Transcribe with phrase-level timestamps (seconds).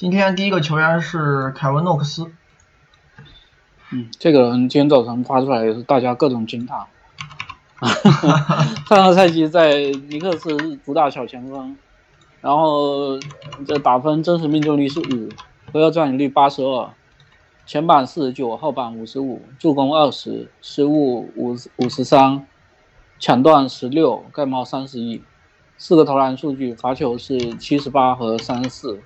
[0.00, 2.30] 今天第一个球员是凯文诺克斯。
[3.90, 6.86] 嗯，这个人今天早晨发出来也是大家各种惊叹。
[8.88, 9.74] 上个赛季在
[10.08, 11.76] 尼克斯主打小前锋，
[12.40, 13.18] 然后
[13.66, 15.28] 这打分真实命中率是五，
[15.72, 16.90] 回合占有率八十二，
[17.66, 22.46] 前板四十九，后板五十五，助攻二十，失误五五十三，
[23.18, 25.20] 抢断十六，盖帽三十一，
[25.76, 29.02] 四个投篮数据，罚球是七十八和三十四，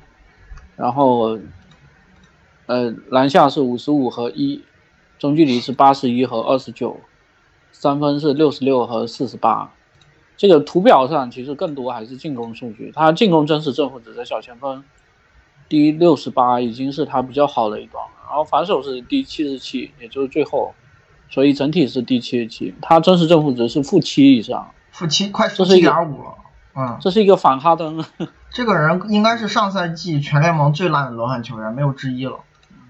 [0.77, 1.39] 然后
[2.67, 4.63] 呃篮下是五十五和一，
[5.19, 7.01] 中距离是八十一和二十九。
[7.75, 9.73] 三分是六十六和四十八，
[10.37, 12.93] 这个图表上其实更多还是进攻数据。
[12.95, 14.85] 他进攻真实正负值的小前锋
[15.71, 20.75] 第六十八已经是他比较好的一段，然后防守是第七十七，也就是最后，
[21.31, 22.75] 所以整体是第七十七。
[22.83, 26.35] 他真实正负值是负七以上，负七快负七点五了。
[26.77, 28.05] 嗯，这是一个反哈登。
[28.53, 32.41] 这个人应该是上赛季全联盟最烂的轮换球员，没有之一了。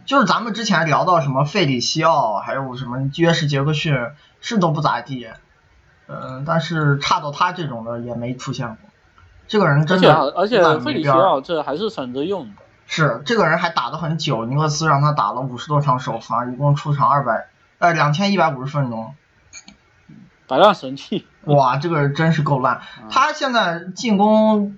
[0.04, 3.96] 就是咱们之前聊到什么费里西奥，还有什么约什杰克逊。
[4.44, 5.28] 是都不咋地，
[6.08, 8.76] 嗯，但是差到他这种的也没出现过。
[9.46, 12.62] 这个人真的，而且而且费里西奥这还是省着用的。
[12.88, 17.46] 是，这个人还打得很久，尼克斯让他打了五十多场首发，一共出场二百
[17.78, 19.14] 呃两千一百五十分钟，
[20.48, 21.24] 百万神器。
[21.44, 22.80] 哇，这个人真是够烂。
[23.10, 24.76] 他现在进攻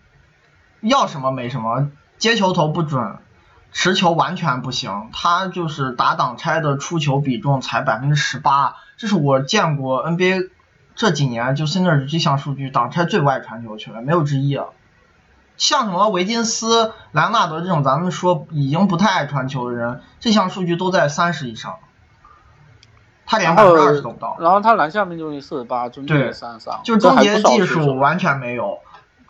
[0.89, 3.17] 要什么没什么，接球投不准。
[3.77, 10.51] 持球完全不行，他就是打挡拆的出球比重才百分之十八，这是我见过 NBA
[10.95, 14.67] 这几年就 Center 这项数据挡拆最不爱传球球员，没有之一啊。
[15.57, 21.75] 像什么维金斯、莱昂纳德这种咱们说已经不太爱传球的人，这项数据都在三十以上，
[23.27, 24.37] 他连百分之二十都不到。
[24.39, 28.79] 然后他篮下命中率四十八，中距离三十三，就是终结技术完全没有，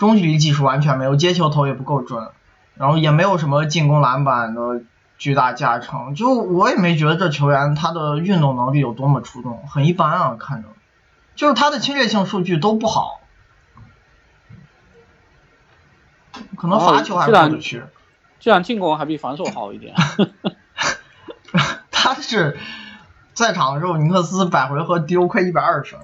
[0.06, 2.28] 中距离技术完全没有，接球投也不够准。
[2.76, 4.82] 然后也没有什么进攻篮板的
[5.16, 10.68] 巨大加成，就我也没觉得这球员他的运动能力有多么出众，很一般啊，看着，
[11.36, 13.20] 就是他的侵略性数据都不好，
[16.56, 17.84] 可能罚球还过得去，
[18.40, 19.94] 这样进攻还比防守好一点。
[21.92, 22.58] 他是
[23.34, 26.00] 在场的时候，尼克斯百回合丢快一百二十分，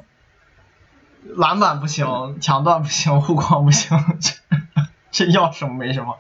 [1.36, 3.98] 篮板不行，抢断不行，护框不行。
[4.20, 6.16] 这这要什么没什么，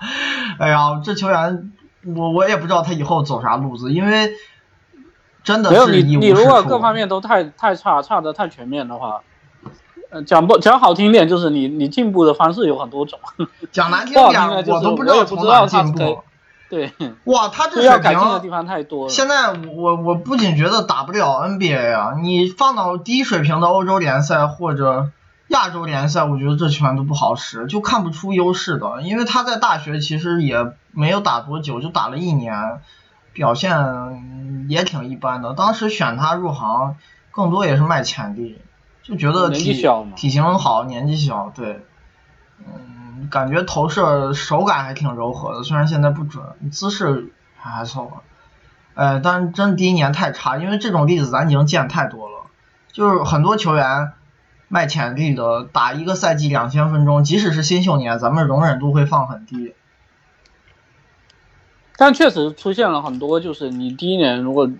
[0.58, 1.72] 哎呀，这球员
[2.04, 4.32] 我我也不知道他以后走啥路子，因为
[5.42, 9.22] 真的是你你如果各方面都太太差，差的太全面的话，
[10.26, 13.18] 讲不讲好听点就是你你进步的方式有很多种，
[13.70, 16.22] 讲难听点我都不知道从哪进步。
[16.70, 16.92] 对，
[17.24, 19.10] 哇，他这水平的地方太多了。
[19.10, 25.10] 现在我我不仅觉得打不了 NBA 啊，你放到低水平的欧洲联赛或者。
[25.50, 29.02] 亚洲联赛，我觉得这球员都不好使，就看不出优势的。
[29.02, 32.80] 因为他在大学其实也没有打多久，就打了一年，
[33.32, 35.52] 表现也挺一般的。
[35.54, 36.94] 当时选他入行，
[37.32, 38.60] 更多也是卖潜力，
[39.02, 39.74] 就觉得体
[40.14, 41.84] 体型好，年纪小，对，
[42.60, 42.99] 嗯，
[43.30, 48.22] 感觉投射手感还挺柔和的，虽然现在不准，姿势还还凑合。
[48.94, 52.46] 哎，但是真第一年太差，因为这种例子咱已经见太多了，
[52.92, 54.12] 就是很多球员。
[54.72, 59.74] 卖潜力的打一个赛季两千分钟，即使是新秀年，咱们容忍度会放很低。
[61.96, 64.70] 但确实出现了很多，就是你第一年如果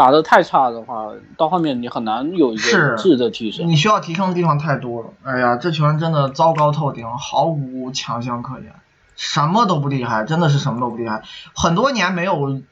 [0.00, 3.68] 打的太差的话，到后面你很难有一个质的提升。
[3.68, 5.10] 你需要提升的地方太多了。
[5.24, 8.72] 哎呀，这球员真的糟糕透顶，毫无强项可言，
[9.14, 11.20] 什么都不厉害，真的是什么都不厉害。
[11.54, 12.62] 很多年没有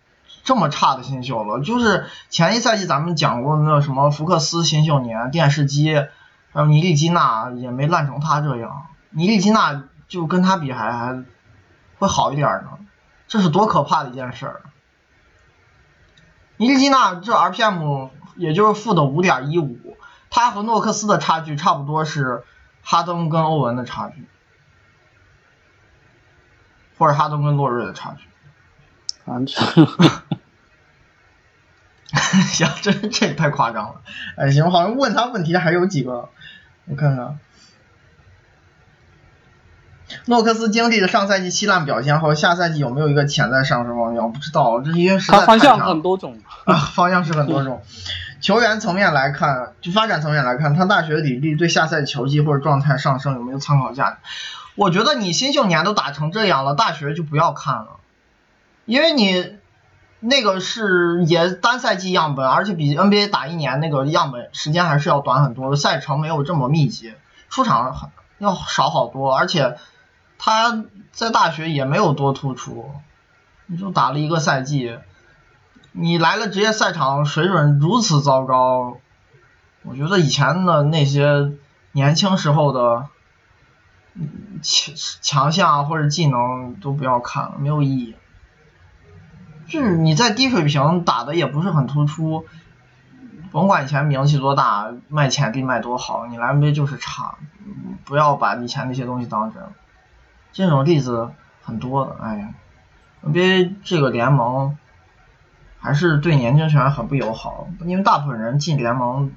[0.42, 5.94] 这么差的新秀了，就是前一赛季咱们讲过那什么福克斯新秀年，电视机。
[6.54, 11.24] 还有尼利基纳也没烂成他这样，尼利基纳就跟他比还还
[11.98, 12.68] 会好一点呢，
[13.26, 14.62] 这是多可怕的一件事儿！
[16.58, 19.96] 尼利基纳这 RPM 也就是负的五点一五，
[20.28, 22.44] 他和诺克斯的差距差不多是
[22.82, 24.26] 哈登跟欧文的差距，
[26.98, 28.24] 或者哈登跟洛瑞的差距。
[29.24, 29.64] 反正。
[32.10, 34.00] 行，这这也太夸张了。
[34.36, 36.30] 哎，行，好像问他问题还有几个，
[36.86, 37.38] 我看看。
[40.26, 44.32] 诺克斯经历了上赛季稀烂表现后，下赛季有没有一个潜在上升方向？
[44.32, 47.82] 不知道，这因为实在方向很多种啊，方向是很多种。
[48.40, 54.16] 球员层面来看，就发展层面来看，他大学履历对下赛季球技或者状态上升有没有参考价值？
[54.74, 57.88] 我觉得你新秀年都打成这样了，大学就不要看了，
[58.84, 59.56] 因为你。
[60.20, 67.14] 那个是也单赛季样本，而且比 NBA 打一年那个样本时间还是要短很多的，赛程没有这么密集，
[67.48, 69.76] 出场要少好多，而且
[70.38, 72.90] 他在大学也没有多突出，
[73.66, 74.96] 你就打了一个赛季，
[75.92, 78.98] 你来了职业赛场水准如此糟糕，
[79.82, 81.52] 我觉得以前的那些
[81.92, 83.06] 年轻时候的
[84.62, 88.14] 强强项或者技能都不要看了，没有意义。
[89.66, 92.46] 就是你在低水平打的也不是很突出，
[93.50, 97.34] 甭管以前名气多大，卖潜力卖多好，你来 NBA 就是差，
[98.04, 99.62] 不要把以前那些东西当真。
[100.52, 101.30] 这种例子
[101.62, 102.48] 很多的，哎呀
[103.24, 104.76] ，NBA 这个联盟
[105.78, 109.32] 还是对年轻球员很不友好，因为大部分人进联盟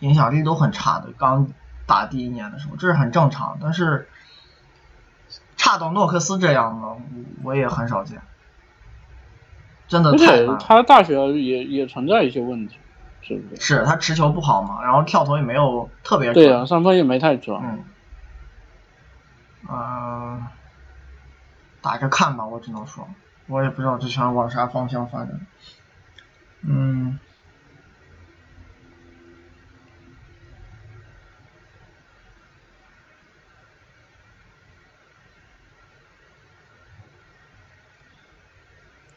[0.00, 1.48] 影响力都很差的，刚
[1.86, 3.58] 打第一年的时候，这是很正常。
[3.60, 4.08] 但是
[5.56, 6.88] 差到诺克斯这样的，
[7.42, 8.20] 我也很少见。
[9.86, 10.58] 真的太难。
[10.58, 12.76] 他大学也也存在一些问题，
[13.20, 13.60] 是不是？
[13.60, 16.44] 是他持球不好嘛，然后跳投也没有特别准。
[16.44, 17.60] 对啊，三分也没太准。
[17.62, 17.84] 嗯。
[19.66, 20.46] 嗯，
[21.84, 23.06] 打着看吧，我只能说，
[23.46, 25.38] 我也不知道这拳往啥方向发展。
[26.62, 27.18] 嗯。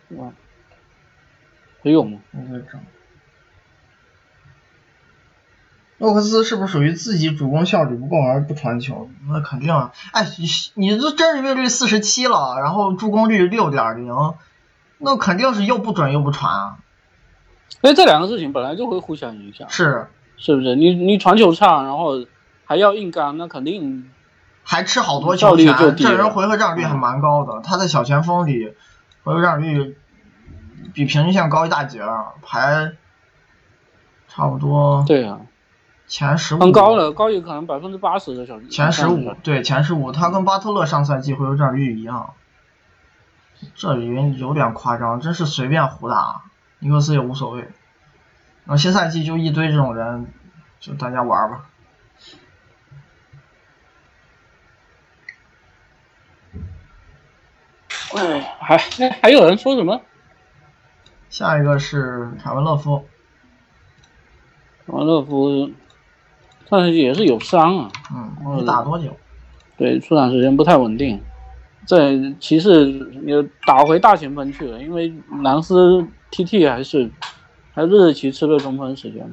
[0.09, 0.33] 哇。
[1.83, 2.19] 没有吗？
[5.99, 9.09] 诺克斯是不是属于自己主攻效率不够而不传球？
[9.27, 9.91] 那肯定啊！
[10.11, 14.13] 哎，你你这真实命中率四十七了，然后助攻率六点零，
[14.99, 16.77] 那肯定是又不准又不传啊！
[17.81, 19.69] 哎，这两个事情本来就会互相影响。
[19.69, 20.07] 是，
[20.37, 20.75] 是不是？
[20.75, 22.25] 你你传球差，然后
[22.65, 24.09] 还要硬刚，那肯定
[24.63, 25.95] 还吃好多球权。
[25.95, 28.73] 这人回合占有率还蛮高的，他在小前锋里
[29.23, 29.97] 回合占有率。
[30.93, 32.93] 比平均线高一大截儿，排
[34.27, 35.03] 差不多。
[35.05, 35.41] 对啊，
[36.07, 36.59] 前十五。
[36.59, 38.59] 很高了，高于可能百分之八十的小。
[38.61, 42.33] 前十五，对前十五，他跟巴特勒上赛季回合占有率一样。
[43.75, 46.43] 这里有点夸张，真是随便胡打，
[46.79, 47.61] 尼克斯也无所谓。
[47.61, 50.31] 然后新赛季就一堆这种人，
[50.79, 51.65] 就大家玩吧。
[58.15, 58.77] 哎，还
[59.21, 60.01] 还有人说什么？
[61.29, 63.05] 下一个是凯文勒夫。
[64.85, 65.71] 凯文勒夫，
[66.69, 67.91] 上赛季也是有伤啊。
[68.13, 68.65] 嗯。
[68.65, 69.15] 打多久。
[69.77, 71.21] 对，出场时间不太稳定。
[71.85, 72.91] 在骑士
[73.25, 77.09] 也打回大前锋去了，因为兰斯 TT 还是
[77.73, 79.31] 还是日奇吃了中锋时间。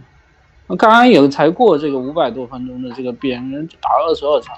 [0.68, 3.42] 那刚刚也才过这个五百多分钟的这个边，
[3.80, 4.56] 打了二十二场，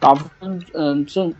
[0.00, 1.34] 打分嗯真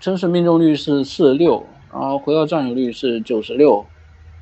[0.00, 3.84] 真实命中率是四十六，然后回合占有率是九十六。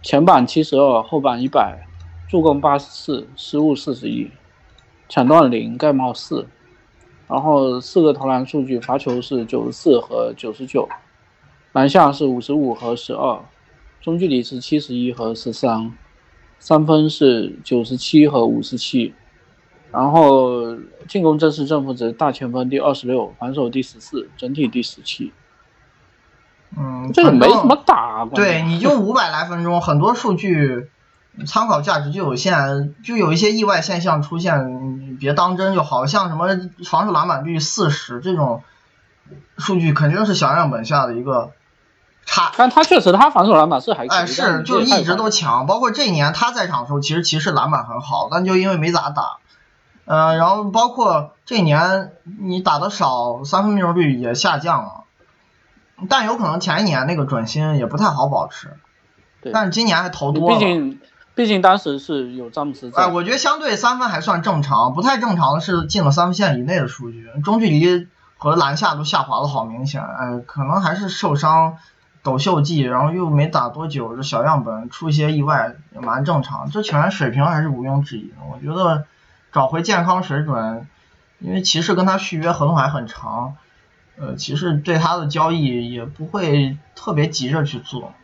[0.03, 1.85] 前板七十二，后板一百，
[2.29, 4.31] 助攻八十四，失误四十一，
[5.09, 6.47] 抢断零，盖帽四，
[7.29, 10.89] 然后四个投篮数据，罚球是九十四和九十九，
[11.73, 13.41] 篮下是五十五和十二，
[14.01, 15.93] 中距离是七十一和十三，
[16.59, 19.15] 三分是九十七和五十七，
[19.93, 20.77] 然后
[21.09, 25.33] 进攻正式正负值大前锋第二十六，防守第十四，整体第十七。
[26.77, 30.89] 嗯，这个没什么打，对，你就五百来分钟，很多数据
[31.45, 36.07] 参考价值就有限，就有一些意外现象出现，别当真就好。
[36.07, 36.49] 像什么
[36.85, 38.63] 防守篮板率四十这种
[39.59, 41.51] 数据，肯定是小样本下的一个
[42.25, 42.53] 差。
[42.57, 49.39] 但他确实，他防守篮板是还哎是，就一直都强，包括这一年他在场的时候，其实骑士篮板很好，但就因为没咋打，
[50.07, 55.03] 嗯，然后包括这一年你打的少，三分命中率也下降了。
[56.11, 58.77] 但有可能前一年那个准心也不太好保持，
[59.51, 60.59] 但是今年还投多了。
[60.59, 61.01] 毕竟，
[61.37, 62.91] 毕竟当时是有詹姆斯。
[62.95, 70.03] 哎，我觉得相对三分还算正常，不太正常的是进了三分线以内的数据，中距离和篮下都下滑的好明显。
[70.03, 71.77] 哎，可能还是受伤，
[72.23, 76.71] 抖秀季，然后又没打多久，这小样本出一些意外也蛮正常。
[76.71, 78.37] 这球员水平还是毋庸置疑的。
[78.51, 79.05] 我觉得
[79.53, 80.89] 找回健康水准，
[81.39, 83.57] 因为骑士跟他续约合同还很长。
[84.19, 88.15] 呃，骑士对他的交易也不会特别急着去做，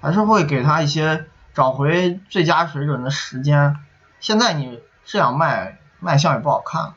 [0.00, 3.74] 还是会给他一些找回最佳水准的时间。
[4.20, 6.92] 现在你这样卖，卖相也不好看，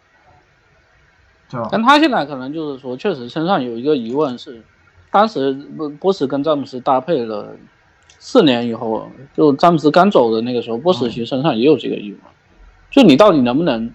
[1.50, 1.70] 对吧？
[1.72, 4.62] 但他现在可能就是说，确实身上有一个疑问是，
[5.10, 7.56] 当时波波什跟詹姆斯搭配了
[8.20, 12.20] 四年以后，就詹姆斯刚走的那个时候，波什其实身上也有这个疑问，
[12.92, 13.92] 就你到底能不能？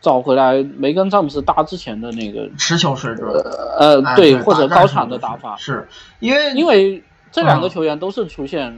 [0.00, 3.32] 找回来没跟詹姆斯搭之前的那个持球水准，
[3.78, 5.86] 呃，对，或者高产的打法，是
[6.18, 8.76] 因为因为这两个球员都是出现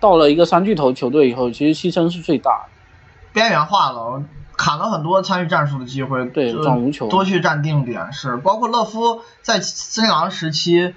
[0.00, 2.68] 到了一个三巨头球队以后，其实牺牲是最大的，
[3.32, 4.22] 边缘化了，
[4.56, 10.94] 砍了很多参与战术的机会，对，转无球，多去占定点，是包括勒夫在森林狼时期，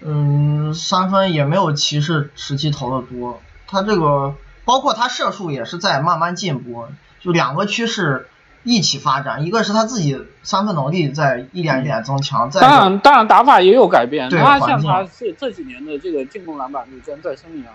[0.00, 3.40] 嗯，三分也没有骑士时期投的多。
[3.66, 6.86] 他这个包括他射术也是在慢慢进步，
[7.20, 8.28] 就两个趋势
[8.64, 9.44] 一起发展。
[9.44, 14.28] 一个是他自己三分能力在一点一点增强，在当然当然打法也有改变。
[14.30, 17.74] 对他像他这这几年的这个进攻篮板率跟在森林狼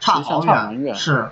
[0.00, 1.30] 差好远是。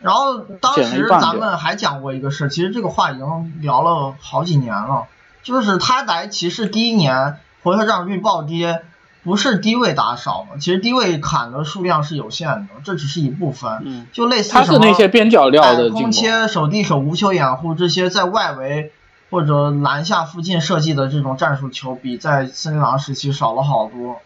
[0.00, 5.06] 然后当时咱们还讲过一个事，其实这个话已经聊了好几年了，
[5.44, 8.82] 就是他来骑士第一年回合占有率暴跌，
[9.22, 15.62] 不是低位打少了，其实低位砍的数量是有限的，这只是一部分，嗯，就类似他那些边角料。
[15.90, 18.90] 空切、手递手、无球掩护这些在外围
[19.30, 24.20] 或者篮下附近设计的这种战术球，比在森林狼时期少了好多。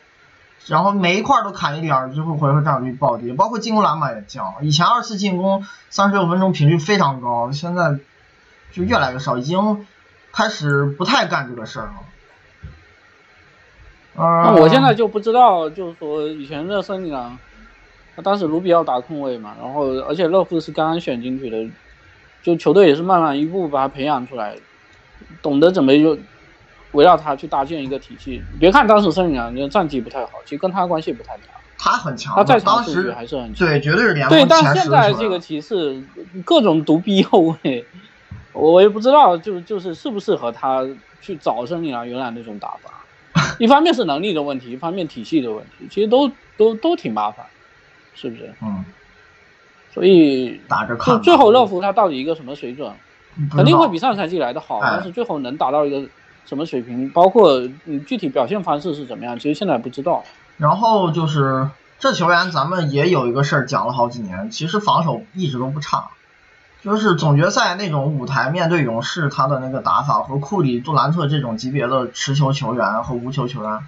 [0.66, 4.54] 然后每一块都砍一点儿，之后回合占有率暴跌，包括进攻篮板也降。
[4.62, 7.99] 以前二次进攻三十六分钟频率非常高，现在
[8.73, 9.87] 就越来越少，已经
[10.32, 11.94] 开始不太干这个事儿了。
[14.18, 17.38] 那，我现在就不知道，就是说以前的森林狼，
[18.16, 21.70] 他当时卢比奥打控卫嘛，然后而且勒夫是刚刚选进去的，
[22.42, 24.56] 就球队也是慢慢一步把他培养出来，
[25.42, 26.18] 懂得怎么用
[26.97, 28.43] 围绕他去搭建一个体系。
[28.59, 31.43] 别看当时森林狼的战绩不太好，其实跟他关系不太大，
[31.79, 33.69] 他很强，他在场数据还是很强。
[33.69, 36.03] 对绝对是联对，盟但现在这个骑士
[36.45, 37.85] 各种独臂后卫，
[38.53, 40.85] 我也不知道就就是适不适合他
[41.21, 42.91] 去找森林狼原来那种打法。
[43.61, 47.45] 一方面是能力的问题，一方面体系的问题，其实都都都挺麻烦，
[48.15, 48.50] 是不是？
[48.62, 48.83] 嗯，
[49.93, 51.21] 所以打着看吧。
[51.23, 52.91] 最后乐福他到底一个什么水准，
[53.55, 56.09] 肯定会比上赛季来的好，哎但是最后能达到一个
[56.47, 60.25] 什么水平，包括你具体表现方式是怎么样，其实现在不知道。
[60.57, 66.09] 然后就是这球员，咱们也有一个事儿讲了好几年，其实防守一直都不差，
[66.83, 73.81] 就是总决赛那种舞台面对勇士，他的那个打法和库里、杜兰特这种级别的持球球员和无球球员，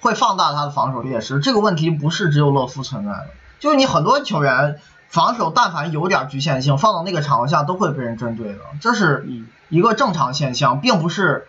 [0.00, 1.40] 会放大他的防守劣势。
[1.40, 3.26] 这个问题不是只有勒夫存在的，
[3.60, 11.46] 就是你很多球员防守但凡有点局限性，放到那个场合下都会被人针对的，这是嗯，一个正常现象，并不是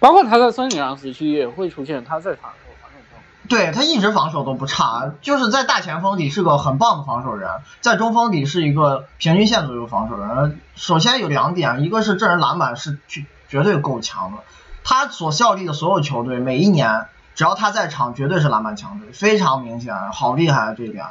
[0.00, 3.48] 包括他在森林狼时期也会出现他在场后防守状况。
[3.48, 7.48] 对他一直防守都不差，就是在大前锋里是个很棒的防守人，
[7.80, 10.58] 在中锋里是一个平均线左右防守人。
[10.74, 14.38] 首先有两点，一个是这人篮板是绝绝对够强的，
[14.84, 21.04] 他所效力的所有球队每一年只要他在场，绝对是篮板强队，非常明显，好厉害啊这一点。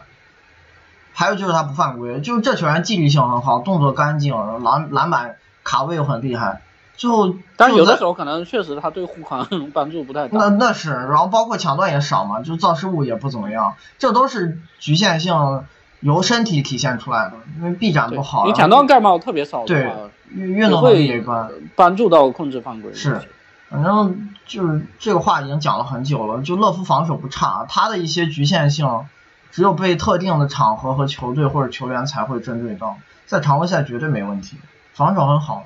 [1.13, 6.61] 还有就是他不犯规，就是这球员纪律性很好，动作干净，篮篮板卡位又很厉害。
[6.99, 10.49] 最后，但有的时候候可能确实他对护框 帮助不太那大。
[10.49, 15.63] 那那是，然后包括抢断也少嘛，就造失误也不怎么样，这都是局限性
[16.01, 19.89] 由身体体现出来的，因为臂展不好，你抢断盖帽特别少对，
[20.35, 21.49] 运运动能力也会一般。
[21.77, 22.93] 帮助到控制犯规。
[22.93, 23.21] 是
[23.69, 29.05] 反正就是这个话已经讲了很久了，就乐福防守不差，他的一些局限性
[29.51, 34.57] 只有被特定的场合和球队或者球员才会针对到，在常规赛绝对没问题，
[34.93, 35.63] 防守很好，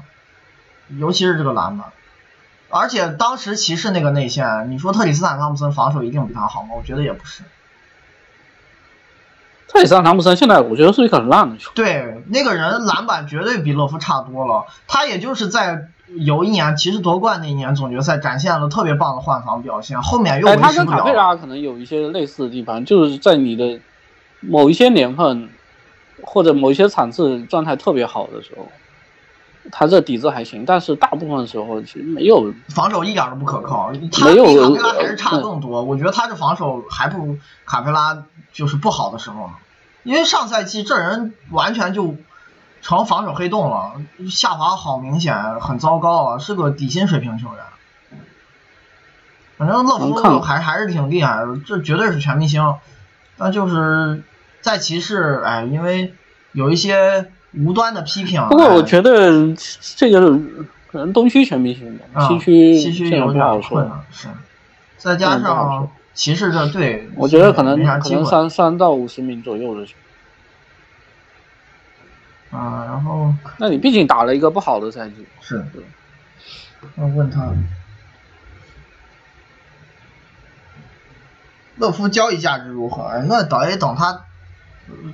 [0.98, 1.88] 尤其是这个篮板。
[2.70, 6.70] 而且当时骑士那个内线，你说特里斯坦汤普森防守一定比他好吗？
[6.76, 7.44] 我觉得也不是。
[9.68, 11.76] 特里斯坦汤普森现在我觉得是一个很烂的球员。
[11.76, 14.66] 对，那个人篮板绝对比勒夫差多了。
[14.88, 21.14] 他也就是在有一年骑士夺冠那一年总决赛展现了特别棒的换防表现，后面又哎，维持不他跟卡佩。
[21.14, 23.80] 拉可能有一些类似的地方，就是在你的
[24.40, 25.50] 某一些年份
[26.24, 28.68] 或者某一些场次状态特别好的时候，
[29.72, 32.54] 他这底子还行，但是大部分时候其实没有。
[32.70, 35.84] 防守一点都不可靠，他比卡佩拉还是差嗯更多。
[35.84, 39.54] 我觉得他这防守还不如卡佩拉就是不好的时候呢，
[40.04, 42.16] 因为上赛季这人完全就
[42.82, 43.94] 成防守黑洞了，
[44.30, 47.64] 下滑好明显，很糟糕啊，是个底薪水平球员。
[49.58, 52.76] 反正勒夫还还是挺厉害的，这绝对是全明星。
[53.38, 54.24] 但就是
[54.62, 56.14] 在骑士，哎，因为
[56.52, 59.32] 有一些无端的批评，不过我哎觉得
[59.96, 60.20] 这个
[60.88, 63.82] 可能东区全明星的，啊西区西区有不好说。
[63.82, 64.28] 点困难，是，
[64.98, 68.26] 再加上骑士这队，我觉得可能可能。
[68.26, 69.96] 三三到五十名左右的球，
[72.52, 75.66] 啊，然后那你毕竟打了一个不好的赛季，是，
[76.96, 77.48] 那问他，
[81.78, 83.04] 乐夫交易价值如何？
[83.04, 84.22] 哎那得等他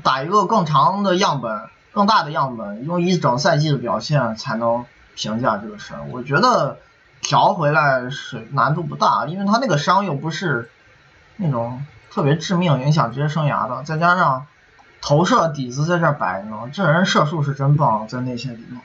[0.04, 1.52] 打一个更长的样本、
[2.00, 6.00] 更大的样本，用一整赛季的表现才能评价这个事儿。
[6.14, 6.78] 我觉得
[7.20, 10.72] 调回来是难度不大，因为他那个伤又不是
[11.36, 14.46] 那种特别致命、影响职业生涯的，再加上
[15.02, 18.80] 投射底子在这儿摆呢，这人射术是真棒，在内线里面。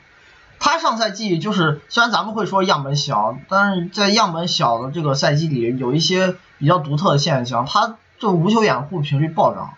[0.59, 9.69] 他上赛季就是虽然咱们会说样本小，但是在样本小的这个赛季里，有一些比较独特的现象，他就无球掩护频率暴涨。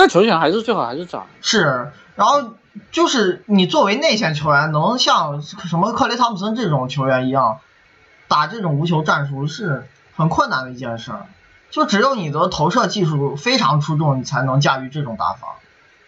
[0.00, 1.26] 但球权还是最好还是涨。
[1.42, 2.54] 是，然后
[2.90, 7.58] 就是你作为内线球员，能像什么克雷汤普森这种球员一样，
[8.26, 11.12] 打这种无球战术是很困难的一件事。
[11.68, 15.56] 就只有你的投射技术非常出众，你才能驾驭这种打法。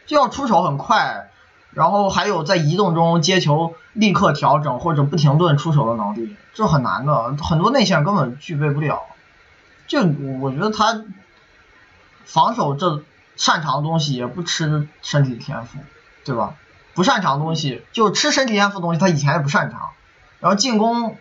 [0.07, 1.29] 就要出手很快，
[1.73, 9.03] 然后还有在移动中接球立刻调整或者不停顿出手的能力，这很难的，很多内线根本具备不了。
[9.87, 10.03] 这
[10.41, 11.03] 我觉得他
[12.25, 13.03] 防守这
[13.37, 15.79] 擅长的东西也不吃身体天赋，
[16.25, 16.55] 对吧？
[16.95, 19.91] 不擅长的东西就吃身体天赋的东西，他以前也不擅长。
[20.41, 21.17] 然后进攻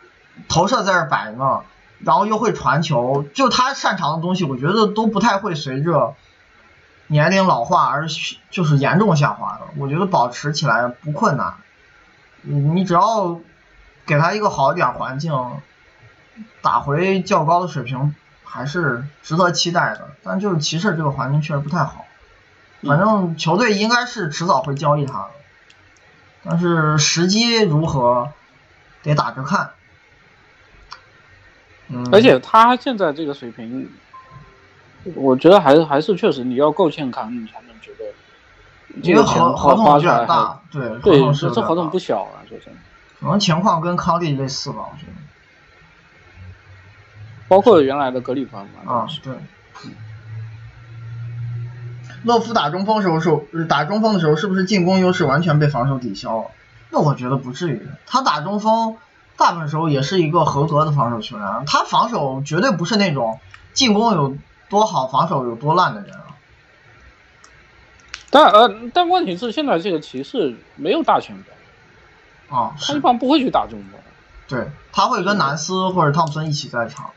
[0.47, 1.61] 投射在这摆呢，
[1.99, 6.15] 然后又会传球，就他擅长的东西，我觉得都不太会随着。
[7.07, 8.07] 年龄老化而
[8.51, 11.55] 就是严重下滑的，我觉得保持起来不困难。
[12.41, 13.41] 你只要
[14.05, 15.33] 给他一个好一点环境，
[16.61, 18.15] 打回较高的水平
[18.51, 20.09] 还是值得期待的。
[20.23, 22.05] 但就是骑士这个环境确实不太好，
[22.83, 25.29] 反正球队应该是迟早会交易他的，
[26.43, 28.29] 但是时机如何
[29.03, 29.71] 得打着看。
[31.87, 33.89] 嗯，而且他现在这个水平。
[35.15, 38.05] 我觉得还是还是确实你要够健康，你才能觉得
[39.01, 42.65] 这个合合同出来大，对对，这合同不小啊，就是。
[43.19, 45.13] 可能情况跟康利类似吧，我觉得。
[47.51, 48.93] 包括原来的格里芬嘛。
[48.93, 49.33] 啊，对。
[52.23, 56.51] 勒夫打中锋时候是打中锋的时候，是不是进攻优势完全被防守抵消了？
[56.91, 58.95] 那我觉得不至于，他打中锋
[59.35, 63.39] 大部分时候也是一个合格的防守球员，他防守绝对不是那种
[63.73, 64.37] 进攻有。
[64.69, 66.27] 多好防守有多烂的人啊！
[68.29, 73.99] 但呃，但问题是现在这个骑士没有大前锋啊，他一般不会去打中锋。
[74.47, 77.09] 对，他会跟南斯或者汤普森一起在场。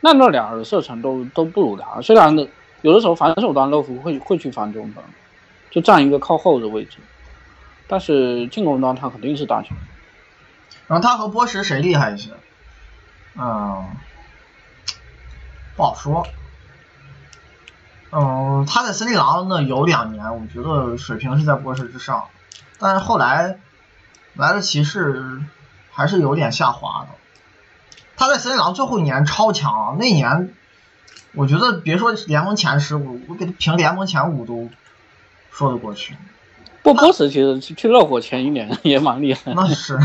[0.00, 2.36] 那那俩的射程都都不如他，虽然
[2.82, 5.02] 有的时候防守端乐福会会去防中锋，
[5.70, 6.98] 就占一个靠后的位置，
[7.88, 9.74] 但是进攻端他肯定是大球。
[10.86, 12.30] 然后他和波什谁厉害一些？
[13.36, 13.84] 嗯，
[15.76, 16.26] 不好说。
[18.12, 22.28] 嗯，他在森林狼那有两年，我觉得水平是在波什之上，
[22.78, 23.58] 但是后来
[24.34, 25.42] 来了骑士，
[25.90, 27.08] 还是有点下滑的。
[28.16, 30.52] 他在森林狼最后一年超强，那年
[31.34, 34.68] 我觉得别说联盟前十，我我给他评联盟前五都
[35.50, 36.16] 说得过去。
[36.82, 39.52] 不，波什其实去去热火前一年 也蛮厉害。
[39.54, 39.98] 那是，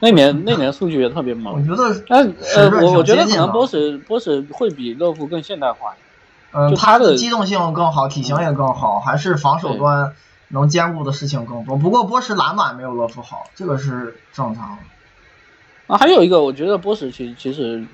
[0.00, 1.54] 那年那年数据也特别猛。
[1.54, 5.94] 我觉得，但呃，我我觉得可能波什波什会比乐福更现代化。
[6.52, 10.12] 嗯，他的机动性更好，体型也更好，还是防守端
[10.48, 11.76] 能兼顾的事情更多。
[11.76, 14.82] 不过波什篮板没有乐福好，这个是正常的。
[15.86, 17.84] 啊，还有一个，我觉得波什其实其实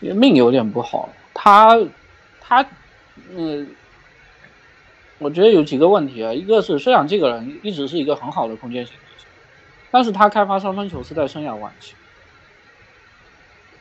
[0.00, 1.08] 命有点不好。
[1.34, 1.78] 他
[2.40, 2.66] 他
[3.34, 3.68] 嗯，
[5.18, 6.32] 我觉得有几个问题啊。
[6.32, 8.94] 一个是虽然这个人一直是一个很好的空间型
[9.90, 11.94] 但是他开发三分球是在生涯晚期。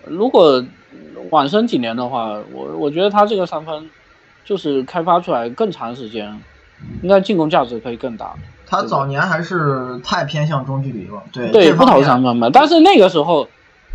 [0.05, 0.63] 如果
[1.29, 3.89] 晚生几年的话，我我觉得他这个三分
[4.43, 6.41] 就是开发出来更长时间，
[7.01, 8.35] 应该进攻价值可以更大。
[8.71, 12.49] 他早年还是太偏向中距离了，对对，不投三分嘛。
[12.49, 13.45] 但是那个时候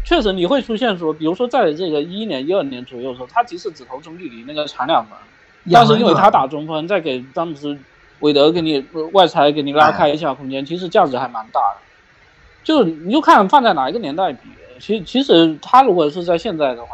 [0.05, 5.17] 确实你会出现说，比如说在这个一一年、一二年左右的时候，他即使只投中距离那个长两分，
[5.73, 7.79] 但是因为他打中锋，再给詹姆斯、
[8.21, 11.77] 韦德给你外拆给你拉开一下空间，其实价值还蛮大的。
[12.62, 14.41] 就你就看放在哪一个年代比。
[14.79, 16.89] 其其实他如果是在现在的话，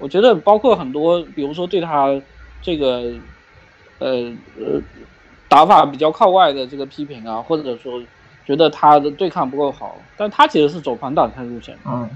[0.00, 2.20] 我觉得包括很多，比如说对他
[2.60, 3.04] 这个
[4.00, 4.80] 呃呃
[5.54, 8.02] 打法比较靠外的这个批评啊，或者说
[8.44, 12.10] 觉得他的对抗不够好，但他其实是走反挡拆路线，嗯，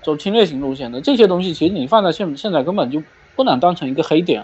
[0.00, 3.02] 走侵略型路线的这些东西，其实你放在现现在根本就
[3.36, 4.42] 不能当成一个黑点，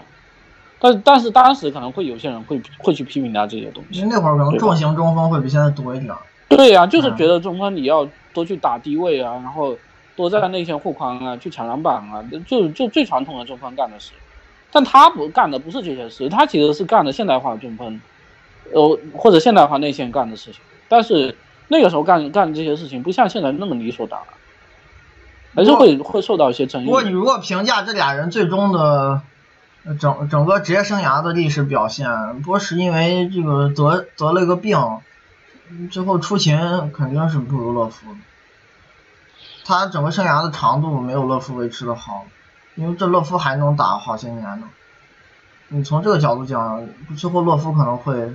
[0.77, 6.13] 但但是当时可能会有些人会会去批评他这些东西，因为那会儿可能重型中锋会比现在多一点。
[6.47, 9.75] 对呀，就是觉得中锋你要多去打低位啊，然后。
[10.15, 14.13] 多在内线护框啊，去抢篮板啊，就就最传统的中锋干的事，
[14.71, 18.01] 但他不干的不是这些事，他其实是干的现代化中锋，
[18.73, 20.61] 呃或者现代化内线干的事情。
[20.89, 21.35] 但是
[21.67, 24.27] 那个时候干干这些事情不像现在那么理所当然，
[25.53, 26.85] 还是会会受到一些争议。
[26.85, 29.21] 不过你如果评价这俩人最终的
[29.99, 34.79] 整整个职业生涯的历史表现，波什因为这个得得了一个病，
[35.91, 36.57] 最后出勤
[36.91, 38.07] 肯定是不如乐福。
[39.65, 42.25] 他整个生涯的长度没有乐福维持的好，
[42.75, 44.69] 因为这乐福还能打好些年呢。
[45.67, 48.31] 你从这个角度讲，最后乐福可能会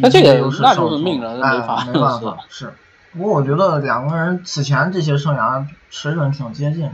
[0.00, 2.72] 那这个那就是命了，哎没法没办法是。
[3.12, 6.92] 不过我觉得两个人此前这些生涯水准挺接近的。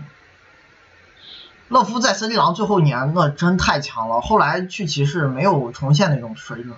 [1.69, 6.75] 勒夫在森林狼最后一年那真太强了，后来去骑士没有重现那种水准。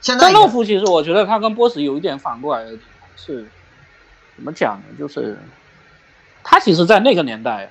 [0.00, 3.46] 现在但也勒夫其实我觉得他跟波什有一点反过来的地方是，
[4.34, 4.84] 怎么讲呢？
[4.98, 5.38] 就是
[6.42, 7.70] 他其实，在那个年代啊，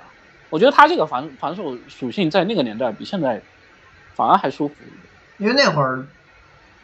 [0.50, 3.42] 我觉得他这个防防守属性在那个年代比现在
[4.14, 5.00] 反而还舒服一点。
[5.40, 6.06] 因为那会儿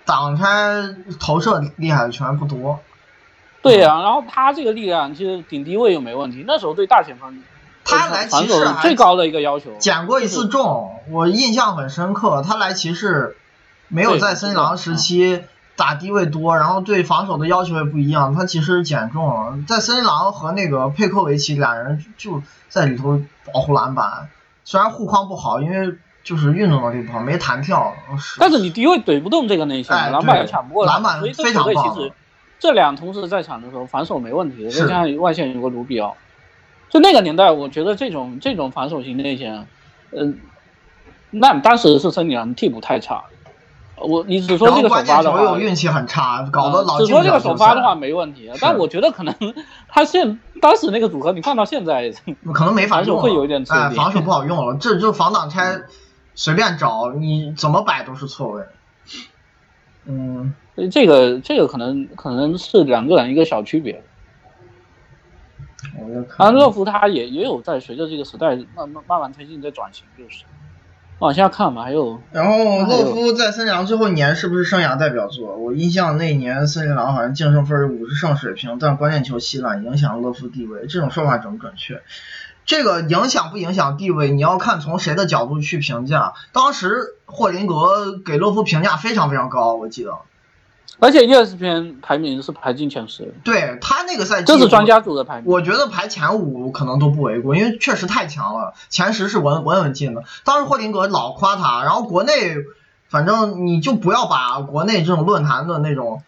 [0.09, 2.79] 挡拆投射厉害的球员不多，
[3.61, 7.43] 对呀、然后他这个力量其实顶低位又没问题，那时候对大前锋
[7.85, 12.41] 他来骑士最高的一个要求，捡过一次重，我印象很深刻。
[12.41, 13.37] 他来骑士
[13.87, 15.43] 没有在森林狼时期
[15.75, 18.33] 打低位多，然后对防守的要求也不一样。
[18.33, 23.21] 他其实捡中了，在森林狼和那个佩克维奇俩人就在里头
[23.53, 24.27] 保护篮板，
[24.63, 25.95] 虽然护框不好，因为
[26.29, 27.91] 就是运动能力不好，没弹跳。
[28.37, 31.97] 但是你低位怼不动这个内线，哎篮板也抢不过他，篮板非常棒
[32.59, 36.15] 这两同时在场的时候防守没问题的，是再加上外线有个卢比奥，
[36.87, 39.65] 就那个年代，我觉得这种这种防守型内线，
[40.11, 40.37] 嗯、
[41.31, 43.23] 那当时是森林狼替补太差，
[43.95, 49.33] 我你只说这个首发的运气很差，搞得嗯老进只说这个首发的话没问题，但我觉得可能
[49.89, 52.13] 他现当时那个组合你放到现在，
[52.53, 55.79] 可能没法用了，防守会有一点吃力哎，防守不好用了，这就防挡拆
[56.39, 58.63] 随便找，你怎么摆都是错位。
[60.05, 64.01] 嗯，所以这个这个可能可能是两个人一个小区别。
[65.99, 70.45] 我就看当然，乐福他也也有在随着这个时代慢慢慢慢推进，在转型，就是
[71.19, 75.57] 往下看嘛，还有然后勒夫在森林狼最后一年是不是生涯代表作？
[75.57, 80.87] 我印象那一年森林狼好像净胜分五十胜水平，但关键球稀烂，影响勒夫地位。
[80.87, 82.01] 这种说法准不准确？
[82.69, 86.33] 这个影响不影响地位，你要看从谁的角度去评价。
[86.51, 90.11] 当时霍林格给勒夫评价非常非常高，我记得。
[90.99, 95.45] 而且 ESPN 排名是排进前十，对他那个赛季，这是专家组的排名。
[95.47, 100.23] 我觉得排前五可能都不为过，因为确实太强了，前十是稳稳稳进的。
[100.43, 102.53] 当时霍林格老夸他，然后国内
[103.07, 106.21] 反正你就不要把国内这种论坛的那种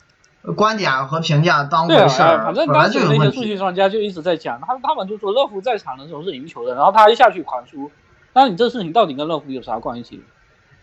[0.56, 3.32] 观点和评价当回事儿，哎反正当时那些。
[3.32, 7.92] 数据专家就一直在讲，他他们就说乐福在场的时候是赢球的，然后他一下去狂输，
[8.34, 10.24] 那你这事情到底跟乐福有啥关系？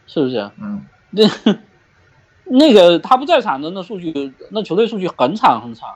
[0.06, 0.50] 是不是？
[0.60, 1.24] 嗯，那
[2.44, 5.90] 那个他不在场的那数据，那球队数据很惨很惨。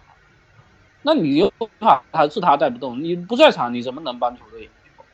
[1.03, 5.05] 那你又怕他是他带不动，你不在场你怎么能帮球队赢球？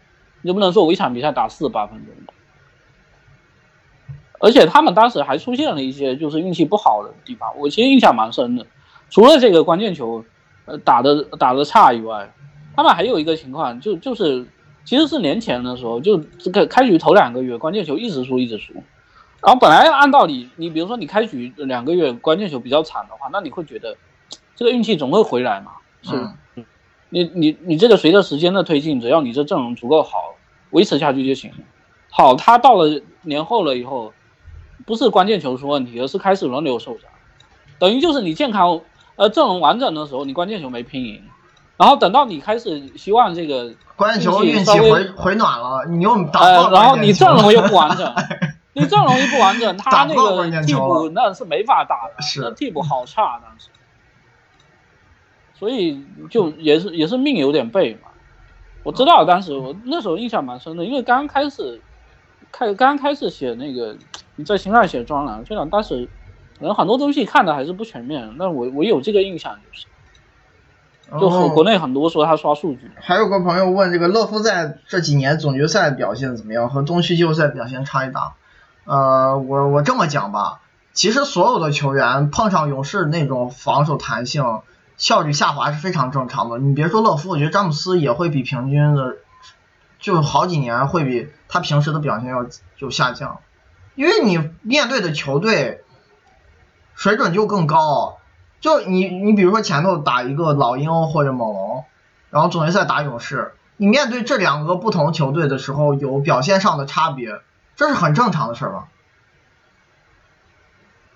[0.42, 2.14] 你就不能说我一场比赛打四十八分钟？
[4.38, 8.66] 而且他们当时还出现了一些就是运气不好的地方，我其实印象蛮深的。
[9.10, 10.24] 除了这个关键球，
[10.66, 12.32] 呃打的打的差以外，
[12.76, 14.46] 他们还有一个情况，就就是
[14.84, 18.74] 其实是年前的时候，就这个开局头两个月关键球一直输一直输。
[19.40, 23.96] 然后本来按道理，你比如说你开局两个月关键球比较惨的话，那你会觉得
[24.56, 25.72] 这个运气总会回来嘛？
[26.02, 26.16] 是，
[26.56, 26.64] 嗯
[27.10, 30.34] 你你你这个随着时间的推进，只要你这阵容足够好，
[30.70, 31.56] 维持下去就行了。
[32.10, 34.12] 好，他到了年后了以后，
[34.86, 37.10] 不是关键球出问题，而是开始轮流受伤，
[37.78, 38.80] 等于就是你健康
[39.16, 41.22] 呃阵容完整的时候，你关键球没拼赢，
[41.76, 48.14] 然后等到你开始希望这个关键球运运气回回暖了，你又打然后你阵容又不完整，
[48.72, 52.40] 你阵容一不完整，他那个替补那是没法打的，是。
[52.40, 53.68] 那替补好差当时，
[55.54, 58.10] 所以就也是也是命有点背嘛。
[58.84, 61.82] 我知道当时我那时候印象蛮深的，因为刚刚开始
[62.52, 63.96] 开刚刚开始写那个
[64.36, 66.08] 你在新浪写专栏，虽然当时
[66.58, 69.86] 可能很多东西看的还是不全面，但我我有这个印象就是，
[71.20, 78.34] 就和国内很多说他刷数据，还有个朋友问这个勒夫在这几年总决赛表现怎么样，和东区季后赛表现差异大。
[78.84, 80.60] 呃，我我这么讲吧，
[80.92, 84.62] 其实所有的球员碰上勇士那种防守弹性，
[84.96, 86.58] 效率下滑是非常正常的。
[86.58, 89.16] 你别说勒夫，我觉得詹姆斯也会比平均的，
[89.98, 93.40] 就好几年会比他平时的表现要就下降，
[93.94, 95.84] 因为你面对的球队
[96.94, 98.18] 水准就更高。
[98.60, 101.84] 就你你比如说前头打一个老鹰或者猛龙，
[102.30, 107.40] 然后总决赛打勇士，你面对这两个不同球队的时候，有表现上的差别，
[107.76, 108.88] 这是很正常的事儿吧？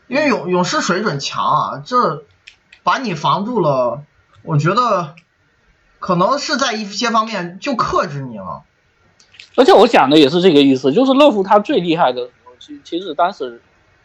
[0.07, 2.25] 因为勇勇士水准强啊，这
[2.85, 4.05] 把你防住了，
[4.43, 5.17] 我觉得
[5.99, 8.63] 可能是在一些方面就克制你了。
[9.57, 13.61] 而且我讲的也是这个意思，就是乐福他最厉害的时候，其其实当时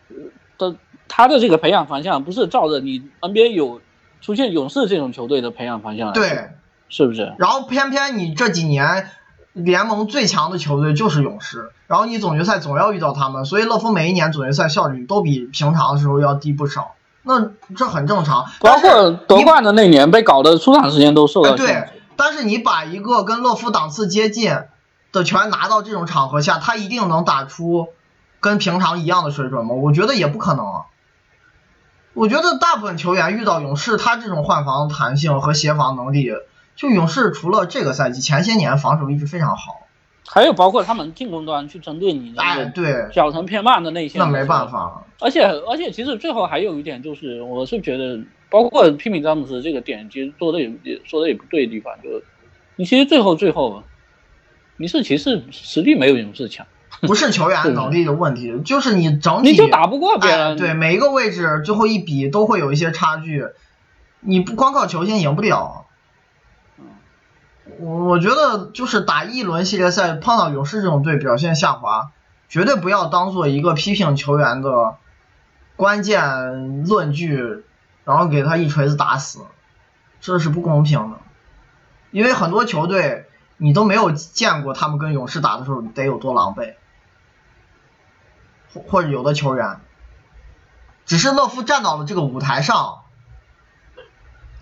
[0.09, 0.15] 呃
[0.57, 0.75] 的
[1.07, 3.81] 他的这个培养方向不是照着你 NBA 有
[4.21, 6.49] 出现勇士这种球队的培养方向来，对，
[6.89, 7.33] 是不是？
[7.37, 9.09] 然后偏偏你这几年
[9.53, 16.95] 联盟最强的球队就是勇士，然后你总决赛总要遇到他们，所以乐福每一年总决赛效率都比平常的时候要低不少。
[17.23, 18.45] 那这很正常。
[18.59, 21.55] 包括夺冠的那年被搞得出场时间都受到。
[21.55, 21.83] 对，
[22.15, 24.51] 但是你把一个跟乐福档次接近
[25.11, 27.89] 的球员拿到这种场合下，他一定能打出
[28.39, 29.75] 跟平常一样的水准吗？
[29.75, 30.65] 我觉得也不可能。
[32.13, 36.31] 我觉得大部分球员遇到勇士，他这种换防弹性和协防能力，
[36.75, 39.81] 就勇士除了这个赛季，前些年防守一直非常好。
[40.29, 45.03] 还有包括他们进攻端去针对你哎，对，脚程偏慢的内线，那没办法。
[45.19, 52.23] 而且而且，其实最后还有一点就是，我是觉得，包括批评詹姆斯这个点，其实做的也也说的也不对的地方，就是
[52.75, 53.83] 你其实最后最后，
[54.77, 56.65] 你是骑士实力没有勇士强，
[57.01, 60.57] 不是球员能力的问题，就是你整体你就打不过别人。
[60.57, 63.45] 对，每一个位置最后一比都会有一些差距，
[64.19, 65.85] 你不光靠球星赢不了。
[67.79, 72.11] 我我觉得就是打一轮系列赛碰到勇士这种队表现下滑，
[72.49, 74.95] 绝对不要当做一个批评球员的
[75.75, 77.63] 关键论据，
[78.05, 79.41] 然后给他一锤子打死，
[80.21, 81.17] 这是不公平的。
[82.09, 83.26] 因为很多球队
[83.57, 86.75] 你都没有见过他们跟勇士打的时候得有多狼狈，
[88.73, 89.79] 或或者有的球员，
[91.05, 92.99] 只是乐夫站到了这个舞台上。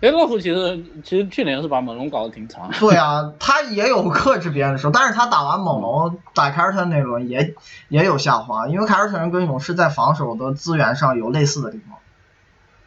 [0.02, 2.68] 哎，洛夫其实其实去年是把猛龙搞得挺惨。
[2.78, 7.54] 对啊，他也有克制别人的时候，但是他打完猛龙打凯尔特人那轮也
[7.88, 11.98] 也有下滑，因为凯尔特人跟勇士在防守的资源上有类似的地方。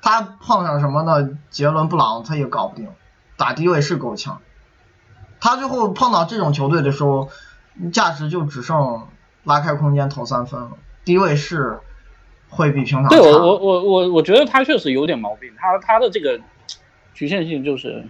[0.02, 1.30] 他碰上什么呢？
[1.50, 2.90] 杰伦布朗他也搞不定，
[3.38, 4.40] 打低位是够呛。
[5.40, 7.30] 他最后碰到这种球队的时候，
[7.92, 9.08] 价值就只剩
[9.44, 10.72] 拉开空间投三分了。
[11.06, 11.80] 低位是
[12.50, 16.40] 会比平常对我我我我我觉得他确实有点毛病，他他的这个。
[17.12, 18.06] 局限性就是，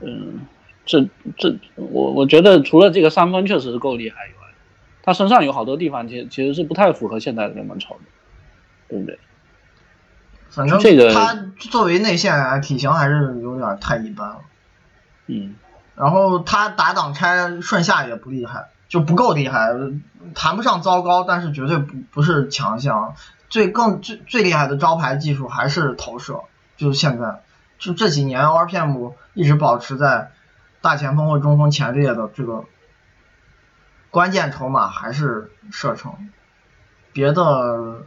[0.00, 0.40] 嗯，
[0.84, 4.48] 这这我我觉得除了这个三分确实是够厉害以外，
[5.04, 8.00] 他身上有好多地方其实其实是不太符合现在的联盟潮的，
[8.88, 9.16] 对不对？
[10.50, 14.40] 反正这个他作为内线体型还是有点太一般了。
[15.28, 15.54] 嗯，
[15.96, 19.70] 然后他打挡拆顺下也不厉害，就不够厉害，
[20.34, 23.14] 谈不上糟糕，但是绝对不不是强项。
[23.50, 26.42] 最更最最厉害的招牌技术还是投射，
[26.76, 27.42] 就是现在。
[27.78, 30.32] 就这几年，RPM 一直保持在
[30.80, 32.64] 大前锋或中锋前列的这个
[34.10, 36.30] 关键筹码还是射程，
[37.12, 38.06] 别的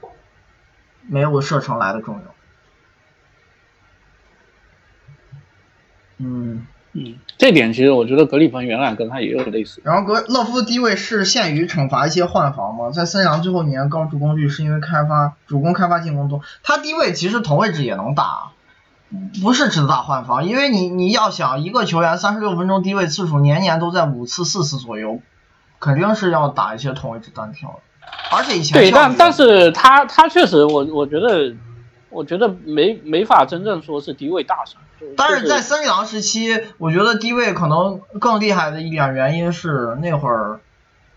[1.02, 2.22] 没有射程来的重要。
[6.18, 6.66] 嗯
[6.98, 9.82] 嗯，这点其实我觉得格里芬原来跟他也有类似。
[9.84, 12.90] 然后格勒夫的低位是限于惩罚一些换防嘛？
[12.90, 18.52] 在森杨最后一年高助攻率是因为开发主攻开发进攻多，他低位其实同位置也能打。
[19.42, 25.22] 不是只打换防，因为你你要想一个球员三十六分钟低位次数年年都在五次四次左右，
[25.80, 27.80] 肯定是要打一些同位置单挑
[28.34, 31.56] 而且以前对，但但是他他确实我我觉得
[32.10, 34.76] 我觉得没没法真正说是低位大神。
[35.16, 40.60] 但是在森林狼时期，我觉得低位可能更厉害的一点原因是那会儿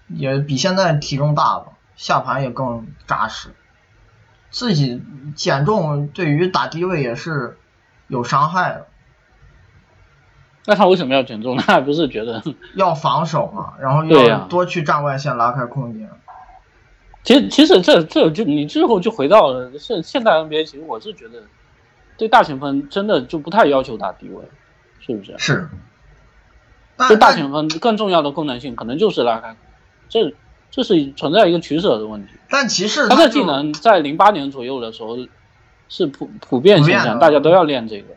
[0.09, 3.49] 也比现在体重大了，下盘也更扎实，
[4.51, 5.03] 自己
[5.35, 7.57] 减重对于打低位也是。
[8.13, 8.87] 有伤害的，
[10.67, 11.57] 那他为什么要减重？
[11.57, 12.43] 他 还不是觉得
[12.75, 16.11] 要防守嘛，然后要多去站外线拉开空间。
[17.23, 20.65] 其实，其实这这就你最后就回到了现现代 NBA。
[20.65, 21.45] 其实我是觉得，
[22.21, 24.45] 对大前锋真的就不太要求打低位，
[25.01, 25.35] 是不是？
[25.39, 25.69] 是。
[27.09, 29.57] 对大前锋更重要的功能性可能就是拉开，
[30.09, 30.37] 这
[30.71, 32.35] 这是存在一个取舍的问题。
[32.49, 35.17] 但骑士他的技能在零八年左右的时候。
[35.93, 38.15] 是普普遍现象，大家都要练这个。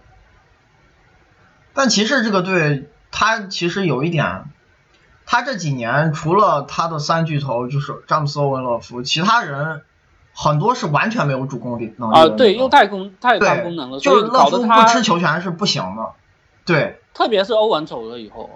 [1.74, 4.44] 但骑士这个队，他其实有一点，
[5.26, 9.82] 他这几年除了他的三巨头就是詹姆斯、欧文、勒夫，其他人
[10.34, 12.28] 很多是完全没有主攻的能力啊。
[12.30, 16.12] 对，又太功太大功能了，就是勒夫不吃球权是不行的。
[16.66, 18.50] 对，特别是欧文走了以后，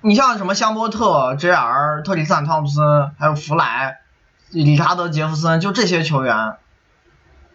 [0.00, 2.02] 你像什么香波特、J.R.
[2.02, 4.00] 特里斯坦·汤普森，还有弗莱、
[4.50, 6.54] 理查德·杰弗森，就这些球员。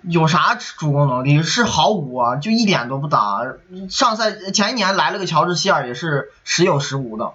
[0.01, 1.43] 有啥主攻能力？
[1.43, 3.41] 是毫无啊，就一点都不打。
[3.89, 7.33] 上赛前一年来了个乔治希尔，也是时有时无的。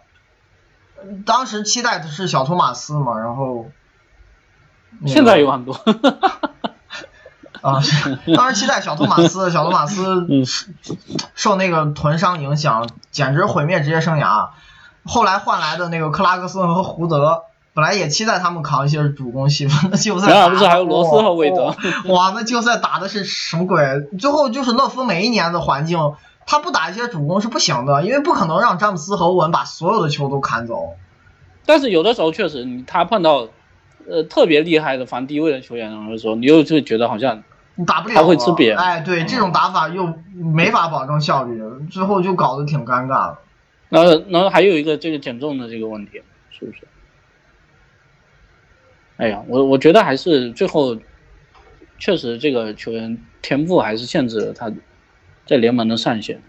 [1.27, 3.67] 当时期待的是小托马斯嘛，然后
[5.07, 5.73] 现在有很多。
[7.61, 7.81] 啊，
[8.37, 10.27] 当时期待小托马斯， 小托马斯
[11.35, 14.49] 受那个臀伤影响，简直毁灭职业生涯。
[15.05, 17.43] 后来换来的那个克拉克森和胡德。
[17.77, 21.75] 本来也期待他们扛一些主攻戏份，那季后赛打不是还有罗斯和韦德？
[22.05, 23.83] 哇，那季后赛打的是什么鬼？
[24.17, 25.99] 最后就是勒夫每一年的环境，
[26.47, 30.91] 他不打一些主攻是不行的，因为不可能让詹姆斯和欧文把所有的球都砍走。
[31.67, 33.49] 但是有的时候确实，他碰到
[34.09, 37.43] 呃特别厉害的防低位的球员的时候，你又就觉得好像
[37.77, 43.39] 你打不了他会吃瘪哎，对，这种打法又没法保证效率，最后就搞得挺尴尬的。
[43.89, 46.79] 然后，然后还有一个这个减重的这个问题，是不是？
[49.17, 50.99] 哎呀，我我觉得还是最后，
[51.99, 54.73] 确实这个球员天赋还是限制了他
[55.47, 56.43] 在联盟的上限。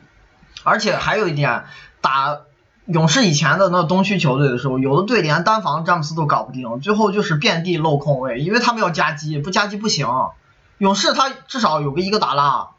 [0.63, 1.63] 而且还有一点，
[2.01, 2.41] 打
[2.85, 10.07] 勇士以前的那东区球队的时候，有的队连单防詹姆斯都搞不定，最后就是遍地漏空位，因为他们要夹击，不夹击不行。
[10.77, 12.69] 勇士他至少有个一个达拉，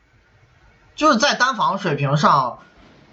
[0.94, 2.58] 就是在单防水平上，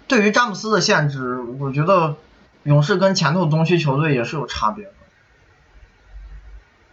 [0.06, 2.14] 对于詹姆斯的限制，我觉得
[2.62, 4.92] 勇士跟前头东区球队也是有差别的。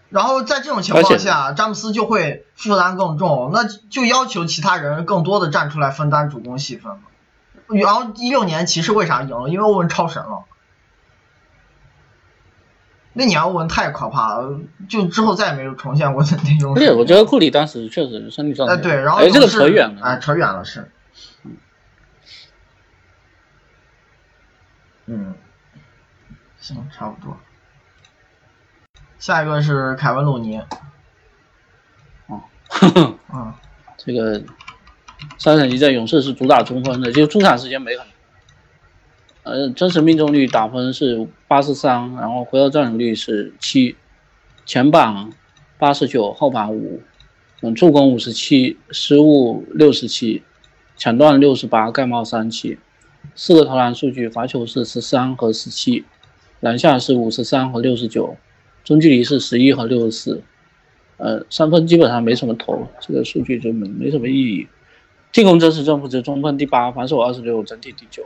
[0.09, 6.99] 然后在这种情况下，詹姆斯就会负担更重，那就要求其他人更多的站出来分担主攻戏份了。
[7.73, 9.49] 然后一六年骑士为啥赢了？
[9.49, 10.45] 因为欧文超神了。
[13.13, 16.73] 那年欧文太可怕了，就之后再也没有重现过那种。
[16.75, 18.75] 对，我觉得库里当时确实身体状态。
[18.75, 20.01] 哎，对，然后哎，这个扯远了。
[20.01, 20.89] 哎，扯远了是。
[25.07, 25.35] 嗯，
[26.57, 27.37] 行，差不多。
[29.19, 30.61] 下一个是凯文鲁尼。
[32.27, 32.41] 哦，
[33.33, 33.53] 嗯，
[33.97, 34.41] 这个
[35.41, 38.05] 上赛季在勇士是主打中锋的，就出场时间没很。
[39.41, 43.95] 呃，真实命中率打分是八十三，然后回合占有率是七，
[44.67, 45.31] 前板
[45.79, 47.01] 八十九，后板五，
[47.63, 50.43] 嗯，助攻五十七，失误六十七，
[50.95, 52.77] 抢断六十八，盖帽三七，
[53.33, 56.05] 四个投篮数据，罚球是十三和十七，
[56.59, 58.37] 篮下是五十三和六十九，
[58.83, 60.43] 中距离是十一和六十四，
[61.17, 64.67] 呃，三分基本上没什么投，这个数据就没没什么意义。
[65.31, 68.25] 进攻真实正负值中锋第八，防守二十六，整体第九。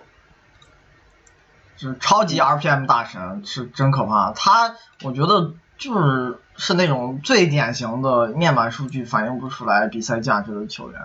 [1.78, 4.32] 是超级 RPM 大神，是真可怕。
[4.32, 11.02] 他我觉得就是是那种最典型的面板数据反映不出来比赛价值的球员。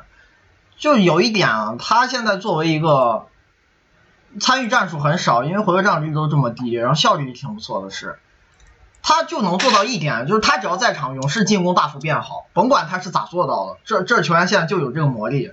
[0.79, 3.27] 就有一点啊，他现在作为一个
[4.41, 8.19] 参与战术很少，因为回合占有率都这么低，然后效率也挺不错的是，
[9.03, 15.53] 他就能做到一点，就是他只要在场，勇士进攻大幅变好，甭管他是咋做到的，这这球员现在就有这个魔力。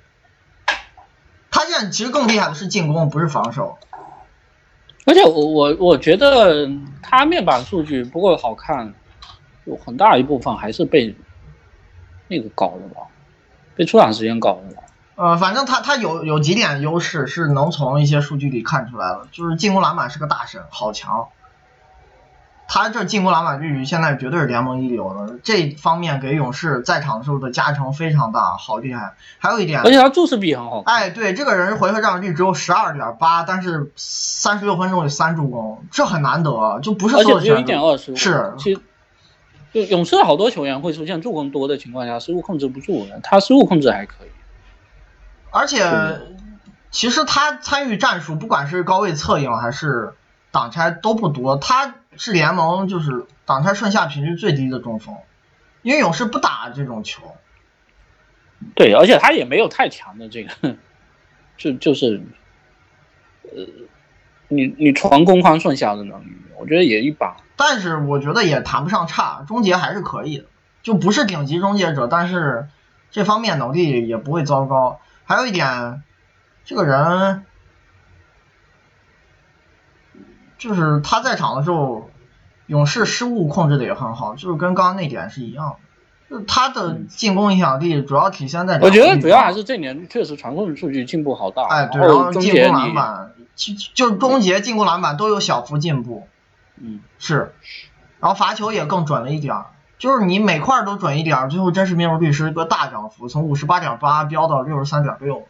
[1.67, 3.77] 他现其实更厉害的是进攻，不是防守。
[5.05, 6.69] 而且我我我觉得
[7.01, 8.93] 他面板数据不够好看，
[9.65, 11.13] 有很大一部分还是被
[12.29, 13.01] 那个搞的吧，
[13.75, 14.83] 被出场时间搞的吧。
[15.15, 21.27] 呃，反正他他有有几点优势是能从一些数据里看出来的，就是进攻篮板是个大神，好强。
[22.69, 29.13] 他这进攻篮板率现在绝对是联盟一流的，这方面给勇士在场的时候的加成非常大，好厉害。
[29.39, 30.81] 还有一点，而且他注视比很好。
[30.85, 37.15] 哎，对，这个人回合占有率只有十二点八，但是三十六分钟有三助攻，这很难得，就不是。
[37.15, 38.13] 而且只有一点二十。
[38.17, 38.53] 是。
[38.57, 38.81] 其实，
[39.73, 44.29] 就勇士好多球员会出现助攻多的情况下失误控制不住，他失误控制还可以。
[45.51, 45.89] 而且，
[46.91, 50.15] 其实他参与战术，不管是高位策应还是
[50.51, 51.95] 挡拆都不多，他。
[52.17, 55.15] 是联盟就是挡拆顺下频率最低的中锋，
[55.81, 57.35] 因为勇士不打这种球。
[58.75, 60.75] 对，而且他也没有太强的这个，
[61.57, 62.21] 就就是，
[63.43, 63.65] 呃，
[64.47, 67.35] 你你传攻框顺下的能力，我觉得也一般。
[67.55, 70.45] 但是我觉得也谈不上差，终结还是可以的，
[70.81, 72.67] 就不是顶级终结者，但是
[73.11, 74.99] 这方面能力也不会糟糕。
[75.23, 76.01] 还有一点，
[76.65, 77.45] 这个人。
[80.57, 82.09] 就是他在场的时候，
[82.65, 85.75] 勇士失误控制的也很好，就是跟刚刚那点是一样的。
[86.29, 88.79] 就他的进攻影响力主要体现在。
[88.79, 91.63] 我觉得主要还是这年确实传控数据进步好大。
[91.67, 96.27] 哎，对，然后进攻篮板，就就是终结、进攻篮板都有小幅进步。
[96.75, 97.53] 嗯，是。
[98.19, 99.67] 然后罚球也更准了一点儿，
[99.99, 105.47] 就是你每块都准一点儿，最后真实命中率是一个大涨幅，从五十八点八飙到六十三点六。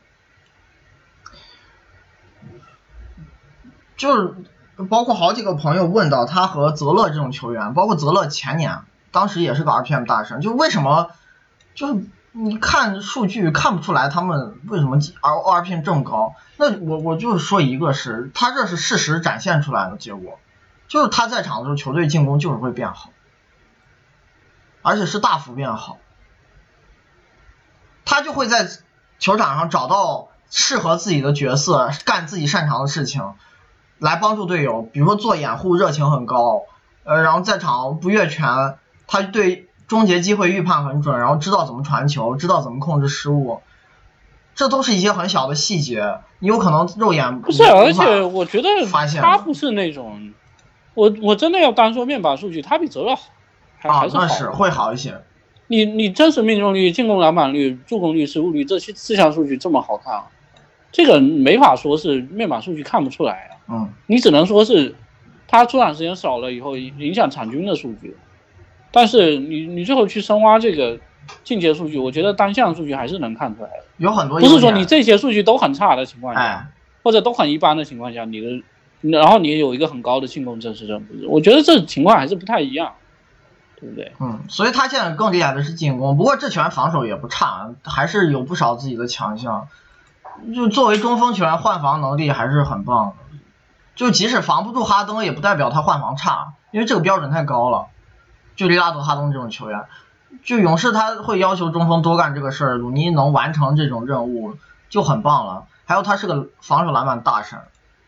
[3.96, 4.36] 就是。
[4.90, 11.10] 包括好几个朋友问到他和泽勒这种球员，包括泽勒前年当时也是个 RPM 大神，就为什么
[11.74, 16.36] 就是你看数据看不出来他们为什么 R RPM 这么高？
[16.58, 20.38] 那我我就是说一个是他这是事实展现出来的结果，
[20.88, 23.10] 就是他在场的时候球队进攻就是会变好，
[24.84, 25.98] 而且是大幅变好，
[28.06, 28.70] 他就会在
[29.18, 33.34] 球场上找到适合自己的角色，干自己擅长的事情。
[34.00, 36.64] 来帮助队友，比如说做掩护，热情很高，
[37.04, 38.76] 呃，然后在场不越权，
[39.08, 43.62] 他对终结机会预判很准，然后知道怎么传球，知道怎么控制失误，
[44.54, 48.70] 这都是一些很小的细节，你有可能肉眼不是，而且我觉得
[49.20, 50.34] 他不是那种，
[50.94, 55.20] 我我真的要单说面板数据，他比泽勒好，啊，那是会好一些，
[55.68, 60.22] 你你真实命中率、进攻篮板率、助攻率、失误率这些四项数据这么好看，
[60.92, 63.57] 这个没法说是面板数据看不出来啊。
[63.70, 64.96] 嗯，你只能说是
[65.48, 68.18] 他出场时间少了以后影响场均的数据。
[68.92, 70.98] 但是你你最后去深挖这个
[71.44, 73.84] 进阶数据，我觉得单项数据还是能看出来的。
[73.98, 76.68] 有很多不是说你这些数据都很差的情况下，哎，
[77.04, 78.64] 或者都很一般的情况下，你的
[79.02, 82.94] 然后你有一个很高的进攻真实正比，我觉得这情况还是不太一样，
[83.80, 84.12] 对不对？
[84.20, 89.68] 嗯，所以他现在更厉害的是进攻，不过这球员防守也不差，还是有不少自己的强项。
[90.56, 93.14] 就作为中锋球员，换防能力还是很棒的。
[93.98, 97.88] 就即使防不住哈登，也不代表他换防差，因为这个标准太高了。
[98.56, 99.86] 就利拉德、哈登这种球员，
[100.44, 104.56] 就勇士他会要求中锋多干这个事儿，鲁尼能完成这种任务
[104.90, 105.66] 就很棒了。
[105.86, 107.60] 还有他是个防守篮板大神，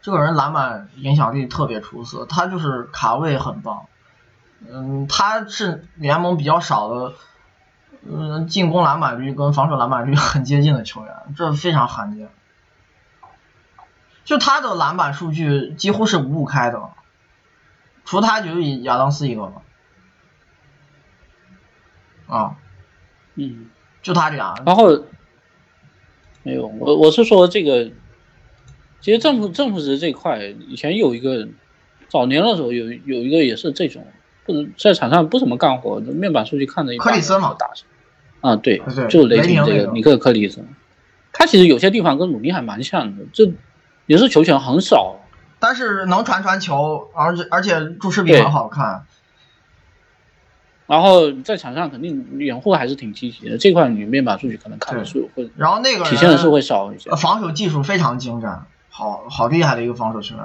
[0.01, 3.83] 这个人篮板影响力特别出色，他就是卡位很棒。
[4.67, 7.13] 嗯，他是联盟比较少的，
[8.07, 12.29] 嗯，进攻篮板率跟防守篮板率很接近的球员，这非常罕见。
[14.29, 16.79] 就他的篮板数据几乎是五五开的，
[18.05, 19.63] 除他就是亚当斯一个了。
[22.27, 22.55] 啊，
[23.33, 23.71] 嗯，
[24.03, 24.53] 就他俩。
[24.67, 25.03] 然后
[26.43, 27.89] 没有，我我是说这个，
[29.01, 31.47] 其实正负正负值这块以前有一个，
[32.07, 34.05] 早年的时候有有一个也是这种，
[34.45, 37.71] 不能在场上不怎么干活，面板数据看着一克里斯嘛打
[38.41, 40.63] 啊，对，对就雷霆这个这尼克克里斯，
[41.33, 43.51] 他其实有些地方跟鲁尼还蛮像的，这
[44.09, 45.17] 也是球权很少，
[45.59, 49.05] 但是能传传球，而且而且注视比很好看。
[50.87, 57.17] 然后在场上肯定掩护还是挺积极的，这块你面板数据可能看的是会然后那个体现的是会少一些呃。
[57.17, 60.43] 防守技术非常精湛，好好厉害的一个防守球员，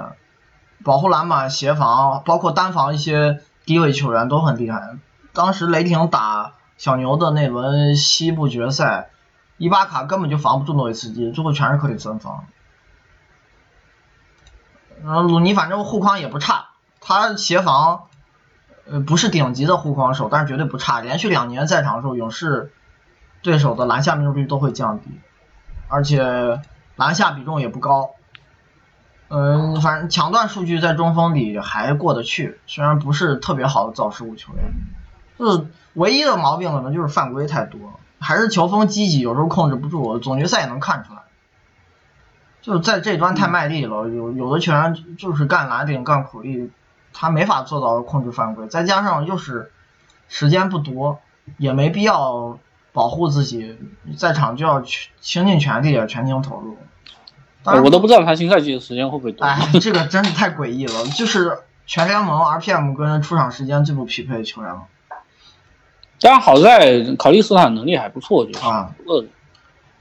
[0.83, 4.95] 保护篮板、协防，包括单防一些低位球员都很厉害。
[5.33, 9.09] 当时雷霆打小牛的那轮西部决赛，
[9.57, 12.45] 伊巴卡根本就防不住诺维茨基，最后全是克里森防。
[15.03, 16.69] 然后鲁尼反正护框也不差，
[16.99, 18.03] 他协防
[18.89, 21.01] 呃不是顶级的护框手，但是绝对不差。
[21.01, 22.73] 连续两年在场的时候，勇士
[23.41, 25.05] 对手的篮下命中率都会降低，
[25.87, 26.61] 而且
[26.95, 28.11] 篮下比重也不高。
[29.27, 34.63] 嗯，反正抢断数据在中锋里还过得去，虽然不是特别好的造失误球员，
[35.39, 37.79] 就是唯一的毛病可能就是犯规太多，
[38.19, 41.21] 还是球风积极，有时候控制不住，总决赛也能看出来。
[42.65, 46.71] 就是在这端太卖力了，有有的球员就是干蓝顶干苦力，
[47.13, 49.71] 他没法做到控制犯规，再加上又是
[50.27, 51.19] 时间不多，
[51.59, 52.57] 也没必要
[52.91, 53.77] 保护自己，
[54.17, 56.75] 在场就要去倾尽全力全情投入。
[57.61, 59.45] 当然我都不知道他新赛季的时间会不会多。
[59.45, 64.81] 哎， 这个真是太诡异了，就是全联盟 RPM 跟出场时间最不匹配的球员了
[66.19, 68.89] 当然好在考利斯坦能力还不错，就是啊！
[69.05, 69.23] 呃，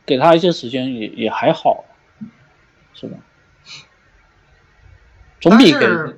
[0.07, 1.85] 给他一些时间也也还好，
[2.95, 3.18] 是吧？
[5.40, 5.72] 总比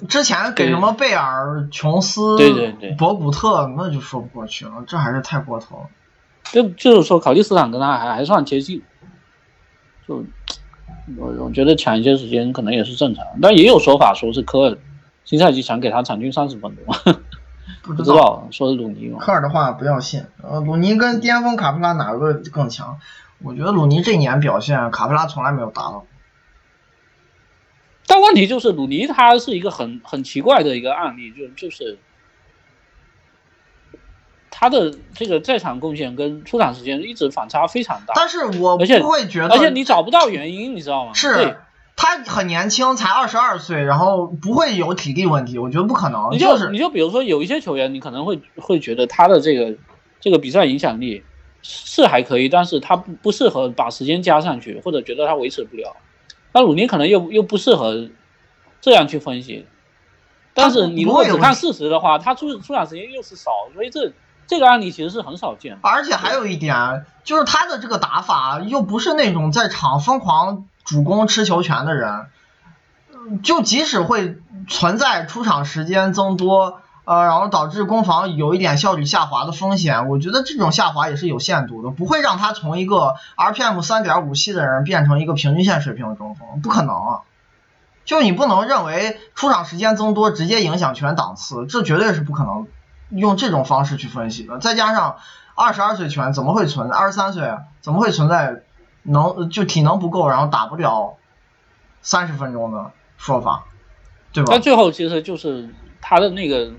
[0.08, 5.86] 之前给给什么贝尔、琼斯、对对对博古特，那就说不过去了，这还是太过头了。
[6.44, 8.84] 就就是说考利斯坦跟他还还算接近，
[10.06, 10.24] 就
[11.18, 14.78] 我我觉得抢一些时间可能也是正常，但也有说法说是科尔
[15.24, 17.16] 新赛季想给他场均三十分钟，
[17.82, 19.18] 不知道 说是鲁尼嘛？
[19.18, 20.24] 科尔的话不要信。
[20.40, 23.00] 呃，鲁尼跟巅峰卡佩拉哪个更强？
[23.42, 26.06] 我觉得鲁尼这年表现，卡佩拉从来没有达到。
[28.06, 31.98] 但问题就是鲁尼他是一个很很奇怪的一个案例，就就是
[34.50, 41.12] 他的这个在场贡献跟出场时间一直反差非常大，但是我不会觉得，而且你找不到原因，你知道吗？
[41.12, 41.58] 对是
[41.96, 46.28] 他很年轻，才二十二岁，然后不会有体力问题，我觉得不可能。
[46.30, 49.76] 你就就是你就比如说有一些球员，你可能会会觉得他的这个
[50.20, 51.24] 这个比赛影响力
[51.62, 55.96] 是还可以，但是他不不适合把时间加上去，或者觉得他维持不了。
[56.56, 58.08] 那鲁尼可能又又不适合
[58.80, 59.66] 这样去分析。
[60.54, 64.14] 但是你如果只看事实的话，他出出场时间又是少，所以这
[64.46, 65.80] 这个案例其实是很少见的。
[65.82, 72.28] 而且还有一点，就是他的这个打法又不是那种在场疯狂主攻吃球权的人，
[73.12, 87.20] 嗯就即使会存在出场时间增多，呃，然后导致攻防有一点效率下滑的风险，我觉得这种下滑也是有限度的，不会让他从一个 RPM 三点五七的人变成一个平均线水平的中锋，不可能。
[88.04, 92.66] 就你不能认为出场时间增多直接影响全档次，这绝对是不可能
[93.10, 94.58] 用这种方式去分析的。
[94.58, 95.16] 再加上
[95.54, 97.56] 二十二岁全怎么会存在二十三岁？
[97.80, 98.62] 怎么会存在
[99.02, 101.16] 能就体能不够，然后打不了
[102.02, 103.64] 三十分钟的说法，
[104.32, 104.60] 对吧但？
[104.60, 105.68] 最后其实就是
[106.00, 106.72] 他的那个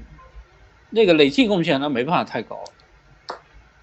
[0.90, 2.60] 那个累计贡献，那没办法太高。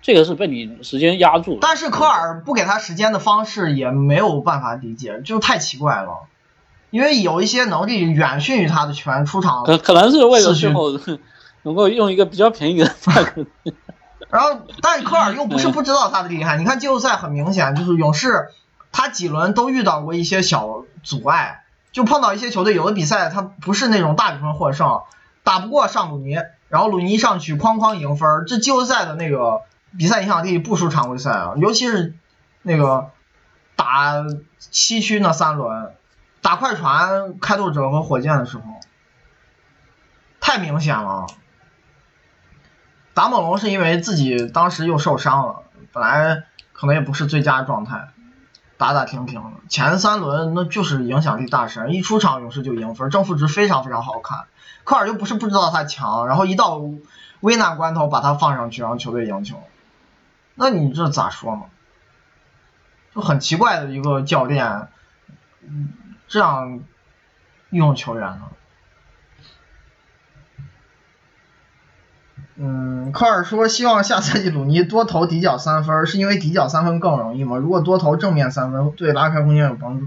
[0.03, 1.59] 这个是被你时间压住了。
[1.63, 6.27] 但是科尔不给他时间的方式也没有办法理解，就太奇怪了。
[6.91, 10.91] 因为有一些能力远逊于他的球员出场，可可能是为了最后
[11.65, 13.47] 能够用一个比较便宜的价格。
[14.31, 16.57] 然后，但是科尔又不是不知道他的厉害。
[16.57, 18.49] 你看季后赛很明显，就是勇士
[18.93, 25.03] 他几轮都遇到过一些小阻碍，就碰到一些球队，有的比赛他不是那种大比分获胜，
[25.43, 26.37] 打不过上鲁尼，
[26.69, 28.45] 然后鲁尼上去哐哐赢分。
[28.47, 29.63] 这季后赛的那个
[29.99, 32.15] 比赛影响力不输常规赛啊，尤其是
[32.63, 33.11] 那个
[33.77, 34.25] 打
[34.59, 35.95] 西区那三轮。
[36.43, 38.65] 打快船、开拓者和火箭的时候，
[40.41, 41.27] 太明显了。
[43.15, 45.63] 打猛龙是因为自己当时又受伤了，
[45.93, 46.45] 本来
[46.75, 48.09] 可能也不是最佳状态，
[48.85, 49.43] 打打停停。
[49.71, 54.45] 前三轮那就是影响力大神，一出场勇士就赢分，正负值非常非常好看。
[54.85, 56.83] 科尔又不是不知道他强，然后一到
[57.41, 59.63] 危难关头把他放上去，让球队赢球。
[60.55, 61.67] 那你这咋说嘛？
[63.15, 64.89] 就很奇怪的一个教练，
[65.63, 65.89] 嗯。
[66.27, 66.81] 这样
[67.69, 68.49] 用球员呢？
[72.57, 77.57] 嗯，科尔说希望下赛季鲁尼多投底角三分，是因为底角三分更容易吗？
[77.57, 80.07] 如果多投正面三分，对拉开空间有帮助。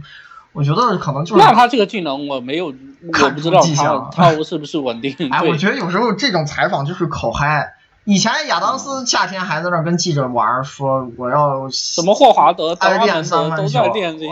[0.54, 1.44] 我觉得可能就是。
[1.44, 5.16] 那他这个技能我没有，我不知道他他是不是稳定。
[5.30, 7.74] 哎，我觉得有时候这种采访就是口嗨。
[8.06, 13.82] 以前亚当斯夏天还在那跟记者玩，说我要什么霍华德爱练三分球，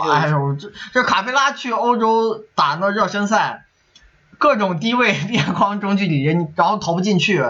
[0.02, 3.66] 哎呦，这这卡佩拉去欧洲打那热身赛，
[4.38, 7.44] 各种低位 边框中距离，然后投不进去，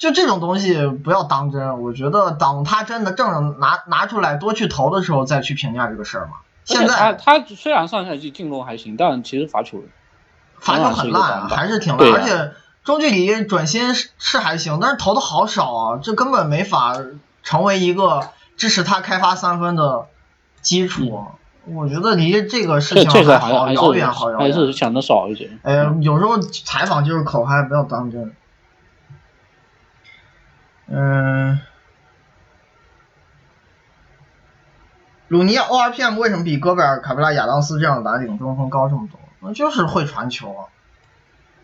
[0.00, 1.80] 就这种东西不要当真。
[1.80, 6.38] 我觉得等他真的正着拿拿出来多去投的时候再去评价这个事儿嘛。
[6.64, 9.84] 现在他虽然上赛季进攻还行，但其实罚球
[10.58, 12.50] 罚球很烂，还是挺烂，而且。
[12.82, 16.94] 中距离准心是是还行，但是投的好少啊，这根本没法
[17.42, 20.06] 成为一个支持他开发三分的
[20.62, 21.26] 基础。
[21.66, 25.50] 我觉得离这个事情还好遥远，好遥远，还是想的少一些。
[25.62, 28.32] 哎，有时候采访就是口嗨，不要当真。
[30.92, 31.60] 嗯，
[35.28, 39.20] 鲁尼 ORPM 为什么比戈贝尔、卡佩拉、亚当斯这样的蓝领中锋高这么多？
[39.38, 40.66] 那就是会传球啊。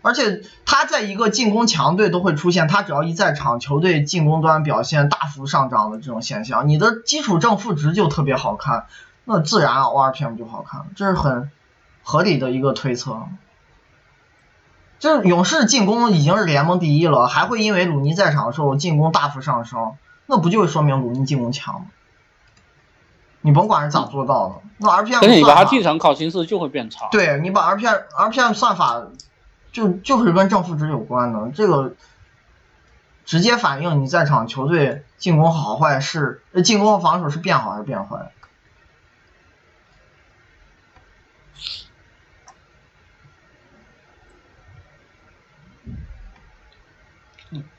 [0.01, 8.85] 而且他在一个进攻强队都会出现，他只要一在场，球队进攻端表现大幅上涨的这种现象，你的基础正负值就特别好看，
[9.25, 11.51] 那自然 ORPM 就好看，这是很
[12.01, 13.27] 合理的一个推测。
[14.99, 19.93] 就是勇士进攻已经是联盟第一了，还会因为鲁尼在场的时候进攻大幅上升，
[20.25, 21.85] 那不就说明鲁尼进攻强吗？
[23.41, 27.07] 你甭管是咋做到的，那 RPM 算你把他替场考形式就会变差。
[27.11, 29.03] 对你把 RPM RPM 算法。
[29.69, 31.93] 就就是跟正负值有关的，这个
[33.25, 38.31] 直接反映你在场球队进攻好坏是，进攻和防守是变好还是变坏。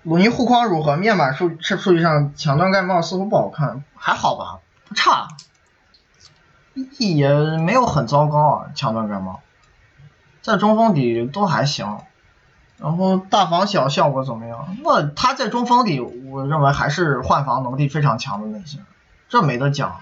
[0.02, 0.96] 鲁尼护框如何？
[0.96, 5.28] 面板数是数据上抢断盖帽似乎不好看，还好吧，不差，
[6.98, 9.40] 也没有很糟糕啊，抢断盖帽。
[10.40, 11.98] 在中锋里都还行，
[12.78, 14.76] 然后大防小效果怎么样？
[14.82, 18.78] 那他在中锋里，我认为还是换防能力非常强的那些，
[19.28, 20.00] 这没得讲。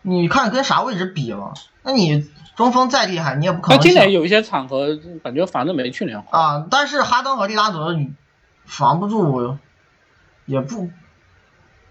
[0.00, 1.52] 你看跟啥位置比了？
[1.82, 3.80] 那你中锋再厉害，你也不可能。
[3.80, 6.66] 今年有一些场合感觉防的没去年好啊。
[6.70, 7.92] 但是哈登和利拉德
[8.66, 9.56] 防不住，
[10.44, 10.90] 也不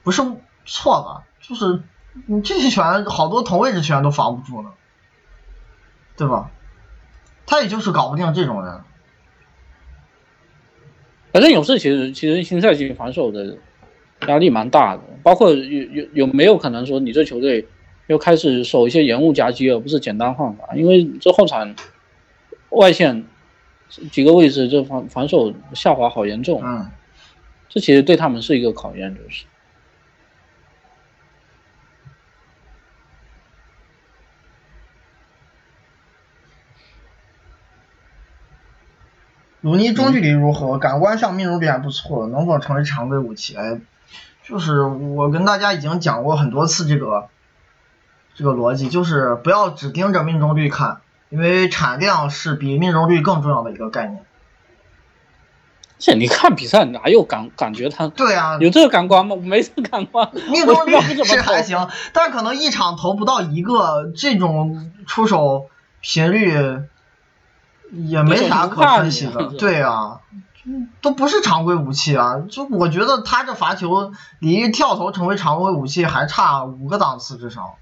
[0.03, 0.21] 不是
[0.65, 1.23] 错吧？
[1.41, 1.81] 就是
[2.27, 4.71] 你这些球员好多同位置球员都防不住呢，
[6.15, 6.51] 对吧？
[7.45, 8.81] 他也就是搞不定这种人。
[11.31, 13.57] 反正勇士其实其实新赛季防守的
[14.27, 17.67] 压力蛮大的，包括有有有没有可能说你这球队
[18.07, 20.77] 又开始守一些延误夹击，而不是简单换防？
[20.77, 21.75] 因为这后场
[22.69, 23.25] 外线
[23.89, 26.61] 几个位置这防防守下滑好严重。
[26.63, 26.91] 嗯，
[27.69, 29.45] 这其实对他们是一个考验，就是。
[39.61, 40.77] 鲁尼中距离如何？
[40.77, 43.55] 感官上命中率还不错，能否成为常规武器？
[43.57, 43.81] 哎，
[44.43, 47.29] 就是我跟大家已经讲过很多次这个
[48.35, 54.23] 这个逻辑，就是不要只盯着命中率看，因为产量是比命中率更重要的一个概念。
[55.97, 58.07] 这你看比赛哪有感感觉他？
[58.07, 59.35] 对啊，有这个感官吗？
[59.35, 60.29] 没这个感官。
[60.51, 65.69] 命中率是还行，但可能一场投不到一个，这种出手
[66.01, 66.81] 频率。
[67.91, 70.19] 也没啥可分析的，对啊，
[71.01, 72.41] 都不是常规武器啊！
[72.49, 77.77] 就我觉得他这罚球离跳投成为常规武器还差五个档次至少，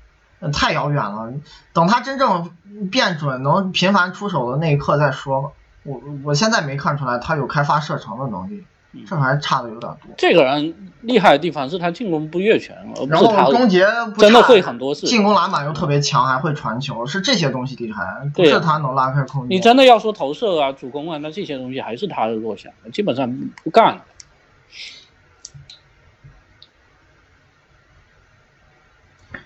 [0.51, 1.31] 太遥远了。
[1.73, 2.51] 等他真正
[2.91, 5.49] 变准能频繁出手的那一刻再说吧。
[5.83, 8.63] 我我现在没看出来他有开发射程的能力。
[9.09, 10.13] 这还差的有点多。
[10.15, 13.87] 这个人厉害的地方是他进攻不越权，而不是他终结
[14.19, 15.07] 真的会很多事。
[15.07, 18.03] 进攻篮板又特别强，还会传球，是这些东西厉害，
[18.35, 19.57] 不是他能拉开空间。
[19.57, 23.99] 你真的要说投射啊、主攻啊，那这些东西还是他的弱项，基本上不干。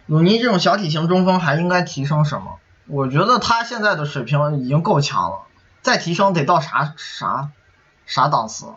[0.07, 2.57] 鲁尼这种小体型中锋还应该提升什么？
[2.87, 5.39] 我觉得他现在的水平已经够强了，
[5.81, 7.49] 再提升得到啥啥
[8.05, 8.67] 啥档次？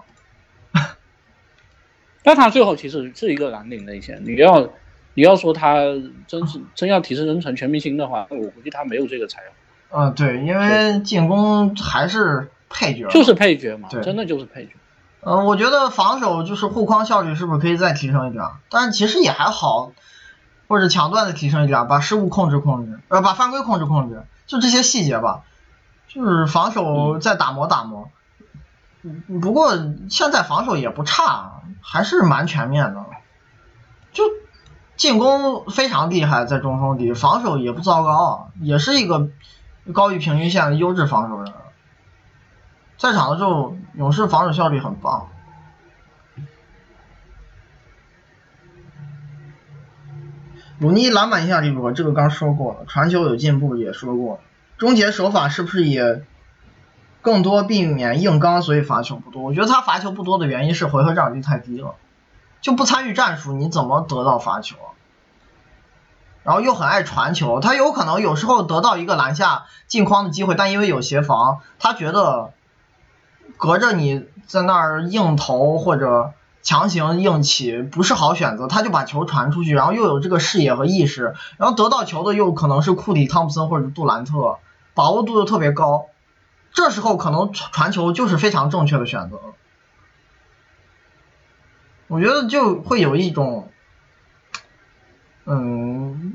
[2.23, 4.69] 但他最后其实是一个蓝领内线，你要
[5.15, 5.77] 你要说他
[6.27, 9.41] 真是真要提升人成全明星的话，我估计他没有这个才
[9.91, 10.07] 华。
[10.07, 14.73] 嗯，对，因为进攻还是配角，就是配角嘛，真的就是配角。
[15.23, 18.45] 嗯，我觉得防守就是护框效率是不是可以再提升一点？
[18.71, 19.93] 但其实也还好，
[20.71, 25.43] 或者抢断的提升一点，把失误控制控制，呃，把犯规控制控制，就这些细节吧，
[26.07, 28.09] 就是防守再打磨打磨。
[29.43, 29.73] 不过
[30.09, 33.05] 现在防守也不差，还是蛮全面的。
[34.13, 34.23] 就
[34.97, 39.29] 进攻非常厉害，在中锋里，防守也不糟糕，也是一个
[39.93, 41.53] 高于平均线的优质防守人。
[42.97, 45.27] 在场的时候，勇士防守效率很棒。
[50.81, 52.87] 鲁尼篮板一下力弱，这个刚说过了。
[52.87, 54.41] 传球有进步也说过了，
[54.79, 56.25] 终结手法是不是也？
[57.21, 59.43] 更多避免硬刚，所以罚球不多。
[59.43, 61.97] 我觉得他罚球不多的原因是回合占有率太低了，
[62.63, 64.77] 就不参与战术，你怎么得到罚球？
[66.45, 72.55] 然后又很爱传球，他有可能有时候得到一个篮下进框的机会，但因为有协防，他觉得
[73.59, 84.59] 隔着你在那儿硬投或者强行硬起不是好选择，他就把球传出去，然后又有这个视野和意识，然后得到球的又可能是库里、汤普森或者杜兰特，
[84.95, 86.07] 把握度又特别高。
[86.73, 89.41] 这时候可能传球就是非常正确的选择，
[92.07, 93.71] 我觉得就会有一种，
[95.47, 96.35] 嗯，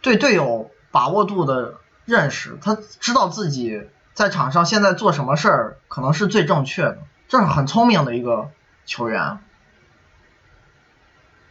[0.00, 1.74] 对队友把握度的
[2.06, 3.82] 认识，他知道自己
[4.14, 8.50] 在场上现在做什么事儿可能是最正确的，这是很聪明的一个
[8.84, 9.38] 球员。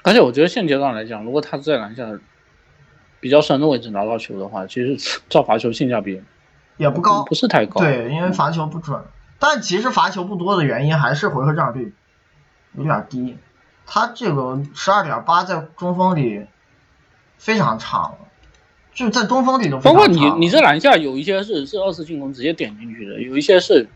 [0.04, 2.06] 而且我觉得现阶段来讲，如果他在篮下
[3.20, 6.22] 比较深的位置拿到球的话，其实造罚球性价比。
[6.78, 7.80] 也不高，不是太高。
[7.80, 9.00] 对，因为罚球不准。
[9.38, 11.94] 但其实罚球不多的原因还是回合占有率
[12.76, 13.38] 有点低。
[13.86, 16.48] 他这个十二点八在中锋里
[17.38, 18.18] 非常差了，
[18.94, 23.88] 就在中锋里都包括你，你这篮下有一些是是二次进攻直接点进去的，有一些是，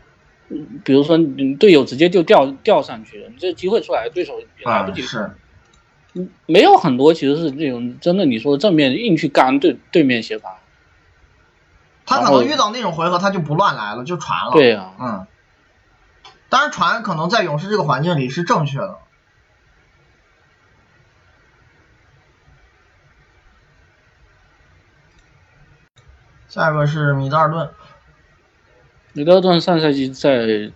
[0.84, 5.02] 比如说你队友直接就掉掉上去了，你这机会出来，对手也来不及。
[5.02, 5.30] 是。
[6.14, 10.54] 嗯，没有很多其实是这种真的，你说正面硬去干对对面协防。
[12.06, 14.52] 他可能遇到那种回合，他就不乱来了，就传了。
[14.52, 15.26] 对呀，嗯。
[16.48, 18.98] 当然，传可能在勇士这个环境里是正确的。
[26.48, 27.68] 下一个是米德尔顿。
[29.16, 30.70] 米德尔顿上赛季在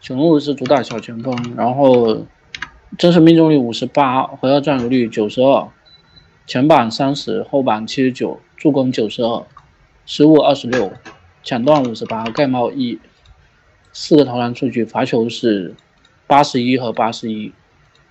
[0.00, 2.24] 雄鹿是主打小前锋，然后
[2.96, 5.66] 真实命中率五十八，回合占有率九十二，
[6.46, 9.44] 前板三十，后板七十九，助攻九十二。
[10.06, 10.92] 失误二十六，
[11.42, 13.00] 抢断五十八，盖帽一，
[13.92, 15.74] 四个投篮数据，罚球是
[16.28, 17.52] 八十一和八十一，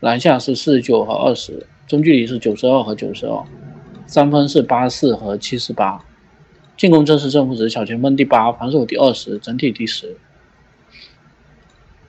[0.02, 3.42] 篮下是四十九和二十，中距离是九十二和九十二，
[4.08, 6.04] 三分是八四和七十八，
[6.78, 10.18] 进攻正式正负值小前锋第八，防守第二十，整体第十。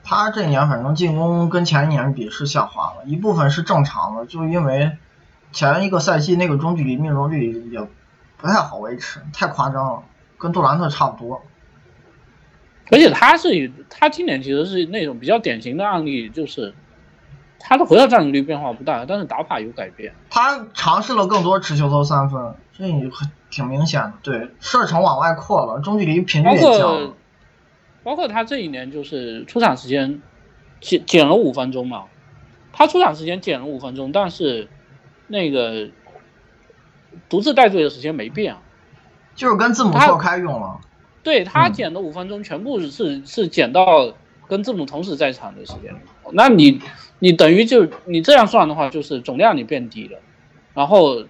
[0.03, 4.91] 他这年反正进攻跟前一年比是下滑了，一部分是正常的，就因为
[5.51, 7.87] 前一个赛季那个中距离命中率也。
[8.37, 10.03] 不太好维持，太夸张了，
[10.37, 11.41] 跟杜兰特差不多。
[12.91, 16.75] 而且他是他今年其实是那种比较典型的案例，就是
[17.67, 20.13] 他的回合占有率变化不大，但是打法有改变。
[20.29, 24.13] 他尝试了更多持球投三分，这很挺明显的。
[24.21, 27.13] 对，射程往外扩了，中距离频率也降了。
[28.03, 30.21] 包括他这一年就是出场时间
[30.79, 32.03] 减减了五分钟嘛，
[32.71, 34.69] 他出场时间减了五分钟，但是
[35.27, 35.89] 那个。
[37.29, 38.57] 独自带队的时间没变，
[39.35, 40.81] 就是跟字母错开用了。
[41.23, 44.13] 对他减的五分钟全部是是减到
[44.49, 45.95] 跟字母同时在场的时间。
[46.33, 46.81] 那你
[47.25, 50.19] 你等于就你这样算的话，就是总量你变低了，
[50.75, 51.25] 然后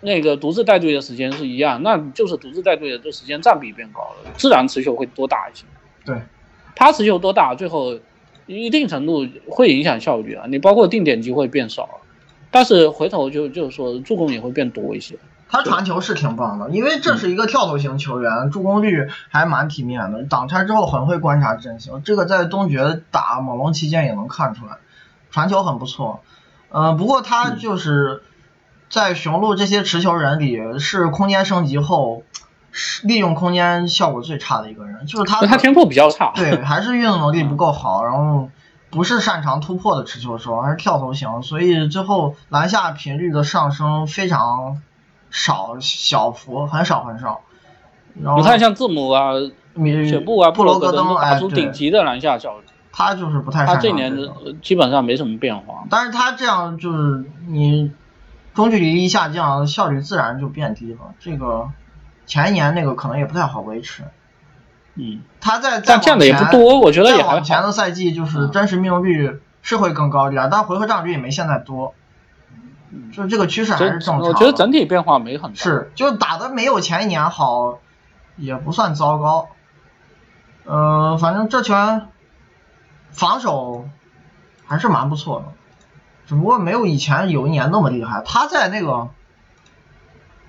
[0.00, 5.64] 那个独自带队的时间是一样，那就是独自带队的这时间占比变高了，自然持球会多打一些。
[6.04, 6.20] 对，
[6.74, 7.96] 他持球多大，最后
[8.46, 10.44] 一定程度会影响效率啊。
[10.48, 12.00] 你包括定点机会变少，
[12.50, 15.16] 但是回头就就是说助攻也会变多一些。
[15.52, 20.24] 他传球是挺棒的，因为这是一个跳投型球员，助攻率还蛮体面的。
[20.24, 24.78] 挡拆之后很会观察阵型，这个在东决打猛龙期间也能看出来，
[25.30, 26.22] 传球很不错。
[26.70, 28.22] 呃，不过他就是
[28.88, 32.22] 在雄鹿这些持球人里是空间升级后
[33.02, 38.48] 利用空间效果最差的一个人，就是他他天赋比较差，对，还是运动能力不够好，然后
[38.88, 44.80] 不是擅长突破的持球手，还是跳投型，所以最后篮下频率的上升非常。
[45.32, 47.40] 少小幅，很少很少。
[48.22, 49.32] 然后你看，像字母啊、
[50.06, 52.64] 雪布啊、布罗格登打出顶级的篮下效率。
[52.92, 53.64] 他就是不太。
[53.64, 54.14] 他这年
[54.60, 55.84] 基本上没什么变化。
[55.88, 57.90] 但是他这样就是你
[58.54, 60.98] 中距离一下降，效率自然就变低了。
[61.18, 61.70] 这个
[62.26, 64.02] 前一年那个可能也不太好维持。
[64.96, 65.22] 嗯。
[65.40, 71.94] 他在在降的也不多，我觉得也往前的赛季就是真实命中率是会更高一点，但回合占有率也没现在多。
[73.12, 74.20] 就这个趋势还是正常。
[74.20, 75.56] 我觉得整体变化没很大。
[75.56, 77.78] 是，就打的没有前一年好，
[78.36, 79.48] 也不算糟糕。
[80.64, 82.08] 呃，反正这拳
[83.10, 83.88] 防守
[84.66, 85.46] 还是蛮不错的，
[86.26, 88.22] 只不过没有以前有一年那么厉害。
[88.26, 89.08] 他在那个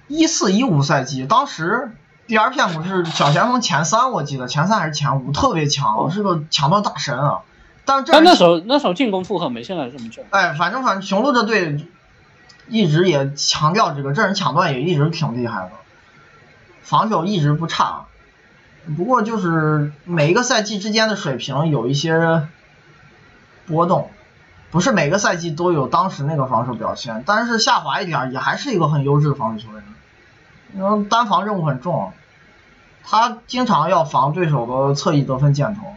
[0.08, 1.92] 一四一五赛季，当时
[2.28, 7.40] DRPM 是小前锋前三，我记得前三还是前五，特别强，是个抢断大神啊。
[7.86, 10.24] 但但那时候那时候进攻负荷没现在这么重。
[10.30, 11.86] 哎，反正反正雄鹿这队。
[12.68, 15.72] 一直也强调这个，这人抢断也一直挺厉害的，
[16.82, 18.06] 防守一直不差，
[18.96, 22.48] 不过就是每一个赛季之间的水平有一些
[23.68, 24.10] 波动，
[24.72, 29.84] 不是每个赛季都有当时那个防守表现，但是下滑一点也还是一个很优质的防守球员，
[30.76, 32.14] 因为单防任务很重，
[33.04, 35.96] 他经常要防对手的侧翼得分箭头，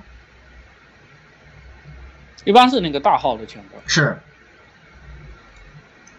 [2.44, 3.82] 一般是那个大号的情况。
[3.86, 4.20] 是。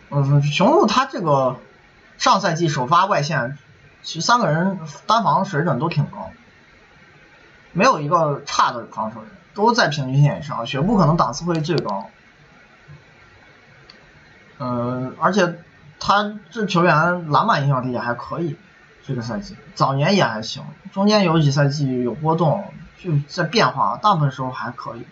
[0.10, 1.58] 嗯，雄鹿他这个
[2.18, 3.58] 上赛季首发外线，
[4.03, 6.32] 其实三个人单防水准都挺高，
[7.74, 10.66] 没有一个差的防守人，都在平均线以上。
[10.66, 12.10] 雪布可能档次会最高，
[14.60, 15.60] 嗯，而且
[15.99, 18.55] 他这球员篮板影响力也还可以，
[19.05, 25.05] 这个赛季早年也还行，中间有几赛季有波动，就在变化，大部分时候还可以，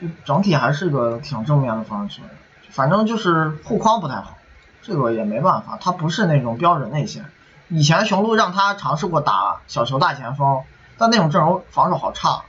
[0.00, 2.30] 就整体还是个挺正面的防守球员。
[2.70, 4.36] 反正就是护框不太好，
[4.82, 7.24] 这个也没办法，他不是那种标准内线。
[7.68, 10.60] 以前雄鹿让他尝试过打小球大前锋，
[10.98, 12.42] 但那种阵容防守好差。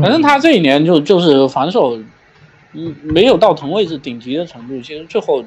[0.00, 1.98] 反正他这一年就就是防守，
[2.72, 4.80] 嗯，没有到同位置顶级的程度。
[4.80, 5.42] 其实最后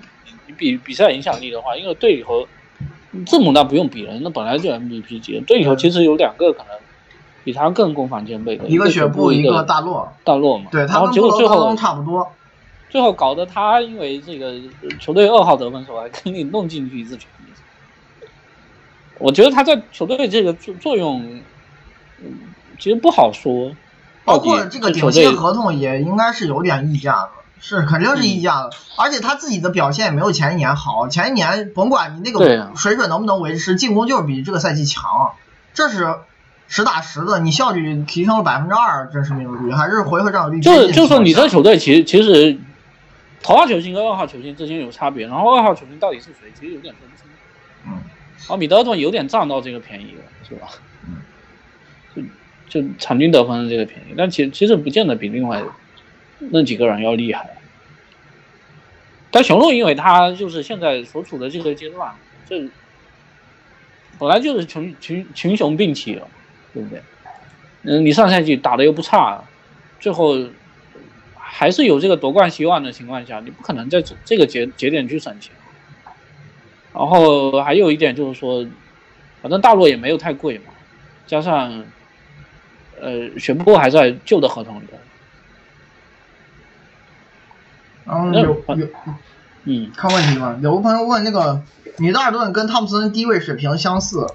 [0.48, 2.48] 你比比赛影响力的话，因为队里头
[3.26, 5.40] 字母那不用比了，那本来就 MVP 级。
[5.42, 6.70] 队里头其实有两个可能
[7.44, 10.66] 比他更攻防兼备的，一个雪布，一个大洛，大洛嘛。
[10.72, 12.32] 对，他们结果最后差不多。
[12.94, 14.54] 最后搞得他因为这个
[15.00, 18.28] 球队二号得分手还给你弄进去一次全明星，
[19.18, 21.42] 我觉得他在球队这个作作用，
[22.22, 22.30] 嗯，
[22.78, 23.72] 其实不好说。
[24.26, 27.30] 包括这个顶薪合同也应该是有点溢价的，
[27.60, 28.70] 是肯定是溢价的。
[28.96, 35.32] 而且他自己的表现也没有前一年好，前一年甭管你那个水准能不能维持，进攻就是比这个赛季强，
[35.74, 36.14] 这是
[36.68, 37.40] 实打实的。
[37.40, 40.62] 你效率提升了百分之二，真实命中率还是回合占有率。
[40.62, 42.60] 就就说你这球队其实其实。
[43.44, 47.30] 头号球星跟二号球星之间有差别，然后二号球星到底是谁，其实有点分不清。
[47.86, 48.02] 嗯，
[48.50, 50.70] 而米德尔顿有点占到这个便宜了，是吧？
[52.16, 52.30] 嗯，
[52.70, 55.62] 就就场均得分的这个便宜，但其其实不见得比另外
[56.40, 57.58] 那几个人要厉害。
[59.30, 62.16] 但雄鹿因为他就是现在所处的这个阶段，
[62.48, 62.70] 这
[64.18, 66.28] 本来就是群群群雄并起了，
[66.74, 67.02] 对不对？
[67.82, 69.44] 嗯，你上赛季打的又不差，
[70.00, 70.38] 最后。
[71.56, 75.54] 还是有这个夺冠希望的情况下，你不可能在这这个节节点去省钱。
[76.92, 78.66] 然后还有一点就是说，
[79.40, 80.66] 反正大陆也没有太贵嘛，
[81.28, 81.86] 加上
[83.00, 84.86] 呃，全部还在旧的合同里。
[88.06, 88.88] 然后有有
[89.66, 90.60] 嗯，看问题吗？
[90.62, 91.62] 有个朋友问那个
[91.98, 94.26] 米德尔顿跟汤普森低位水平相似。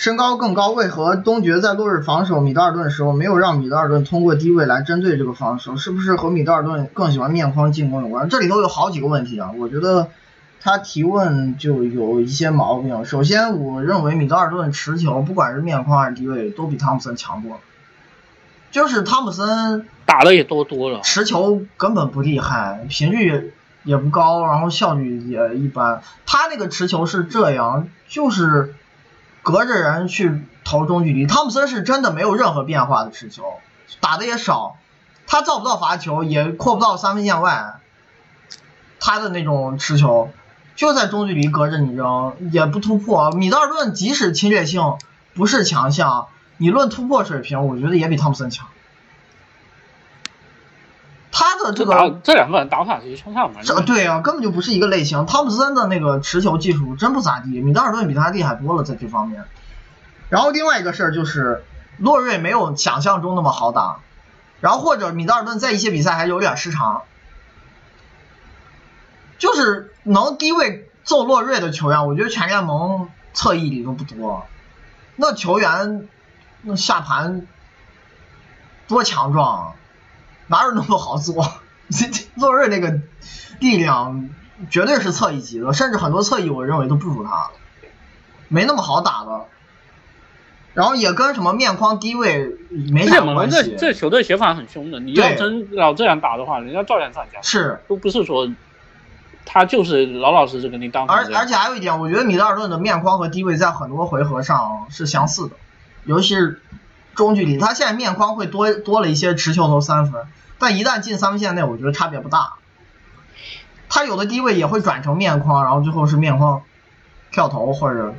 [0.00, 5.76] 身高更高，为何东决在落日防守米德尔顿的时候没有让米德尔顿通过低位来针对这个防守？
[5.76, 8.26] 是不是和米德尔顿更喜欢面框进攻有关？
[8.30, 10.08] 这里头有好几个问题啊，我觉得
[10.58, 13.04] 他提问就有一些毛病。
[13.04, 17.58] 首先，我认为米德尔顿持球不管是面框还是低位都比汤普森强多了，
[18.70, 23.52] 就是汤普森打的也多多了，持球根本不厉害，频率
[23.84, 26.00] 也不高，然后效率也一般。
[26.24, 28.74] 他那个持球是这样，就是。
[29.42, 31.26] 隔着人去投中距离。
[31.26, 33.44] 汤普森是真的没有任何变化的持球，
[34.00, 34.76] 打的也少，
[35.26, 37.80] 他造不到罚球，也扩不到三分线外，
[38.98, 40.30] 他的那种持球
[40.76, 43.30] 就在中距离隔着你扔，也不突破。
[43.32, 44.96] 米德尔顿即使侵略性
[45.34, 48.66] 不是强项，你论突破水平，我觉得也比汤普森强。
[51.60, 55.26] 他的这个这两个人打法其实相差蛮这对啊，根本就不是一个类型。
[55.26, 59.44] 汤普森的那个持球技术真不咋地，米德尔顿比他厉害多了在这方面。
[60.28, 61.64] 然后另外一个事儿就是
[61.98, 63.98] 洛瑞没有想象中那么好打，
[64.60, 67.02] 然后或者米德尔顿在一些比赛还有点失常，
[69.38, 74.46] 就是能低位揍洛瑞的球员，我觉得全联盟侧翼里都不多。
[75.16, 76.08] 那球员
[76.62, 77.46] 那下盘
[78.88, 79.74] 多强壮。
[80.50, 81.34] 哪有那么好做？
[82.36, 83.00] 洛瑞那个
[83.58, 84.28] 力量
[84.70, 87.50] 绝对是侧翼级的，甚至很多侧翼我认为都不如他，
[88.48, 89.46] 没那么好打的。
[90.72, 93.72] 然后也跟什么面框低位没什么关系。
[93.72, 97.42] 这这球队协防很凶的，你要真老这样打的话，人家照样上家。
[97.42, 98.48] 是，都不是说
[99.44, 101.08] 他就是老老实实给你当。
[101.08, 105.56] 而而且还有一点，我觉得米德尔顿的面框和低位在很多回合上是相似的，
[106.04, 106.62] 尤其是
[107.14, 110.26] 中距离，他现在面框会多多了一些持球投三分。
[110.58, 112.54] 但一旦进三分线内，我觉得差别不大。
[113.88, 116.62] 他有的低位也会转成面框，然后最后是面框
[117.30, 118.14] 跳投或者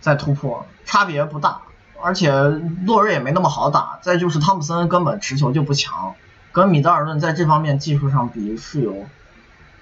[0.00, 1.62] 再突破，差别不大。
[2.02, 3.98] 而且洛瑞也没那么好打。
[4.02, 6.14] 再就是汤普森根本持球就不强，
[6.52, 9.06] 跟米德尔顿在这方面技术上比是有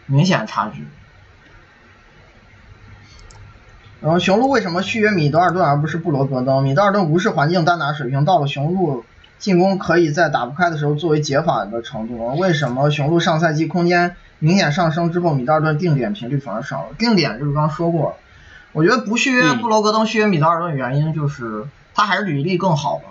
[0.07, 0.87] 明显差距。
[4.01, 6.63] 然后雄鹿为什么续约米德尔顿而不是布罗格登？
[6.63, 9.05] 米德尔顿无视环境单打水平，到了雄鹿。
[9.39, 16.89] 进攻可以在打不开的时候作为解法的程度，为什么雄鹿上赛季空间明显上升之后，米德尔顿定点频率反而少了？
[16.99, 18.17] 定点就是刚说过，
[18.73, 23.05] 我觉得不续约布罗格登续约米德尔顿原因就是他还是履历更好吧，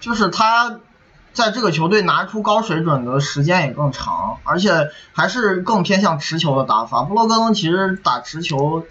[0.00, 0.80] 就是他
[1.38, 7.04] 在这个球队拿出高水准的时间也更长，而且还是更偏向持球的打法。
[7.04, 8.84] 布罗格登其实打持球，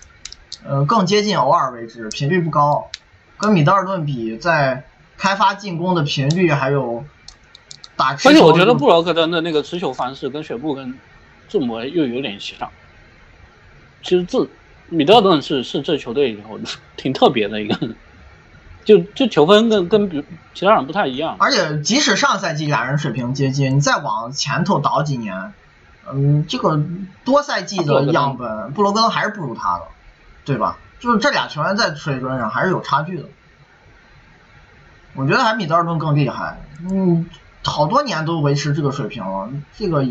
[0.66, 2.90] 呃，更接近偶尔为之，频率不高。
[3.38, 4.86] 跟米德尔顿比，在
[5.18, 7.04] 开发进攻的频率还有
[7.98, 10.98] 打持球，而且我觉得布罗克登的那个持球方式跟雪布跟
[11.50, 12.72] 字母又有点像。
[14.02, 14.50] 其实字
[14.88, 16.58] 米德尔顿是是这球队以后
[16.96, 17.90] 挺特别的一个，
[18.88, 20.24] 就就球风跟跟比
[20.54, 21.36] 其他人不太一样。
[21.40, 25.52] 而且即使上赛季俩人水平接近，你再往前头倒几年，
[26.10, 26.80] 嗯，这个
[27.26, 29.84] 多赛季的样本，布罗格登还是不如他的，
[30.46, 30.78] 对吧？
[31.00, 33.26] 就是这俩球员在水准上还是有差距的，
[35.16, 36.58] 我觉得还米德尔顿更厉害，
[36.90, 37.30] 嗯，
[37.66, 40.06] 好多年都维持这个水平了，这个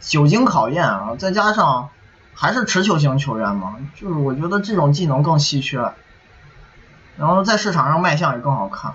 [0.00, 1.88] 久经考验啊，再加上
[2.32, 5.92] 还是持球型球员嘛，就是我觉得这种技能更稀缺，
[7.18, 8.94] 然后在市场上卖相也更好看，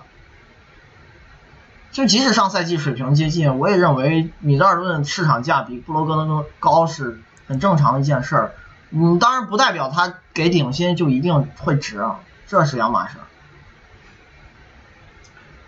[1.92, 8.56] 就即使上赛季水平接近，我也认为米德尔顿市场价比布罗格登高是很正常的一件事儿。
[8.92, 13.18] 嗯，当然不代表他给顶薪就一定会值啊，这是两码事。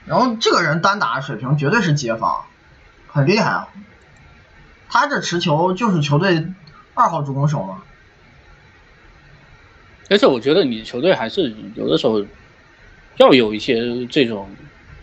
[0.05, 2.45] 然后这个人单打水平绝对是解法，
[3.07, 3.67] 很厉害啊。
[4.87, 6.53] 他这持球就是球队
[6.93, 7.81] 二号主攻手嘛。
[10.09, 12.23] 而且我觉得你球队还是有的时候
[13.17, 14.49] 要有一些这种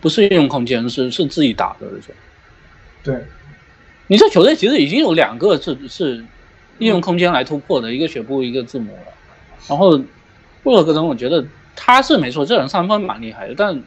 [0.01, 2.15] 不是运用空间，是是自己打的这种。
[3.03, 3.25] 对，
[4.07, 6.25] 你这球队其实已经有两个是是。
[6.79, 9.13] 利用空间来突破的一个雪布，一个字母了。
[9.67, 9.95] 然后
[10.63, 11.45] 布洛克登，我觉得
[11.75, 13.83] 他是没错，这人三分蛮厉害的，但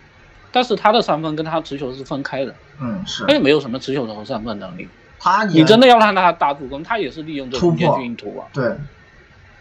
[0.53, 2.55] 但是他的三分跟他持球是分开的。
[2.81, 3.25] 嗯，是。
[3.27, 4.89] 他也没有什么持球的三分能力。
[5.19, 8.47] 他你真的要让他打主攻，他也是利用这空间去运突啊。
[8.55, 8.77] 对，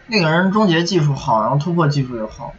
[0.06, 2.54] 那个人终结技术好，然后突破技术也好。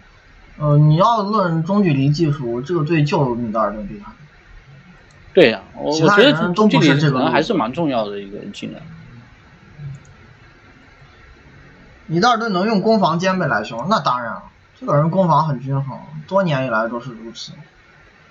[0.59, 4.11] 呃，你要论中距离技术，这个队就米德尔顿厉害。
[5.33, 8.81] 对呀，我我觉得中距离可能还是蛮重要的一个技能。
[12.07, 14.43] 米德尔顿能用攻防兼备来形容，那当然了，
[14.79, 17.51] 这个人攻防很均衡，多年以来都是如此。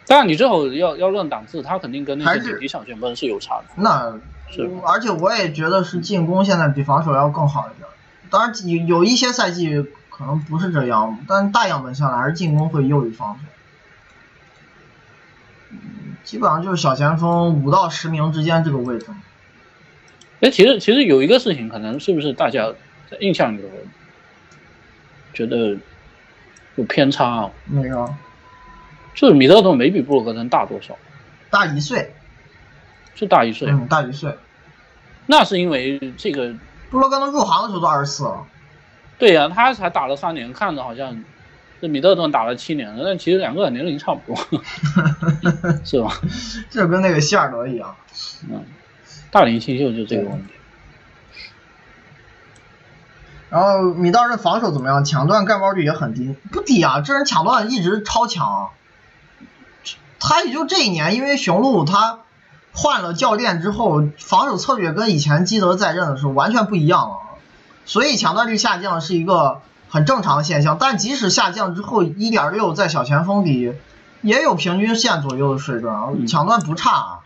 [0.08, 3.64] 但是，你最后要要论档次，他肯定跟那些顶级小前锋是有差的。
[3.76, 4.14] 那
[4.50, 7.86] 是，而且我也觉得是进攻现在比防守要更好一点。
[8.30, 9.86] 当然有有一些赛季
[10.16, 13.40] 可能不是这样，但大样本下来还是进攻会优于防守。
[16.24, 19.06] 基本上就是小前锋五到十名之间这个位置。
[20.40, 22.72] 哎，其实其实有一个事情，可能是不是大家？
[23.08, 23.68] 在印象里头，
[25.32, 25.78] 觉得
[26.74, 27.50] 有偏差啊？
[27.66, 28.12] 没有，
[29.14, 30.98] 就是米德尔顿没比布鲁克森大多少，
[31.48, 32.12] 大一岁，
[33.14, 34.36] 是大一岁，嗯，大一岁。
[35.26, 36.52] 那是因为这个
[36.90, 38.44] 布罗格登入行的时候都二十四了，
[39.18, 41.24] 对呀、他才打了三年，看着好像
[41.80, 44.36] 这米德尔顿打了七年了，但其实两个人年龄差不多，
[45.84, 46.12] 是吧？
[46.70, 47.96] 这跟那个希尔德一样。
[48.50, 48.64] 嗯，
[49.30, 50.52] 大龄新秀就这个问题。
[53.48, 55.04] 然后米道尔防守怎么样？
[55.04, 58.70] 抢断盖帽率也很低，不低啊，这人抢断一直超强啊。
[60.18, 62.20] 他也就这一年，因为雄鹿他
[62.72, 67.16] 换了教练之后，防守策略跟以前基德在任的时候完全不一样了，
[67.86, 70.76] 所以抢断率下降是一个很正常的现象。
[70.78, 73.72] 但即使下降之后，一点六在小前锋里
[74.20, 77.18] 也有平均线左右的水准抢断不差啊。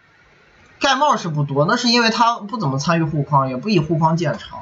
[0.79, 4.61] 盖帽是不多，那是因为他不怎么参与护框，也不以护框见长。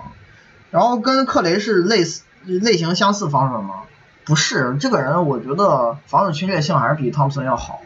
[0.70, 3.82] 然后跟克雷是类似类型相似防守吗？
[4.24, 7.80] 不是，这个人我觉得防守侵略性还是比汤普森要好。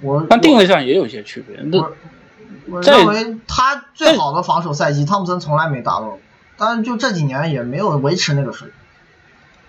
[0.00, 1.58] 我但定位上也有一些区别。
[1.72, 1.92] 我
[2.70, 6.20] 我认为他最好的防守赛季，汤普森从来没达到过，
[6.58, 8.76] 但是就这几年也没有维持那个水平。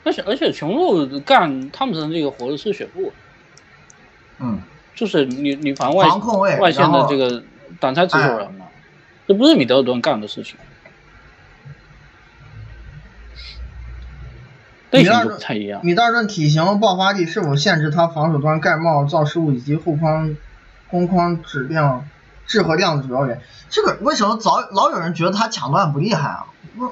[0.05, 3.13] 而且而且雄鹿干汤普森这个活的是血布，
[4.39, 4.61] 嗯，
[4.95, 7.43] 就是你你防外防控位外线的这个
[7.79, 8.65] 挡拆持球人嘛，
[9.27, 10.55] 这不是米德尔顿干的事情，
[14.91, 15.81] 类型就不太一样。
[15.85, 20.35] 米德尔顿体型、爆发力是否限制他防守端盖帽造失误以及后框、
[20.87, 22.07] 攻框质量、
[22.47, 23.43] 质和量的主要原因？
[23.69, 26.45] 这个为什么早老有人觉得他抢断不厉害啊？
[26.79, 26.91] 我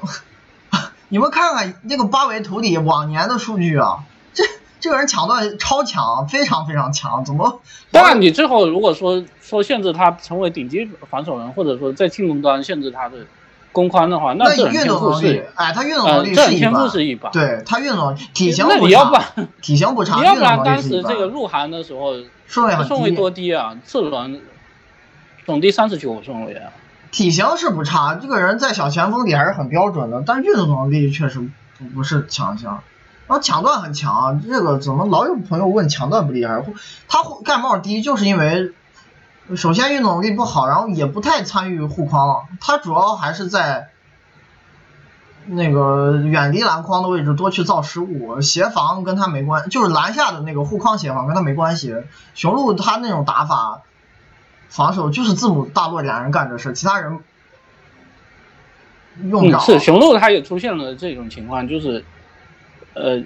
[1.08, 4.44] 你们看看那个八维图里往年的数据啊，这
[4.78, 7.60] 这个人抢断超强，非常非常强，怎么？
[7.90, 13.16] 当然，你最后如果说说限制他成为顶级防守人，或者说在进攻端限制他的
[13.72, 17.30] 攻宽的话，那这运动能力是，哎，他运动呃能，力是一般，是一把。
[17.30, 19.10] 对他运动体型不那你要
[19.62, 22.12] 体型不差， 你要不然当时这个鹿晗的时候，
[22.46, 23.74] 顺位顺位，多低啊？
[23.84, 24.42] 次轮
[25.46, 26.70] 总第三十九顺位啊。
[27.10, 31.40] 体型是不差，这个人在小前锋里还是很标准的，但运动能力确实
[31.78, 32.82] 不不是强项。
[33.26, 36.64] 然后抢断很强，这个怎么老有朋友问抢断不厉害？
[37.08, 38.72] 他盖帽低就是因为
[39.54, 43.90] 首先运动能力不好，然后也不太参与护框，他主要还是在
[45.46, 51.94] 那个远离篮筐的位置多去造失误，协防跟他没关，就是篮下的那个护框协防跟他没关系。
[52.34, 53.82] 雄鹿他那种打法，
[54.68, 57.18] 防守就是字母大洛俩人干这事，其他人
[59.30, 59.58] 用不着。
[59.58, 62.04] 嗯，是雄鹿他也出现了这种情况，就是
[62.94, 63.24] 呃，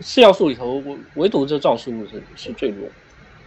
[0.00, 2.88] 四要素里头唯唯独这赵失误是是最弱。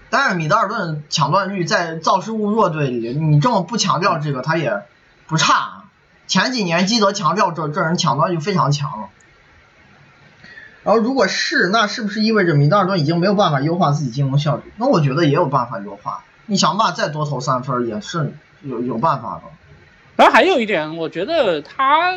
[0.09, 4.83] 但是米德尔顿抢断率在造失误弱队里，你这么不强调这个，他也
[5.25, 5.85] 不差。
[6.27, 9.09] 前几年基德强调这这人抢断就非常强了。
[10.83, 14.71] 然后如果是，那是不是意味着米德尔顿已经没有办法优化自己进攻效率？
[14.77, 16.23] 那我觉得也有办法优化。
[16.45, 19.43] 你想办法再多投三分也是有有办法的。
[20.15, 22.15] 然后还有一点，我觉得他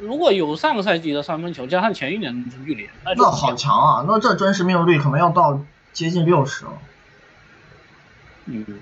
[0.00, 4.04] 如果有上个赛季的三分球，加上前一年的中距离，那好强啊！
[4.06, 5.60] 那这真实命中率可能要到
[5.92, 6.72] 接近六十了。
[8.46, 8.80] 嗯，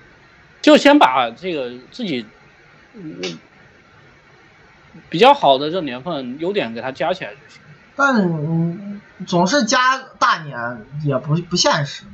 [0.62, 2.24] 就先把这个自己
[2.94, 3.38] 嗯
[5.11, 7.61] 比较好的这年份优点给它加起来就行。
[7.94, 12.05] 但嗯，总是加大年也不不现实。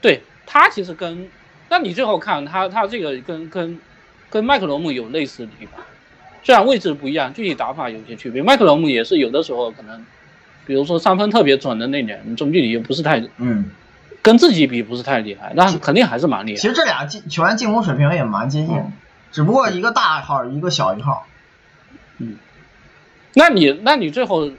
[0.00, 1.28] 对他其实跟，
[1.68, 3.78] 那你最后看他他这个跟跟
[4.30, 5.80] 跟麦克罗姆有类似的地方，
[6.42, 8.42] 虽然位置不一样，具体打法有些区别。
[8.42, 10.04] 麦克罗姆也是有的时候可能，
[10.66, 13.70] 比如说三分特别准的那年，中距离又不是太嗯，
[14.22, 16.56] 跟自己比不是太厉害，但肯定还是蛮厉害。
[16.56, 18.82] 其实这俩进球员进攻水平也蛮接近
[19.30, 21.26] 只不过一个大一号，一个小一号。
[22.18, 22.36] 嗯
[23.34, 24.50] 那你那你最后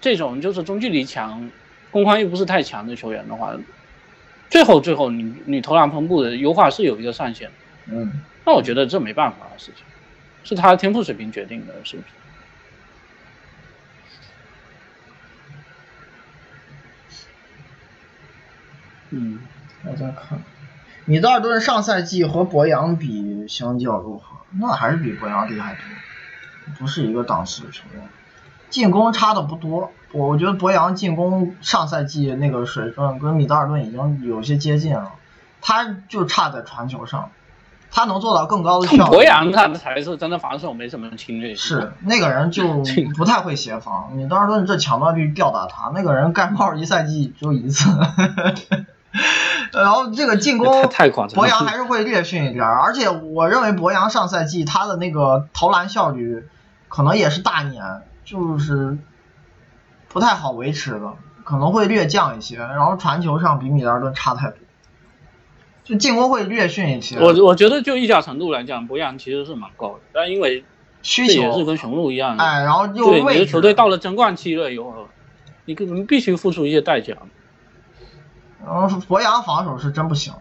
[0.00, 1.50] 这种就是中距离强，
[1.90, 3.54] 攻防又不是太强的球员的话，
[4.52, 7.54] 最后最后你你投篮分布的优化是有一个上限的。
[7.90, 9.86] 嗯，那我觉得这没办法的事情，
[10.42, 12.12] 是他的天赋水平决定的，是不是？
[19.08, 19.48] 嗯，
[19.86, 20.44] 我再看，
[21.06, 24.46] 米德尔顿上赛季和博扬比相较如何？
[24.60, 25.86] 那还是比博扬厉害多，
[26.78, 28.10] 不是一个档次的球员。
[28.72, 35.12] 进攻差的不多，我我觉得博扬进攻上赛季那个水准跟米德尔顿已经有些接近了，
[35.60, 37.30] 他就差在传球上，
[37.90, 39.10] 他能做到更高的效率。
[39.10, 41.58] 博扬他才是真的防守没什么侵略性。
[41.58, 42.82] 是那个人就
[43.16, 47.90] 不太会协防，米德尔顿这抢断率吊打他，那个人盖帽一赛季只有一次。
[49.74, 50.88] 然后这个进攻，
[51.34, 56.48] 博扬还是会略逊一点，而且我认为博扬上赛季他的那个投篮效率
[56.88, 57.82] 可能也是大年，
[58.24, 58.98] 就是
[60.08, 61.14] 不太好维持的，
[61.44, 62.56] 可能会略降一些。
[62.58, 64.58] 然后传球上比米德尔顿差太多，
[65.84, 67.18] 就进攻会略逊一些。
[67.18, 70.64] 我我觉得就溢价程度来讲，博扬其实是蛮高的，但因为
[71.02, 72.44] 需这也是，跟雄鹿一样的。
[72.44, 75.08] 哎，然后又对，你，的球队到了争冠期了以后，
[75.64, 77.16] 你可能必须付出一些代价。
[78.64, 80.34] 然后博扬防守是真不行，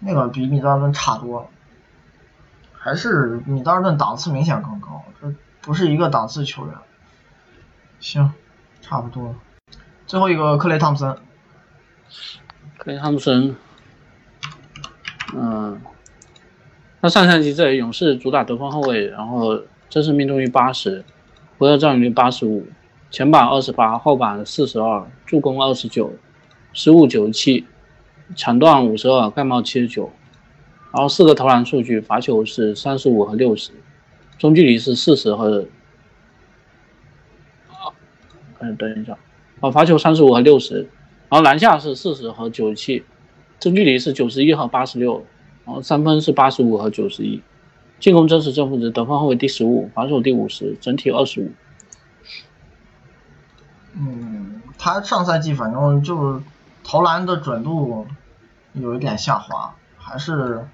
[0.00, 1.46] 那个比米德尔顿差多了，
[2.72, 6.74] 还是米德尔顿档次明显更高，这不是一个档次球员。
[8.04, 8.30] 行，
[8.82, 9.34] 差不多了。
[10.06, 11.16] 最后一个克雷汤普森，
[12.76, 13.56] 克雷汤普森，
[15.34, 15.80] 嗯，
[17.00, 21.02] 他上赛季在勇士主打得分后卫，然后真实命中率八十，
[21.56, 22.66] 回合占有率八十五，
[23.10, 26.12] 前板二十八，后板四十二，助攻二十九，
[26.74, 27.66] 失误九十七，
[28.36, 30.12] 抢断五十二，盖帽七十九，
[30.92, 33.70] 然后四个投篮数据，罚球是三十五和六十，
[34.36, 35.64] 中距离是四十和，
[38.60, 39.16] 嗯，等一下，
[39.60, 40.88] 啊，罚球三十五和六十，
[41.28, 43.04] 然后篮下是四十和九十七，
[43.58, 45.24] 中距离是九十一和八十六，
[45.64, 47.42] 然后三分是八十五和九十一，
[47.98, 51.52] 进攻真实正负值得分后卫第十五，防守第五十，整体二十五。
[53.96, 56.40] 嗯，他上赛季反正就是
[56.82, 58.06] 投篮的准度
[58.72, 60.66] 有一点下滑，还是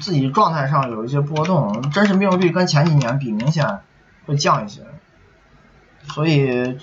[0.00, 3.80] 自己状态上有一些波动，真实命中率跟前几年比明显
[4.24, 4.82] 会降一些，
[6.14, 6.78] 所以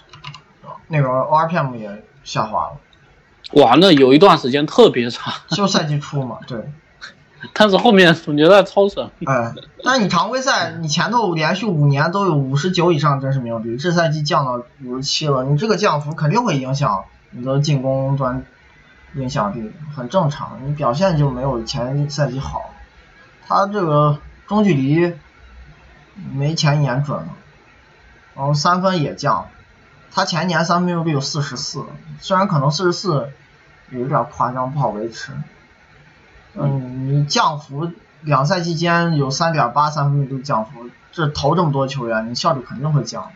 [0.87, 6.71] 那个 ORPM 也下滑了，哇，那有一段时间特别差，就赛季初嘛，对，
[7.53, 9.09] 但是后面总决赛超神。
[9.25, 9.53] 哎，
[9.83, 18.45] 但是你常规赛你前头连续五年都有五十九以上真实命中率，这赛季降到五十七了，你这个降幅肯定会影响你的进攻端
[19.15, 22.61] 影响力，很正常，你表现就没有前赛季好，
[23.47, 24.17] 他这个
[24.47, 25.13] 中距离
[26.33, 27.27] 没前一年准了，
[28.35, 29.47] 然后三分也降，
[30.11, 31.85] 他前一年三分命中率有四十四，
[32.19, 33.31] 虽然可能四十四
[33.89, 35.31] 有点夸张，不好维持。
[36.53, 43.31] 嗯，你降幅两赛季间有三点八三分命中率降幅，这投这么多球员，你效率肯定会降。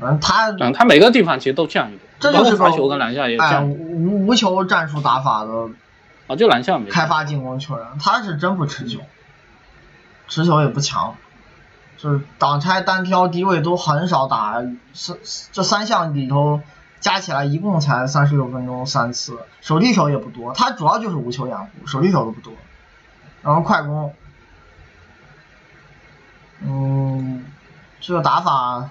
[0.00, 3.68] 嗯，他嗯，他每个地方其实都降一点，这就是个包括罚球跟篮下也哎降。
[3.70, 5.50] 无无球战术打法的
[6.26, 9.00] 啊，就篮下没降开发进攻球员，他是真不持球，
[10.28, 11.14] 持球也不强，
[12.02, 14.60] 就是挡拆、单挑、低位都很少打，
[15.52, 16.60] 这三项里头
[16.98, 22.52] 加起来一共才三十六分钟三次，手递手也不多，他主要就是无球掩护，手递手都不多，
[23.42, 24.12] 然后快攻，
[26.62, 27.44] 嗯，
[28.00, 28.90] 这个打法，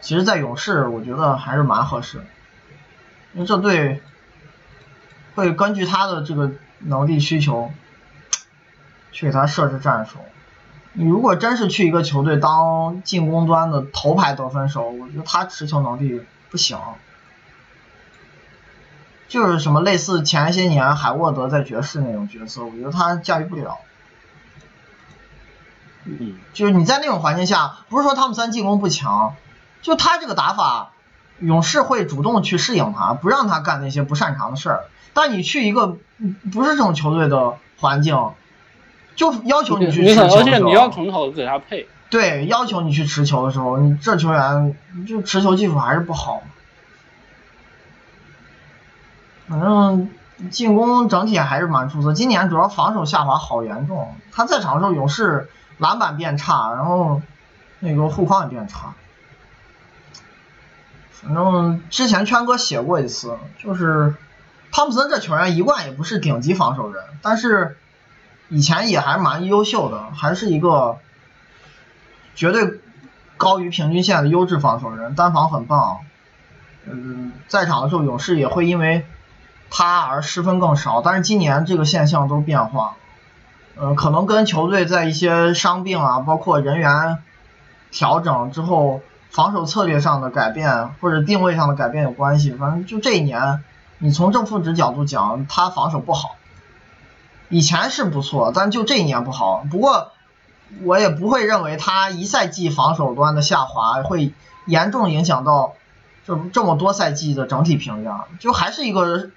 [0.00, 2.24] 其实在勇士我觉得还是蛮合适，
[3.32, 4.00] 因为这队。
[5.36, 7.72] 会根据他的这个能力需求，
[9.12, 10.18] 去给他设置战术。
[10.92, 16.78] 你如果真是去一个球队当进攻端的头牌得分手，我觉得他持球能力不行。
[19.28, 23.78] 就是什么类似前些年海沃德在爵士那种角色，我觉得他驾驭不了。
[26.04, 29.36] 嗯，就是你在那种环境下，不是说汤普森进攻不强，
[29.82, 30.90] 就他这个打法，
[31.38, 34.84] 勇士会主动去适应他，不让他干那些不擅长的事儿。
[35.12, 35.96] 但你去一个
[36.50, 38.32] 不是这种球队的环境，
[39.20, 41.86] 就要求你去持球的时候，而且你要从头给他配。
[42.08, 44.74] 对，要求你去持球的时候，你这球员
[45.06, 46.42] 就持球技术还是不好。
[49.46, 50.08] 反正
[50.50, 54.14] 进攻整体还是蛮出色，今年主要防守下滑好严重。
[54.32, 57.20] 他在场的时候，勇士篮板变差，然后
[57.78, 58.94] 那个护框也变差。
[61.10, 64.14] 反正之前圈哥写过一次，就是。
[64.72, 67.76] 汤普森这球员一贯也不是顶级防守人，但是
[68.50, 70.98] 以前也还蛮优秀的，还是一个
[72.34, 72.80] 绝对
[73.38, 76.00] 高于平均线的优质防守人，单防很棒。
[76.84, 79.06] 嗯，在场的时候勇士也会因为
[79.70, 82.96] 他而失分更少，但是今年这个现象都变化，
[83.76, 87.18] 呃，可能跟球队在一些伤病啊，包括人员
[87.90, 89.00] 调整之后，
[89.30, 92.52] 防守策略上的改变或者定位上的改变有关系。
[92.52, 93.62] 反正就这一年。
[94.02, 96.36] 你从正负值角度讲，他防守不好，
[97.50, 99.64] 以前是不错，但就这一年不好。
[99.70, 100.12] 不过
[100.84, 104.32] 我也不会认为他一赛季防守端的下滑会
[104.66, 105.74] 严重影响到
[106.24, 109.30] 这这么多赛季的整体评价，就还是一个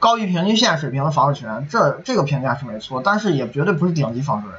[0.00, 4.58] 高于平均线水平的防守球员，这这个评价是没错，但是也绝对不是顶级防守人，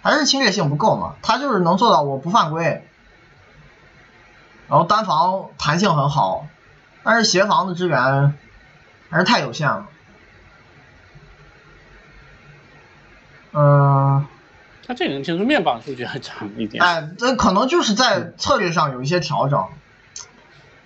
[0.00, 1.14] 还是侵略性不够嘛。
[1.22, 2.88] 他就是能做到我不犯规，
[4.68, 6.46] 然后单防弹性很好。
[7.04, 8.38] 但是协防的支援
[9.10, 9.86] 还是太有限了。
[13.52, 14.26] 嗯，
[14.86, 16.82] 他这个人其实面板数据还差一点。
[16.82, 19.64] 哎，这可能就是在策略上有一些调整。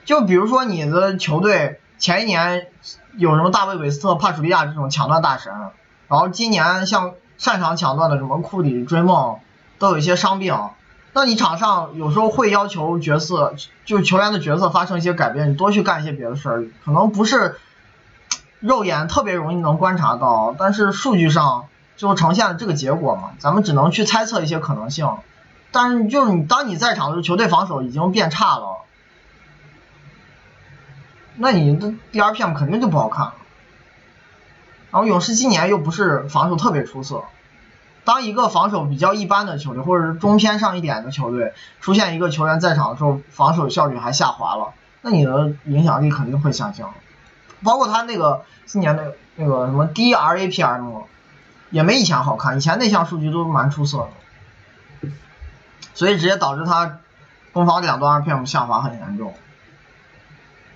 [0.04, 2.68] 就比如说你的球队前一年
[3.16, 5.52] 有什么大卫韦斯特、帕楚利亚这种抢断大神，
[6.08, 9.38] 然后今年像擅长抢断的什么库里、追梦
[9.78, 10.70] 都有一些伤病，
[11.12, 17.56] 那你场上有时候会要求角色，就是球员的角色发生一些改变，你多去干一些别的事儿，可能不是
[18.60, 25.08] 肉眼特别容易能观察到，但是数据上就呈现了这个结果嘛，咱们只能去猜测一些可能性。
[25.72, 28.78] 但是就是你当你在场的时候，球队防守已经变差了，
[31.36, 33.34] 那你的 DRPM 肯定就不好看了。
[34.90, 37.24] 然后勇士今年又不是防守特别出色，
[38.04, 46.94] 当一个防守比较一般的球队，或者是中偏上一点的球队出现一个球员在场的时候，防守效率还下滑了，那你的影响力肯定会下降。
[47.62, 51.02] 包括他那个今年的那个什么 DRAPM
[51.70, 54.08] 也没以前好看，以前那项数据都蛮出色
[55.00, 55.08] 的，
[55.94, 56.98] 所以直接导致他
[57.52, 59.34] 攻防两端 RPM 下滑很严重。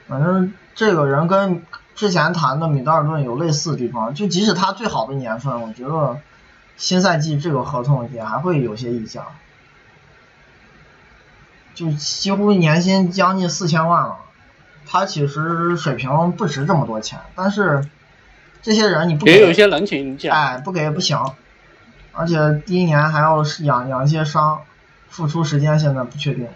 [0.08, 1.64] 反正这个人跟。
[1.96, 6.18] 之前谈的米德尔顿有类似的地方，就即使他最好的年份，我觉得
[6.78, 9.26] 新赛季这个合同也还会有些溢价，
[11.74, 14.16] 就几乎年薪将近四千万了。
[14.86, 17.86] 他其实水平不值这么多钱，但是
[18.62, 21.18] 这些人你不给也有一些人情价，哎，不给不行。
[22.12, 24.62] 而且第一年还要养养一些伤，
[25.08, 26.48] 付出时间现在不确定。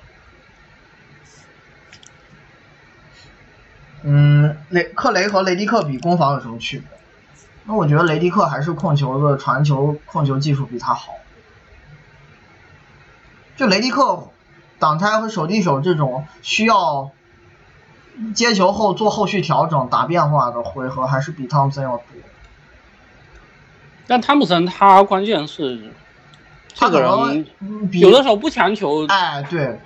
[4.02, 6.89] 嗯，雷克雷和雷迪克比攻防有什么区别？
[7.64, 11.14] 那我觉得雷迪克还是控球的传球控球技术比他好。
[13.56, 14.28] 就雷迪克
[14.78, 17.12] 挡拆和手递手这种需要
[18.34, 22.04] 接球后做后续调整打变化的回合，还是比汤普森要多。
[24.06, 25.92] 但汤普森他关键是
[26.74, 27.46] 这个人
[27.92, 29.78] 有的时候不强求，哎，对，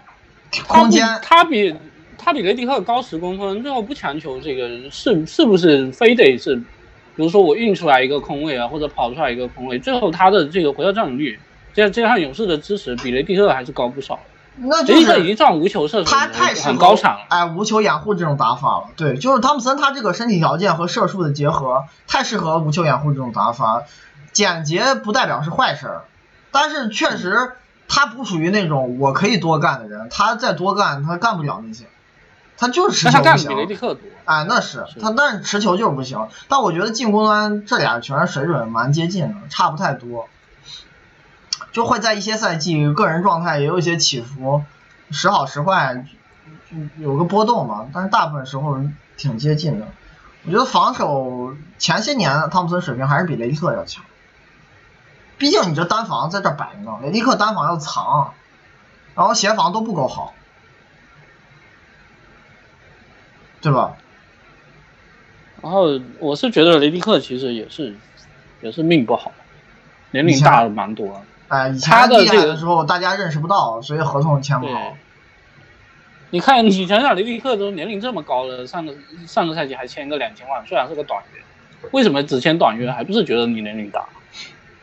[0.67, 1.75] 空间他比。
[2.21, 11.39] 他比雷迪克高十公分，最后不强求这个是是不是非得是，比如说我运出来一个空位啊，或者跑出来一个空位，最后他的这个回合占有率，
[11.73, 14.19] 这这项勇士的支持比雷迪克还是高不少。
[14.61, 17.21] 那雷迪克已经算无球射手，他太很高产了。
[17.29, 18.89] 哎，无球掩护这种打法了。
[18.97, 23.85] 对，就是汤普森他这个身体条件和射术的结合，太适合无球掩护这种打法。
[24.33, 26.01] 简洁不代表是坏事，
[26.53, 27.53] 但是确实
[27.89, 31.85] 他不属于那种我可以多干的人，他再多干他干不了那些。
[32.61, 33.51] 他就是持球不行，
[34.25, 36.27] 哎，那是他，但是持球就是不行。
[36.49, 40.29] 但我觉得进攻端这俩球员水准蛮接近的，差不太多。
[41.79, 44.65] 就会在一些赛季，个人状态也有一些起伏，
[45.13, 46.05] 时好时坏，
[46.99, 47.89] 有个波动嘛。
[47.95, 48.81] 但是大部分时候
[49.17, 49.87] 挺接近的。
[50.45, 54.05] 我觉得防守前些年汤普森水平还是比雷迪克要强，
[55.39, 58.35] 毕竟你这单防在这摆着呢，雷迪克单防要藏，
[59.15, 60.35] 然后协防都不够好。
[63.61, 63.95] 对吧？
[65.63, 67.95] 然后我是觉得雷迪克其实也是，
[68.63, 69.31] 也是命不好，
[70.11, 71.23] 年龄大了蛮多。
[71.49, 74.97] 哎，以前厉害的时候大家认识不到，所以合同签不好。
[76.31, 78.95] 你看，你想想雷迪克都年龄这么高了，上个
[79.27, 81.41] 上个赛季还签个两千万，虽然是个短约，
[81.93, 82.91] 为什么只签短约？
[82.91, 84.05] 还不是觉得你年龄大？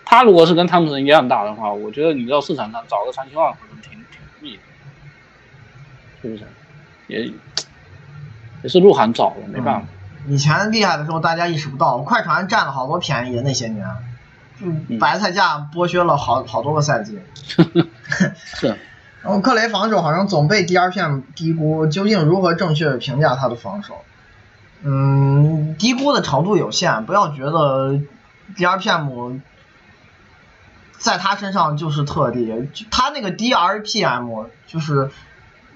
[0.03, 4.61] 他如果是跟汤普森一样大的话，我觉得你到市场上找个三千万合同挺挺容易的，
[6.21, 6.43] 是不是？
[7.07, 7.31] 也。
[8.63, 9.87] 也是鹿晗找的，没办法。
[10.27, 13.39] 以前厉害的时候，大家意识不到，快船占了好多便宜。
[13.41, 13.91] 那些年，就
[14.99, 17.19] 白菜价剥削了好好多个赛季。
[18.35, 18.77] 是。
[19.21, 24.03] 然后克雷防守好像总被 DRPM 低估，究竟如何正确评价他的防守？
[24.83, 27.99] 嗯，低估的程度有限，不要觉得
[28.55, 29.41] DRPM
[30.99, 35.09] 在他身上就是特例，他那个 DRPM 就是。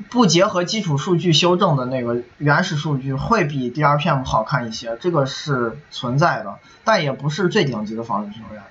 [0.09, 6.55] 不结合基础数据修正的那个原始数据会比 DRPM 好看一些，这个是存在的，
[6.85, 8.63] 但也不是最顶级的防守球员。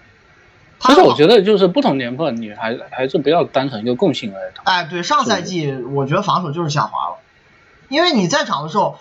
[0.80, 4.64] 但是我觉得就是不同年份，你还还是不要当成一个共性来谈。
[4.64, 7.16] 哎，对，上赛季我觉得防守就是下滑了，
[7.88, 8.96] 因为你在场的时候，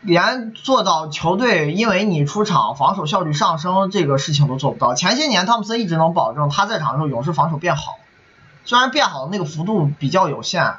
[0.00, 4.94] 连做到球队因为你出场防守效率上升这个事情都做不到。
[4.94, 7.98] 前些年汤普森一直能保证他在场的时候勇士防守变好，
[8.64, 10.74] 虽然变好的那个幅度比较有限。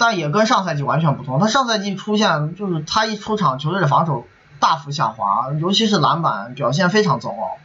[0.00, 4.26] 但也跟上赛季完全不同，他上赛季出现就是他一出场，球队的防守
[4.58, 7.58] 大幅下滑，尤其是篮板表现非常糟糕。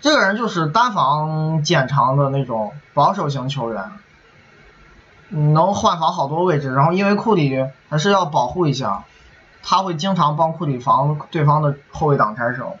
[0.00, 3.92] 这个人就是单防见长的那种保守型球员，
[5.28, 9.04] 能换防好多位置，然后因为库里还是要保护一下，
[9.62, 12.78] 他会经常帮库里防对方的后卫挡拆手，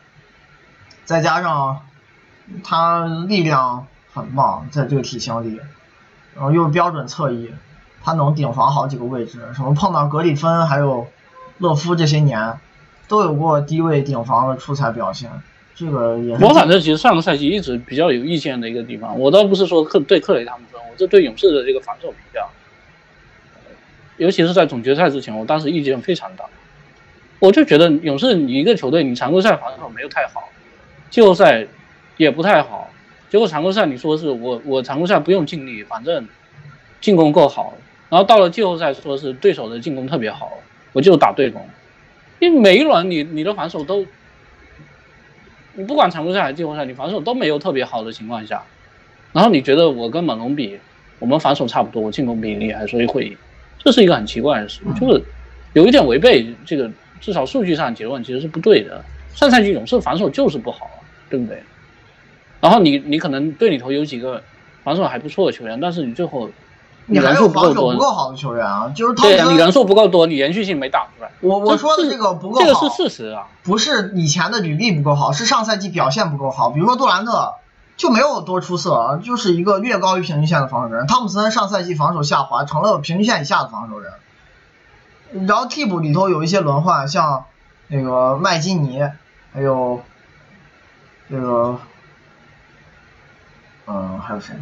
[1.04, 1.82] 再加上
[2.64, 5.60] 他力量很棒，在这个体型里，
[6.34, 7.54] 然后又标准侧翼。
[8.06, 11.08] 他能顶防好几个位置，什么碰到格里芬还有
[11.58, 12.56] 勒夫这些年，
[13.08, 15.28] 都有过低位顶防的出彩表现。
[15.74, 16.36] 这个也。
[16.36, 22.46] 我反正其实上个赛季一直比较有意见的一个地方，我倒不是说克对克雷他们分，我这对勇士的这个防守评价，
[24.18, 26.44] 尤其是在总决赛之前，我当时意见非常大。
[27.40, 30.48] 我就觉得勇士你一个球队，你常规赛防守没有太好，
[31.10, 31.66] 季后赛
[32.18, 32.88] 也不太好，
[33.30, 36.28] 结果常规赛你说是我我常规赛不用尽力，反正
[37.00, 37.74] 进攻够好，
[38.08, 40.52] 然后到了季后赛说是对手的进攻特别好，
[40.92, 41.66] 我就打对攻，
[42.38, 44.06] 因为每一轮你你的防守都，
[45.74, 48.62] 你不管常规赛还是季后赛，你防守都没有特别好的情况下，
[49.32, 50.78] 然后你觉得我跟猛龙比，
[51.18, 53.36] 我们防守差不多，我进攻比你厉害，所以会赢，
[53.78, 55.22] 这是一个很奇怪的事，就是
[55.72, 56.90] 有一点违背这个。
[57.18, 59.02] 至少数据上结论其实是不对的。
[59.34, 61.62] 上赛季勇士防守就是不好，对不对？
[62.60, 64.40] 然后你你可能队里头有几个
[64.84, 66.50] 防守还不错的球员，但是你最后
[67.06, 71.30] 你还有防守，不够好的球员啊，就是对你人数不够多，你延续性没打出来。
[71.40, 76.70] 我我说的这个不够好，这个是事实啊，不是以前的履历不够好，是上赛季表现不够好。
[76.70, 77.54] 比如说杜兰特
[77.96, 81.06] 就没有多出色啊，就是一个略高于平均线的防守人。
[81.06, 84.12] 汤普森上赛季防守下滑，成了平均线以下的防守人。
[85.46, 87.44] 然后替补里头有一些轮换，像
[87.88, 89.02] 那个麦基尼，
[89.52, 90.00] 还有
[91.28, 91.78] 这个，
[93.86, 94.54] 嗯，还有谁？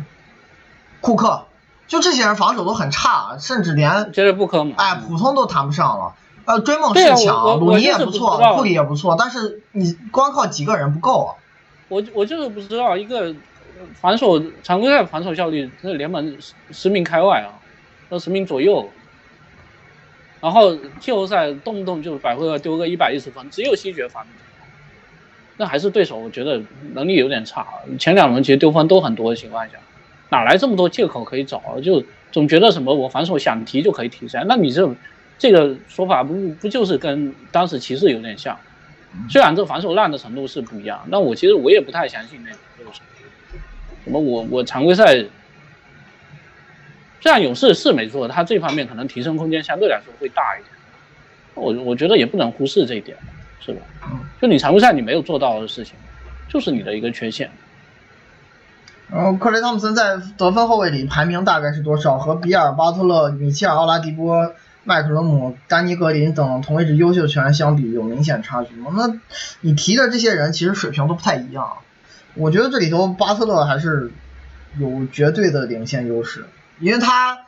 [1.00, 1.44] 库克，
[1.86, 6.14] 就这些人防守都很差，甚至连杰瑞布科嘛，哎，普通都谈不上了。
[6.46, 11.30] 呃，追梦是强，鲁尼也不错，库里也不错，但是你光靠几个人不够啊。
[11.88, 13.34] 我我就是不知道，一个
[13.94, 16.36] 防守常规赛防守效率，这联盟
[16.70, 17.60] 十名开外啊，
[18.10, 18.88] 二十名左右。
[20.40, 24.26] 然后季后赛动不动就百回合丢个一百一十分，只有西决防，
[25.56, 26.60] 那还是对手，我觉得
[26.92, 27.66] 能力有点差。
[27.98, 29.78] 前两轮其实丢分都很多的情况下，
[30.34, 31.80] 哪来这么多借口可以找？
[31.80, 32.02] 就
[32.32, 34.44] 总觉得什么我防守想提就可以提噻？
[34.48, 34.92] 那你这
[35.38, 38.58] 这个说法不不就是跟当时骑士有点像？
[39.28, 42.90] 虽然这防守烂的程度是不一样，那我其实我也不太相信那个
[44.04, 45.24] 什么我我常规赛。
[47.20, 50.70] 虽然勇士是没错，他这方面可能提升空间相对来说会大一点，
[51.54, 53.16] 我我觉得也不能忽视这一点，
[53.60, 53.80] 是吧？
[54.42, 55.94] 就你常规赛你没有做到的事情，
[56.48, 57.50] 就是你的一个缺陷。
[59.14, 62.18] 然后克雷汤普森在得分后卫里排名大概是多少？
[62.18, 68.90] 和比尔、巴特勒、米切尔、奥拉迪波、麦克伦姆、丹尼格林等同位置优秀球员相比，有明显差距吗？
[68.96, 69.14] 那
[69.60, 71.74] 你提的这些人其实水平都不太一样。
[72.34, 74.10] 我觉得这里头巴特勒还是
[74.80, 76.46] 有绝对的领先优势。
[76.80, 77.38] 因为他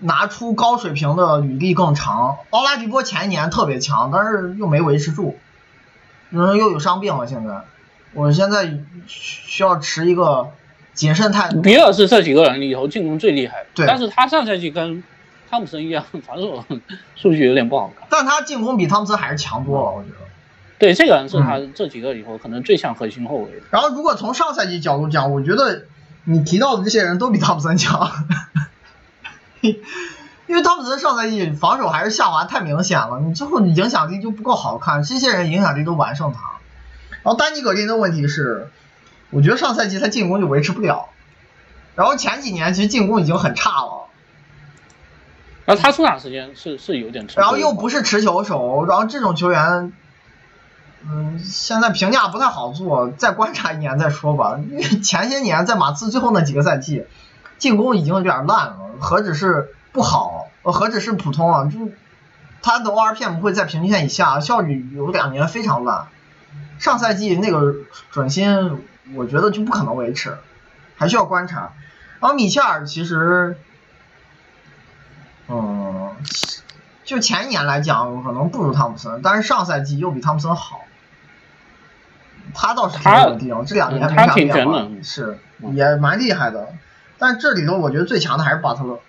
[0.00, 5.38] 拿出高水平的履历更长，奥拉迪波前一年特别强，但是又没维持住，
[6.28, 7.26] 嗯，又有伤病了。
[7.26, 7.62] 现在，
[8.12, 10.50] 我现在需要持一个
[10.96, 11.62] 谨慎态度。
[11.62, 15.04] 比尔是这几个人里头进攻最厉害，对，但是他上赛季跟
[15.48, 16.64] 汤普森一样，防守
[17.14, 18.08] 数据有点不好看。
[18.10, 20.16] 但他进攻比汤普森还是强多了，我觉得。
[20.78, 23.62] 对，这个人是他这几个里头可能最像核心后卫。
[23.70, 25.84] 然后，如果从上赛季角度讲，我觉得
[26.24, 28.10] 你提到的这些人都比汤普森强。
[30.46, 36.40] 因为汤普森上赛季防守还是下滑太明显了，你最后你影响力就不够好看，这些人影响力都完胜他。
[37.22, 38.68] 然后丹尼格林的问题是，
[39.30, 41.08] 我觉得上赛季他进攻就维持不了，
[41.94, 44.06] 然后前几年其实进攻已经很差了。
[45.64, 49.92] 然后他出场时间是是有点然后又不是持球手，然后这种球员，
[51.04, 54.60] 嗯，现在评价不太好做，再观察一年再说吧。
[55.02, 57.04] 前些年在马刺最后那几个赛季。
[57.58, 61.90] 进攻已经有点烂了，何止是不好，呃，何止是普通啊，就
[62.60, 66.08] 他的 ORPM 会在平均线以下，效率有两年非常烂。
[66.78, 67.74] 上赛季那个
[68.10, 70.36] 准心，我觉得就不可能维持，
[70.96, 71.72] 还需要观察。
[72.20, 73.56] 然后米切尔其实，
[75.48, 76.16] 嗯，
[77.04, 80.80] 就前一年来讲可能不如汤普森，但是上赛季又比汤普森好。
[82.54, 85.38] 他倒是挺稳定，这两年没啥变化，是
[85.74, 86.68] 也蛮厉害的。
[87.18, 89.00] 但这里头我觉得最强的还是巴特勒，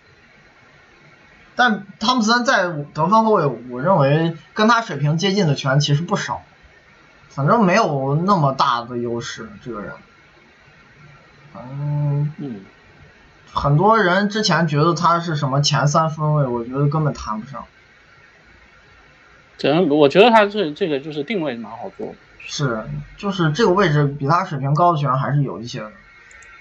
[1.55, 6.41] 但汤普森在得分后卫，我认为跟他水平接近的球员其实不少，
[7.29, 9.49] 反正没有那么大的优势。
[9.63, 9.93] 这个人，
[11.55, 12.61] 嗯，
[13.53, 17.65] 很多人之前觉得他是什么前三分位，我觉得根本谈不上。
[19.57, 22.83] 这我觉得他这这个就是定位蛮好做，是，
[23.17, 25.91] 就是这个位置比他水平高的球员还是有一些的。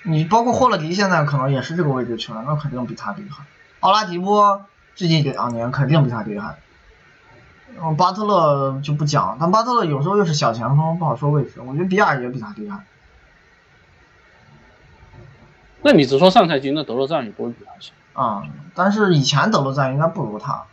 [0.02, 3.44] 你包括霍勒迪现在可能也是这个位置球员，那肯定比他厉害。
[3.80, 4.64] 奥拉迪波
[4.94, 6.56] 最近两年肯定比他厉害。
[7.82, 11.61] 嗯，巴特勒就不讲，但巴特勒有时候又是小前锋，不好说位置。
[11.61, 12.85] 我觉得比尔也比他厉害。
[15.82, 17.94] 那你只说上赛季，那德罗赞也不会比他强。
[18.12, 18.43] 啊，
[18.74, 20.65] 但是以前德罗赞应该不如他。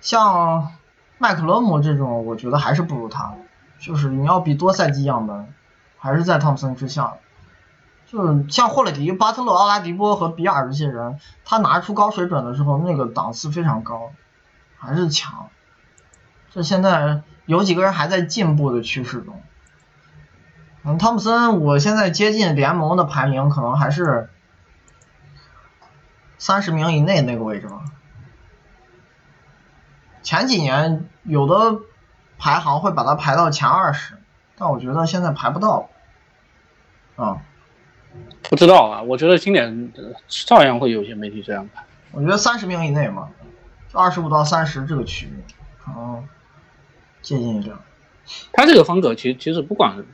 [0.00, 0.72] 像
[1.18, 3.34] 麦克勒姆这种，我觉得还是不如他。
[3.78, 5.52] 就是你要比多赛季样本。
[5.98, 7.14] 还是在汤普森之下。
[8.06, 14.12] 就是像霍勒迪、巴特勒、奥拉迪波和比尔这些人，他拿出高水准的时候，那个档次非常高，
[14.78, 15.48] 还是强。
[16.56, 19.42] 这现在有几个人还在进步的趋势中。
[20.84, 24.30] 嗯，汤普森，我现在接近联盟的排名，可能还是
[26.38, 27.84] 三十名以内那个位置吧。
[30.22, 31.82] 前几年有的
[32.38, 34.14] 排行会把它排到前二十，
[34.56, 35.90] 但我觉得现在排不到。
[37.16, 37.42] 啊，
[38.48, 39.92] 不知道啊，我觉得今年
[40.26, 41.84] 照样会有些媒体这样排。
[42.12, 43.28] 我觉得三十名以内嘛，
[43.92, 45.44] 二十五到三十这个区域，
[45.84, 46.26] 可能
[47.26, 47.74] 接近一点。
[48.52, 50.04] 他这个风格其实其实不管，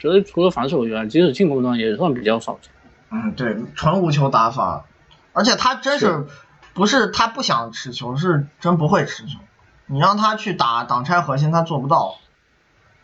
[0.00, 2.72] 觉得除了防守以外，即使进攻端也算比较少见。
[3.10, 4.84] 嗯，对，纯无球打法，
[5.32, 6.26] 而且他真是是
[6.74, 9.38] 不是他不想持球，是真不会持球。
[9.86, 12.16] 你让他去打挡拆核心，他做不到。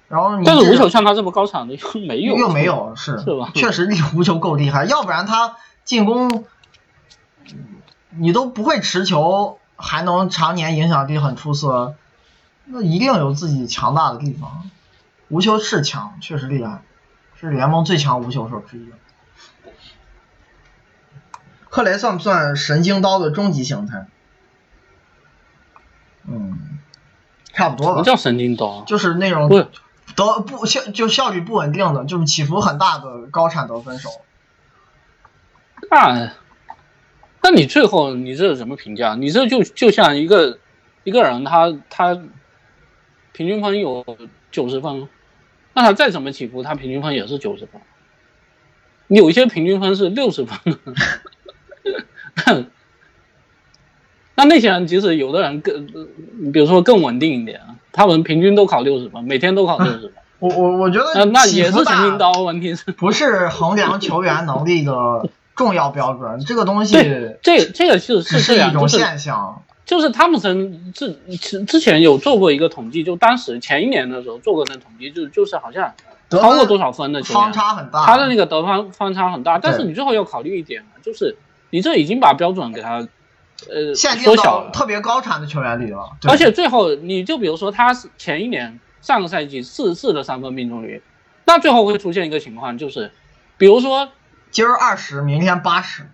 [0.08, 6.44] 然后你这但是无球像他这么高产的又没有，又没有是是吧确实你无球够厉害，要不然他进攻
[8.10, 11.94] 你都不会持球，还能常年影响力很出色，
[12.66, 14.70] 那一定有自己强大的地方。
[15.28, 16.82] 无球是强，确实厉害，
[17.40, 18.90] 是联盟最强无球手之一。
[21.68, 24.06] 克雷算不算神经刀的终极形态？
[26.28, 26.78] 嗯，
[27.52, 28.84] 差不多吧什么，叫神经刀？
[28.86, 29.64] 就是那种不
[30.14, 34.10] 得不效就效率不稳定的，就是起伏很大的高产得分手。
[35.90, 36.32] 那，
[37.42, 39.14] 那你最后你这怎么评价？
[39.14, 40.58] 你这就就像一个
[41.04, 42.18] 一个人他，他
[43.36, 44.02] 平均分有
[44.50, 45.06] 九十分，
[45.74, 47.78] 那他再怎么起伏，他平均分也是九十分。
[49.08, 50.58] 有一些平均分是六十分，
[54.34, 55.86] 那那些人即使有的人更，
[56.50, 57.60] 比如说更稳定一点，
[57.92, 62.32] 他们平均都考六十分，每天都考六十分，我我我觉那得那也是神经刀。
[62.32, 69.62] 问题是， 不是衡量球员能力的重要标准，这个东西对，这这个是只是这样，是一种就是现象。
[69.86, 75.94] 就是汤普森之之之前有做过一个统计，就当时前一年的时候做过那统计，就就是好像
[76.28, 78.04] 超过多少分的球方，差很大。
[78.04, 79.58] 他的那个得分方差很大。
[79.58, 81.36] 但是你最后要考虑一点，就是
[81.70, 83.06] 你这已经把标准给他
[83.70, 86.10] 呃限定缩小特别高产的球员里了。
[86.28, 91.00] 而且最后你就比如说他是前一年上个赛季四十四的三分命中率，
[91.44, 93.12] 那最后会出现一个情况就是，
[93.56, 94.08] 比如说
[94.50, 96.10] 今儿二十，明天八十，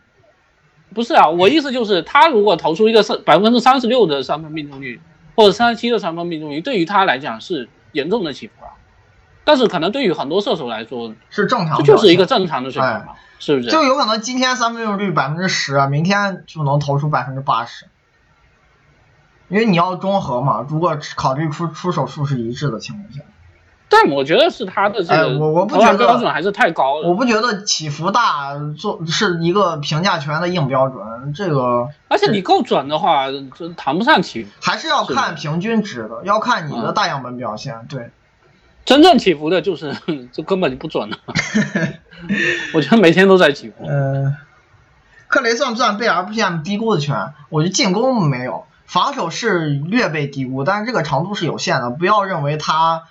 [0.95, 5.01] 不是啊，我意思就是，他如果投出一个三百分之三十六的三分命中率，
[5.35, 8.71] 或者三十七的三分命中率，对于他来讲是严重的起伏啊。
[9.45, 11.85] 但是可能对于很多射手来说，是正常这。
[11.85, 13.71] 就是一个正常的水平嘛，是不是？
[13.71, 17.87] 就有可能今天三分命中率百分之十，明天就能投出百分之八十，
[19.49, 20.65] 因为你要综合嘛。
[20.69, 23.23] 如果考虑出出手数是一致的情况下，
[23.95, 34.51] 但我觉得是他的这个哎我我不觉得标准还是太高了，我不觉得起伏大做是一个评价球员的硬标准，这个而且你够准的话，这谈不上起伏。
[34.63, 37.87] 还是要看平均值的，要看你的嗯大样本表现。
[37.89, 38.11] 对，
[38.87, 39.95] 真正起伏的就是
[40.33, 41.19] 这根本就不准了。
[42.73, 43.87] 我觉得每天都在起伏。
[43.87, 44.35] 嗯，
[45.29, 47.35] 克雷算不算被 RPM 低估的球员？
[47.51, 51.91] 我觉得进攻没有，防守是略被低估，但是这个长度是有限的。
[51.91, 53.03] 不要认为他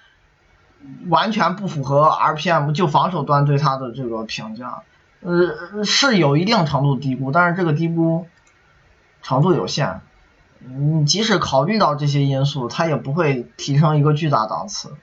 [1.08, 4.84] 完全不符合 RPM 就防守端对他的这个评价，
[5.22, 8.28] 呃，是有一定程度低估，但是这个低估
[9.22, 10.02] 程度有限。
[10.64, 14.96] 嗯，即使考虑到这些因素，他也不会提升一个巨大档次。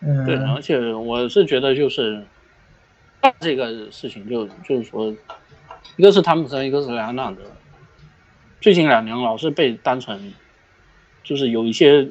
[0.00, 2.26] 嗯，对，而且我是觉得就是
[3.40, 5.14] 这个事情就就是说，
[5.96, 7.38] 一个是汤普森，一个是莱昂纳德，
[8.60, 10.34] 最近两年老是被当成
[11.22, 12.10] 就是有一些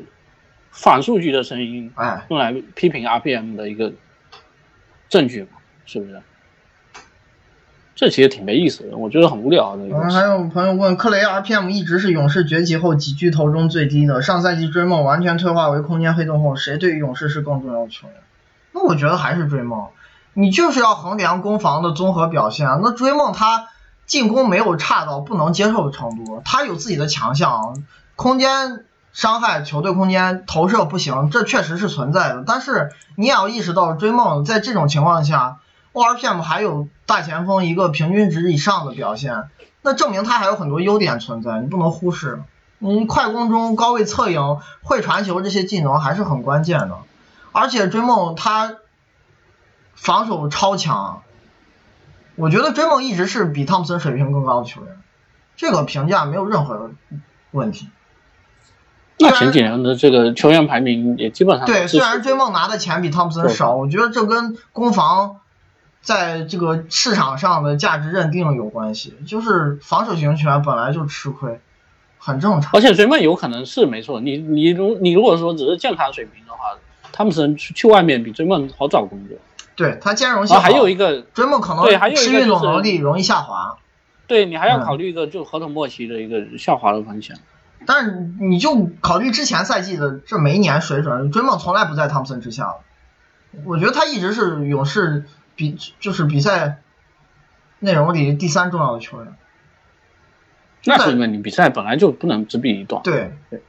[0.72, 3.93] 反数据的声音哎，用来批评 RPM 的一个
[5.10, 5.49] 证据嘛，
[5.85, 6.22] 是不是？
[7.93, 18.15] 这其实挺没意思的，我觉得很无聊的嗯，还有朋友问，克雷 RPM 一直是勇士崛起后几巨头中最低的，上赛季追梦完全退化为空间黑洞后，谁对于勇士是更重要的球员？
[18.72, 19.89] 那我觉得还是追梦，
[20.34, 22.80] 你就是要衡量攻防的综合表现啊。
[22.81, 23.68] 那追梦他
[24.07, 27.84] 进攻没有差到不能接受的程度，他有自己的强项，
[28.15, 32.43] 空间伤害球队空间投射不行，这确实是存在的。
[32.45, 35.59] 但是你也要意识到，追梦在这种情况下
[35.93, 39.43] ，ORPM 还有大前锋一个平均值以上的表现，
[39.81, 42.41] 那证明他还有很多优点存在，你不能忽视。
[42.83, 46.97] 你快攻中高位策应、会传球这些技能还是很关键的，
[47.51, 48.77] 而且追梦他
[49.93, 51.21] 防守超强，
[52.35, 54.97] 我觉得追梦一直是比汤普森水平更高的球员，
[55.57, 56.89] 这个评价没有任何
[57.51, 57.88] 问题。
[59.22, 65.38] 那前几年的这个球员排名也基本上对，虽然追梦拿的钱比汤普森少，我觉得这跟攻防
[66.02, 69.14] 在这个市场上的价值认定有关系。
[69.26, 71.60] 就是防守型球员本来就吃亏，
[72.18, 72.72] 很正常。
[72.73, 76.77] 而且追梦有可能是没错，你你如你如果说只是健康水平的话，
[77.11, 79.38] 汤普森去去外面比追梦好找工作。
[79.76, 80.61] 对他兼容性好。
[80.61, 83.77] 还有一个追梦可能对，还有一个运动能力容易下滑。
[84.27, 87.35] 对你还要考虑一个就合同末期的一个下滑的风险。
[87.87, 92.75] 但是你就考虑之前赛季的这每一年水准，追梦从来不在汤普森之下。
[93.65, 95.25] 我觉得他一直是勇士
[95.55, 96.77] 比就是比赛
[97.79, 99.33] 内容里第三重要的球员。
[100.85, 103.01] 那是因为你比赛本来就不能只比一段。
[103.01, 103.61] 对对。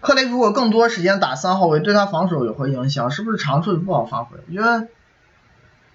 [0.00, 4.38] 克雷如果更多时间打三号位，对他防守有何影响，是不是长处不好发挥？
[4.46, 4.86] 我觉得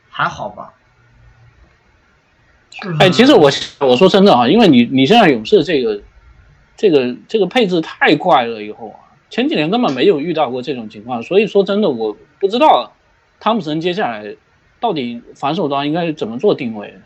[0.09, 0.73] 还好吧。
[2.99, 6.01] 哎，其实我我说真的啊，因为你你现在勇士这个。
[6.79, 12.93] 这个这个配置太怪了，以后啊，前几年根本没有遇到过这种情况，所以说真的我不知道
[13.41, 14.37] 汤普森接下来
[14.79, 16.97] 到底防守端应该怎么做定位。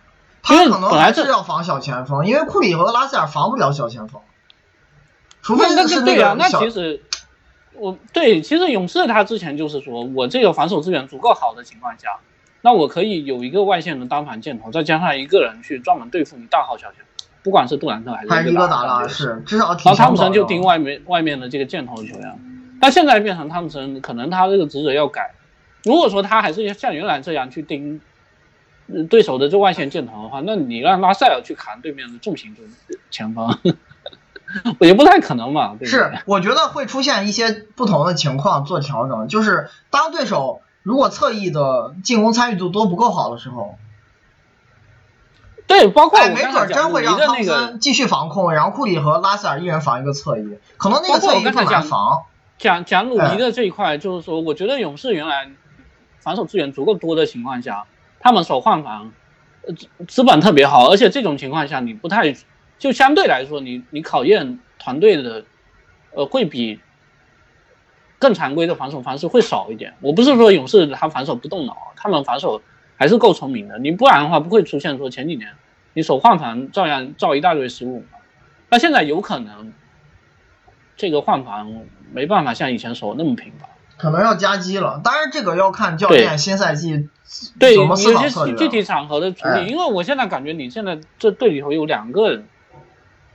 [0.43, 4.21] 他可能还是要防小前锋，因为库里和拉塞尔防不了小前锋，
[5.41, 7.01] 除非是那个那其实
[7.73, 12.19] 我对，其实勇士他之前就是说我这个防守资源足够好的情况下，
[12.61, 17.12] 那我可以有一个外线的单防箭头，再加上一个人去专门对付你大号小前锋。
[17.43, 19.73] 不管是杜兰特还是伊戈达拉，是至少。
[19.83, 22.39] 然后汤普森就盯外面外面的这个箭头球员，
[22.79, 25.35] 但现在变成汤普森，可能他这个职责要改。
[25.83, 27.99] 如果说他还是像原来这样去盯
[29.09, 32.63] 对手的这外线箭头的话，那你让拉塞尔去扛对面的重型中
[33.11, 33.57] 前锋，
[34.79, 35.75] 也不太可能嘛。
[35.77, 43.77] 对是，我觉得会出现一些不同的情况做调整，就是当对手如果侧翼的进攻参与度都不够好的时候。
[45.65, 52.23] 对，包括没准真会让汤普森继续防控，然后库里和拉塞尔一人防一个侧翼，可能那个侧翼不难防。
[52.57, 55.49] 讲讲鲁尼的这一块，就是说，我觉得勇士原来
[56.19, 57.85] 防守资源足够多的情况下，
[58.19, 59.11] 他们守换防，
[59.65, 59.73] 呃，
[60.07, 62.35] 资本特别好，而且这种情况下，你不太
[62.77, 65.45] 就相对来说，你你考验团队的，
[66.11, 66.79] 呃，会比
[68.19, 69.95] 更常规的防守方式会少一点。
[70.01, 72.61] 我不是说勇士他防守不动脑，他们防守。
[72.95, 75.49] 还是够聪明的，你不然的话不会出现说前几年
[75.93, 78.05] 你手换防照样造一大堆失误。
[78.69, 79.73] 那现在有可能
[80.95, 81.71] 这个换防
[82.11, 85.01] 没办法像以前守那么频繁，可能要加机了。
[85.03, 87.09] 当然这个要看教练新赛季
[87.59, 88.55] 对怎么思考策略。
[88.55, 92.43] 具体场合的处理，因为我现在感觉你现在这队里头有两个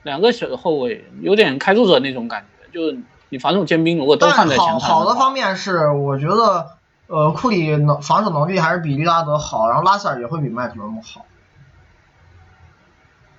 [0.03, 2.99] 两个小后卫，有点开拓者那种感觉，就是
[3.29, 4.79] 你防守尖兵如果都放在前场。
[4.79, 6.78] 好的方面是我觉得。
[7.09, 11.25] 呃，库里能防守能力还是比利拉德好，然后拉塞尔也会比麦克伦姆好，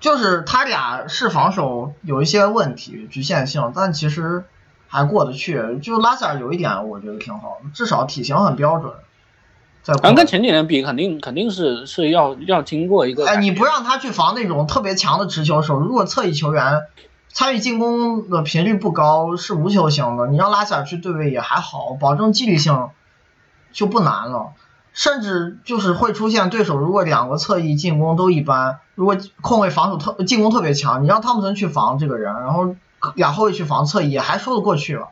[0.01, 4.43] 就是他俩是防守有一些问题局限性，但其实
[4.89, 5.79] 还过得去。
[5.81, 8.91] 就拉塞尔有一点我觉得挺好，至少体型很标准。
[9.83, 13.25] 反正跟前几年比，肯定肯定是是要要经过一个。
[13.25, 16.81] 哎，你不让他去防那种特别强的持球手，如果侧翼球员
[17.29, 22.89] 参与进攻的频率不高，是无球型的，你让拉塞尔去对位也还好，保证纪律性。
[23.71, 24.53] 就不难了，
[24.93, 32.75] 甚至就是会出现对手如果两个侧翼进攻都一般，如果控卫防守特进攻特别强，你让汤普森去防这个人，然后
[33.15, 35.09] 俩后卫去防侧翼还说得过去了。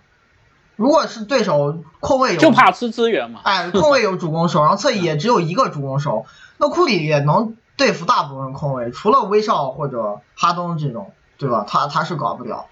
[0.75, 6.25] 如果是对手控卫有就怕吃资源嘛，哎，控卫有主攻手，然后侧翼也只有一个主攻手，
[6.57, 11.65] 那库里也能对付大部分控卫，除了威少或者哈登这种，对吧？
[11.67, 12.67] 他他是搞不了。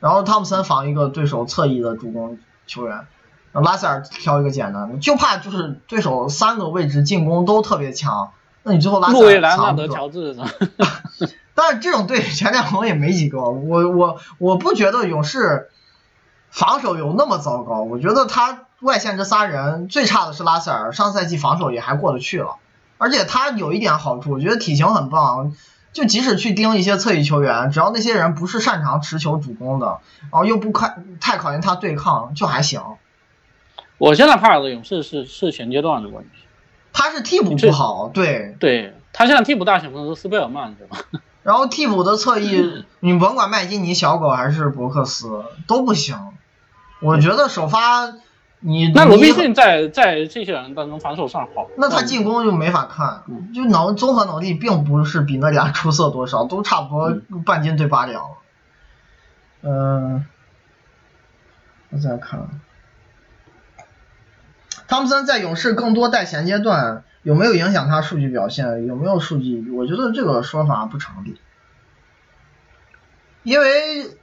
[0.00, 3.06] 然后汤普森防一个对手侧翼的主攻球员。
[3.52, 8.30] 拉塞尔挑一个简单的，就怕就是对手三个位置进攻都特别强，
[8.62, 9.94] 那你最后拉塞尔藏不住。
[11.54, 15.70] 但是这种队全联盟也没几个，我我我不觉得勇士
[16.50, 22.56] 防守有那么糟糕，我觉得他外线这仨人最差的是拉塞尔，上赛季防守也还过得去了，
[22.96, 25.52] 而且他有一点好处，我觉得体型很棒，
[25.92, 29.98] 就即使去盯一些侧翼球员，只要那些人不是擅长持球主攻的，
[30.30, 32.82] 然后又不快太考验他对抗，就还行。
[33.98, 36.30] 我现在怕的勇士是是前阶段的问题，
[36.92, 40.98] 他是替补不好，对对，他现在替补大前锋是斯贝尔曼，是吧？
[41.42, 46.16] 然后替补的侧翼， 你甭管麦基尼、小狗还是伯克斯都不行。
[47.00, 48.12] 我觉得首发
[48.60, 53.22] 你那罗宾逊在在这些人当中防守算好，那他进攻就没法看，
[53.54, 58.24] 就能综合能力并不是比那俩出色多少，都差不多半斤对八两。
[59.62, 60.26] 嗯，
[61.90, 62.60] 我再看。
[64.88, 68.86] 汤普森在勇士更多带前阶段有没有影响他数据表现？
[68.86, 69.70] 有没有数据？
[69.70, 71.38] 我觉得这个说法不成立，
[73.42, 74.16] 因为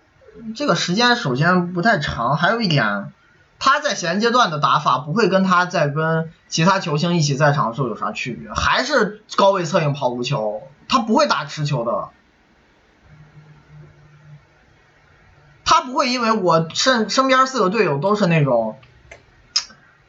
[0.56, 3.14] 这个时间首先不太长，还有一点，
[3.60, 12.10] 他在衔接段的打法不会跟他在跟其他球星一起在场的时候有啥区别，还是高位策应跑无球，他不会打持球的。
[15.64, 18.78] 他不会因为我身身边四个队友都是那种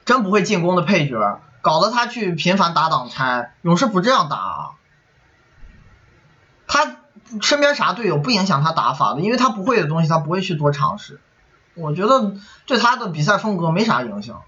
[0.06, 3.52] 真不会进攻的配角，搞得他去频繁打挡拆。
[3.60, 4.70] 勇士不这样打，啊
[6.66, 6.96] 他
[7.42, 11.20] 身边啥队友不影响他打法的，因为他不会的东西他不会去多尝试。
[11.74, 12.34] 我觉得
[12.66, 14.42] 对他的比赛风格没啥影响，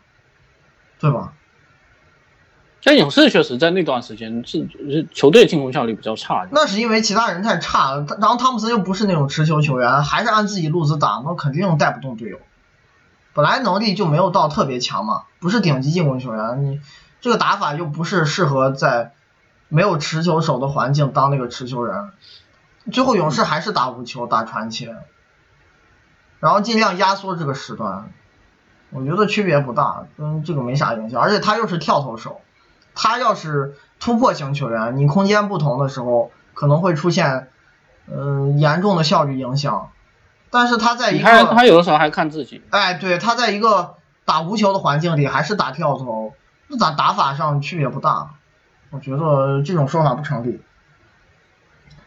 [0.98, 1.32] 对吧？
[2.80, 12.38] 像勇士确实在那段时间是是球队进攻效率比较差，那是因为其他人太差了，然后汤普森又不是那种持球球员，还是按自己路子打，那肯定带不动队友。
[13.38, 16.80] 本来能力就没有到特别强嘛，不是顶级进攻球员，你
[17.20, 19.12] 这个打法又不是适合在
[19.68, 22.10] 没有持球手的环境当那个持球人。
[22.90, 24.96] 最后勇士还是打无球打传切，
[26.40, 28.10] 然后尽量压缩这个时段，
[28.90, 32.40] 我觉得区别不大，跟这个没啥影响，而且他又是跳投手。
[32.96, 37.50] 他要是突破型球员，你空间不同的时候可能会出现，
[38.12, 39.90] 嗯，严重的效率影响。
[40.50, 46.32] 但是他在一个他有的时候还看自己，哎，对他在一个打无球的环境里还是打跳投，
[46.68, 48.30] 那咋打法上区别不大？
[48.90, 50.60] 我觉得这种说法不成立。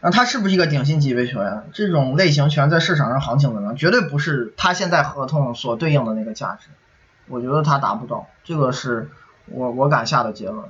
[0.04, 1.70] 那他是不是一个顶薪级别球员？
[1.74, 3.76] 这种类型全在市场上行情的呢？
[3.76, 6.70] 绝对不是他现在合同所对应的那个价值。
[7.28, 9.12] 我觉得他达不到，这个是
[9.46, 10.66] 我我敢下的结论。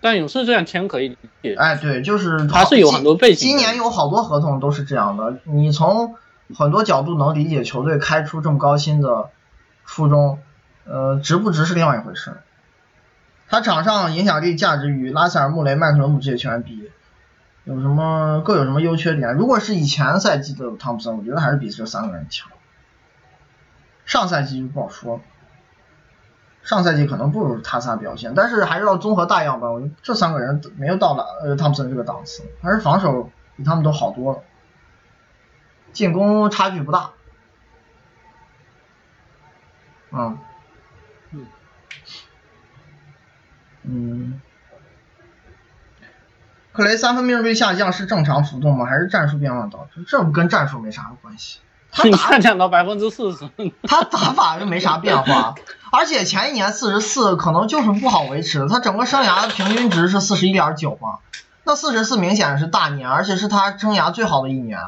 [0.00, 3.48] 但勇士这样签可以理解，哎，对，就是他是有很多背景。
[3.48, 6.14] 今年有好多合同都是这样的，你从
[6.56, 9.30] 很多角度能理解球队开出这么高薪的
[9.84, 10.38] 初衷，
[10.84, 12.36] 呃，值不值是另外一回事。
[13.48, 16.90] 他场上影响力价值与拉塞尔、穆雷、麦克伦姆这些球员比，
[17.64, 19.34] 有什么各有什么优缺点？
[19.34, 22.48] 如果是以前赛季的汤普森，我觉得还是比这三个人强。
[24.06, 25.20] 上赛季就不好说。
[26.62, 29.72] 上赛季可能不如他仨表现，但是还是要综合大样本。
[29.72, 34.38] 我觉得这三个人没有到达呃汤普森这个档次，还是防守比他们都好多了，
[35.92, 37.10] 进攻差距不大。
[40.12, 40.38] 嗯，
[41.32, 41.46] 嗯，
[43.84, 44.40] 嗯，
[46.72, 48.86] 克雷三分命中率下降是正常浮动吗？
[48.86, 50.04] 还是战术变化导致？
[50.08, 51.60] 这不跟战术没啥关系。
[51.92, 53.50] 他下降到百分之四十，
[53.82, 55.56] 他打法又没啥变化，
[55.90, 61.18] 而且前一年四十四可能就是不好维持，他整个生涯的平均值是四十一点九嘛，
[61.64, 64.78] 那四十四明显是大年，而且是他生涯最好的一年，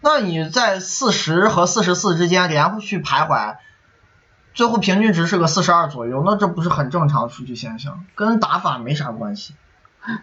[0.00, 3.56] 那你在四十和四十四之间连续徘徊，
[4.54, 9.54] 最后平均值是个四十二左右，那这不是很正常数据现象，跟打法没啥关系。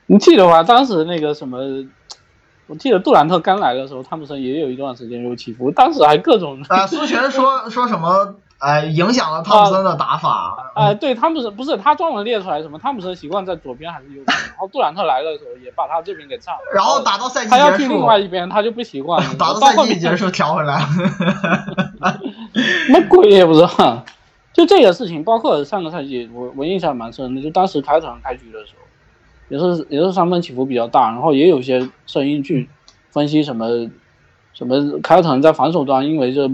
[0.05, 0.63] 你记得吧？
[0.63, 1.85] 当时那个什么？
[2.67, 8.33] 我记得杜兰特刚来的时候，汤普森也有一段时间有起伏，当时还各种啊，苏群说说什么，
[8.65, 10.71] 哎，影响了汤普森的打法。
[10.73, 16.61] 哎，对，汤普森不是他专门列出来什么，汤普森习惯在左边还是右边，然后杜兰特来的时候也把他这边给占了。
[16.73, 19.21] 然后打到赛季结束，他要去另外一边，他就不习惯。
[19.37, 20.79] 打到赛季结束调回来。
[20.79, 24.03] 什么鬼也不知道。
[24.51, 28.81] 就这个事情，包括上个赛季，我我印象蛮深的，就当时开场开局的时候。
[29.47, 32.67] 也是也是三分起伏比较大，然后也有一些声音去
[33.11, 33.67] 分析什么
[34.53, 36.49] 什么凯尔特人在防守端，因为这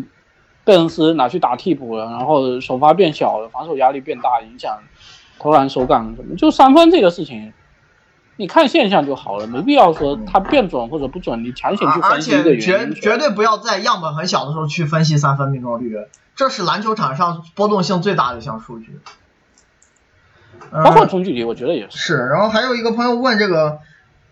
[0.63, 4.79] 贝恩斯拿去打替补了，然后首发变小了，防守压力变大，影响
[5.39, 6.35] 投篮手感什么。
[6.35, 7.53] 就三分这个事情，
[8.37, 12.73] 你看现象就好了，没必要说它变准或者不准，你强行去分析一个原因。
[12.73, 15.97] 而且绝绝对不要在样本很小的时候去分析三分命中率，
[16.35, 18.99] 这是篮球场上波动性最大的一项数据。
[20.71, 21.97] 包括中距离，我觉得也是。
[21.97, 23.79] 是，然后还有一个朋友问这个，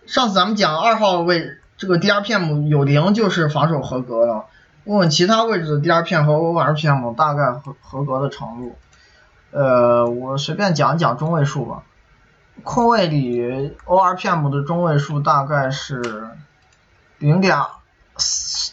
[0.05, 1.43] 上次咱们讲二号位
[1.75, 4.45] 这个 DRPM 有零就是防守合格了，
[4.85, 8.75] 问问其他位置的 DRPM 和 ORPM 大概合合格的程度。
[9.51, 11.83] 呃，我随便讲一讲中位数吧。
[12.63, 16.29] 空位里 ORPM 的中位数大概是
[17.17, 17.57] 零点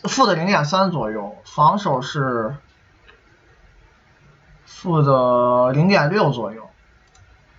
[0.05, 2.57] 负的零点三左右，防守是
[4.65, 6.69] 负的零点六左右。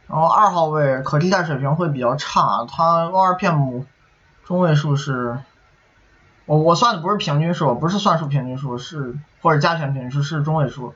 [0.07, 3.85] 然后二号位可替代水平会比较差，他 ORPM
[4.45, 5.39] 中位数是，
[6.47, 10.95] 我我算的不是平均数，不是算术平均数，是或者加权平均数，是中位数。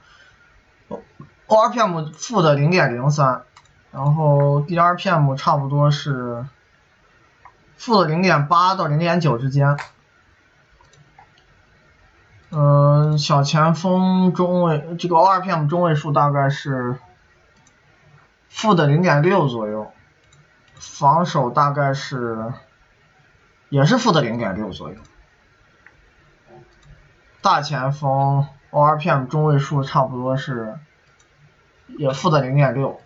[1.48, 3.44] ORPM 负的零点零三，
[3.92, 6.48] 然后 DRPM 差不多是
[7.78, 9.78] 负的零点八到零点九之间。
[12.50, 16.98] 嗯，小前锋中位这个 ORPM 中位数大概是。
[18.54, 19.94] 负的零点六左右，
[20.76, 22.52] 防守大概是，
[23.70, 24.98] 也是负的零点六左右。
[27.42, 30.78] 大前锋 ORPM 中位数差不多是
[31.98, 33.00] 也负的零点六，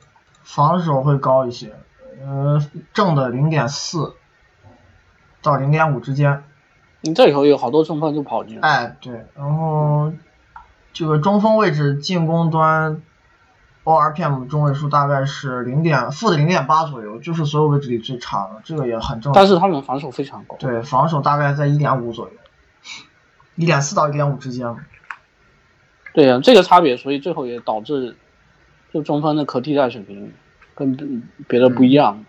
[0.44, 1.74] 防守会高一些，
[2.22, 2.62] 呃，
[2.94, 4.16] 正的零点四
[5.42, 6.44] 到零点五之间。
[7.02, 8.68] 你这里头有好多中锋就跑进来。
[8.68, 10.12] 哎，对，然后
[10.92, 13.02] 这个中锋位置进攻端
[13.84, 19.34] ORPM 中位数大概是零点负的零点八左右，就是所有位置里最差的，这个也很正常。
[19.34, 20.56] 但是他们防守非常高。
[20.58, 22.34] 对，防守大概在一点五左右，
[23.56, 24.76] 一点四到一点五之间。
[26.14, 28.16] 对呀、这个差别，所以最后也导致
[28.94, 30.34] 就中锋的可替代水平
[30.74, 32.24] 跟别的不一样。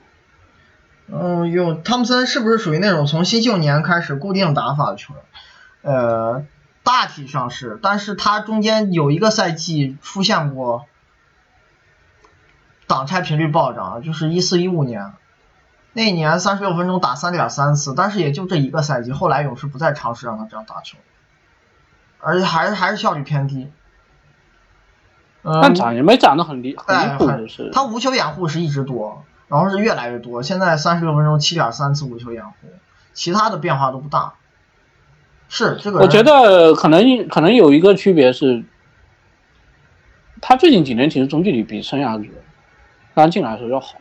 [1.08, 5.22] 嗯，有汤普森是不是属于那种从新秀年开始固定打法的球员？
[5.82, 6.44] 呃，
[6.82, 10.86] 大体上是，但是他中间有一个赛季出现过
[12.88, 15.12] 挡拆频率暴涨，就是一四一五年，
[15.92, 20.98] 那一年三十六分钟打三点三次，但是也就这一个赛季，后来勇士不再尝试让他这样打球，
[22.20, 23.70] 而且还是还是效率偏低。
[25.42, 32.52] 嗯、但涨也没涨得很离很哎，离谱，是他无球掩护是一直多，然后是越来越多，现在三十六分钟七点三次无球掩护，
[33.14, 34.34] 其他的变化都不大。
[35.48, 38.64] 是这个，我觉得可能可能有一个区别是，
[40.40, 42.28] 他最近几年其实中距离比生涯
[43.14, 43.94] 刚进来的时候要好。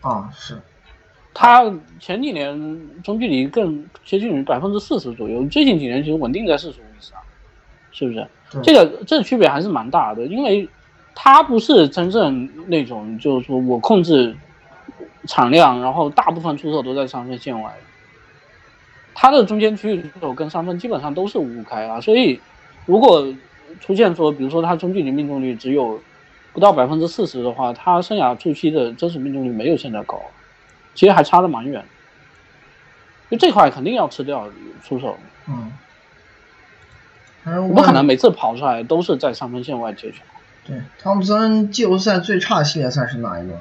[0.00, 0.62] 啊是，
[1.34, 7.18] 他前几年中距离更接近于百分之四十左右，最近几年其实稳定在四十五以上，
[7.92, 8.26] 是不是？
[8.50, 10.68] 对这个这个区别还是蛮大的，因为
[11.14, 14.34] 他不是真正那种就是说我控制
[15.26, 17.74] 产量，然后大部分出手都在三分线外，
[19.14, 22.40] 他的中间区域出手跟三分基本上都是五五开啊，所以
[22.86, 23.26] 如果
[23.80, 26.00] 出现说，比如说他中距离命中率只有
[26.54, 30.18] 不到百分之四十的话，他生涯初期的真实命中率没有现在高，
[30.98, 31.84] 其实还差的蛮远。
[33.30, 34.48] 就这块肯定要吃掉
[34.82, 35.16] 出手，
[35.46, 35.72] 嗯。
[37.46, 40.18] 我不可能每次跑出来都是在三分线外接球。
[40.66, 43.60] 对，汤普森季后赛最差系列赛是哪一轮？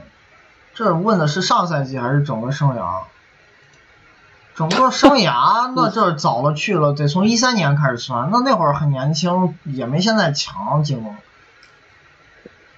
[0.73, 3.03] 这问的是上赛季还是整个生涯？
[4.55, 8.29] 整个生涯 那这早了去了，得从一三年开始算。
[8.31, 11.15] 那那会儿很年轻，也没现在强进攻。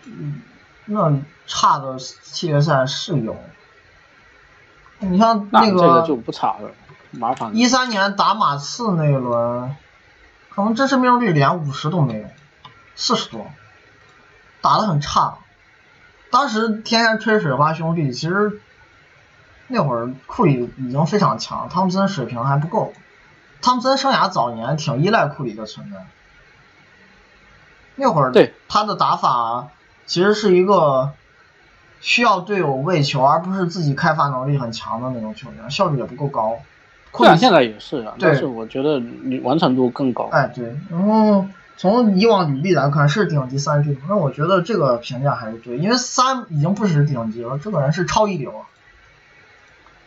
[0.04, 0.42] 嗯，
[0.84, 1.18] 那
[1.48, 3.38] 差的系列赛是有。
[5.00, 6.72] 你像那个就不差了，
[7.12, 7.56] 麻烦。
[7.56, 9.76] 一三年打马刺那一轮，
[10.50, 12.28] 可能真实命中率连五十都没有，
[12.96, 13.48] 四十多，
[14.62, 15.38] 打得很差。
[16.32, 18.62] 当时天天吹水花兄弟，其实
[19.68, 22.94] 那会儿库里已经非常强，汤普森水平还不够。
[23.62, 26.06] 汤普森生涯早年挺依赖库里的存在，
[27.96, 29.70] 那会儿对他的打法
[30.06, 31.14] 其实是一个
[32.02, 36.58] 需要队友喂球，而不是自己开发能力很强的那种球员，效率也不够高。
[37.12, 40.30] 库里现在也是啊，对但是我觉得你完成度更高。
[40.32, 41.46] 哎，对，然后
[41.76, 48.68] 从以往履历来看是顶级三 D，那我觉得这个评价还是对，因为三已经不是顶级了，这个人是超一流啊。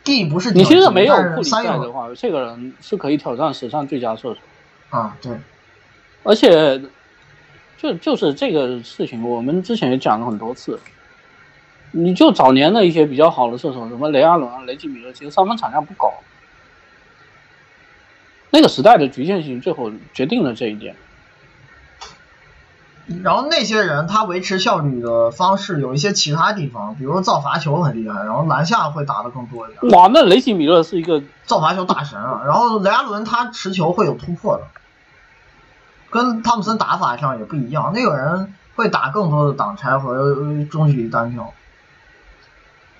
[0.03, 4.39] D 不是顶级，你其实没有库里在的话，这个人是可以挑战史上最佳射手。
[4.89, 5.31] 啊，对，
[6.23, 6.81] 而且，
[7.77, 10.79] 就就是这个事情，我们之前也讲了很多次。
[11.95, 16.11] 你就早年的一些比较好的射手，什么雷阿伦啊、雷吉米勒，其实三分产量不高。
[18.49, 20.95] 那个时代的局限性，最后决定了这一点。
[23.21, 32.41] 然后那些人他维持效率的方式有一些其他地方，比如说造罚球很厉害，然后篮下会打得更多一点，哇，那雷吉米勒是一个造罚球大神啊。
[32.45, 34.63] 然后雷阿伦他持球会有突破的，
[36.09, 41.53] 跟汤普森打法上也不一样，那个人会打更多的挡拆和呃中距离单挑。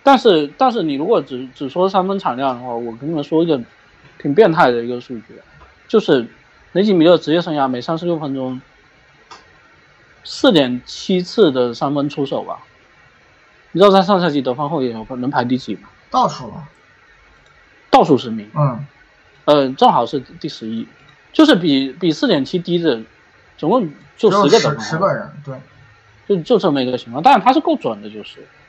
[0.03, 3.59] 但是，但是你如果只只说三分产量的话，我跟你们说一个
[4.19, 5.41] 挺变态的一个数据，
[5.87, 6.27] 就是
[6.73, 8.61] 雷吉米勒职业生涯每三十六分钟
[10.23, 12.59] 四点七次的三分出手吧？
[13.71, 15.87] 你知道在上赛季得分后也有能排第几吗？
[16.11, 16.67] 倒数了，
[17.89, 18.85] 倒数十名，嗯，
[19.45, 20.87] 呃，正好是第十一，
[21.31, 23.01] 就是比比四点七低的，
[23.57, 25.55] 总共就十个得分后十十个人，对。
[26.25, 28.62] 就就这么一个情况，但是他是够准的，就是嗯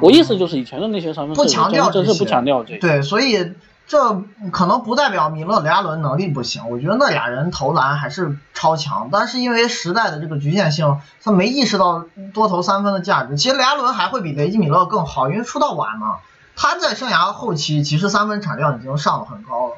[0.00, 2.80] 我意思就是以前的那些三分不强调这些是不强调这个。
[2.80, 3.54] 对，所以
[3.86, 4.22] 这
[4.52, 13.36] 可能不代表米勒、雷阿伦能力不行，我觉得那俩人投篮还是超强，但是因为时代的这个局限性，他没意识到多投三分的价值。
[13.38, 16.16] 其实雷阿伦还会比雷吉米勒更好，因为出道晚嘛，
[16.54, 19.76] 他在生涯后期其实三分产量已经上了很高了，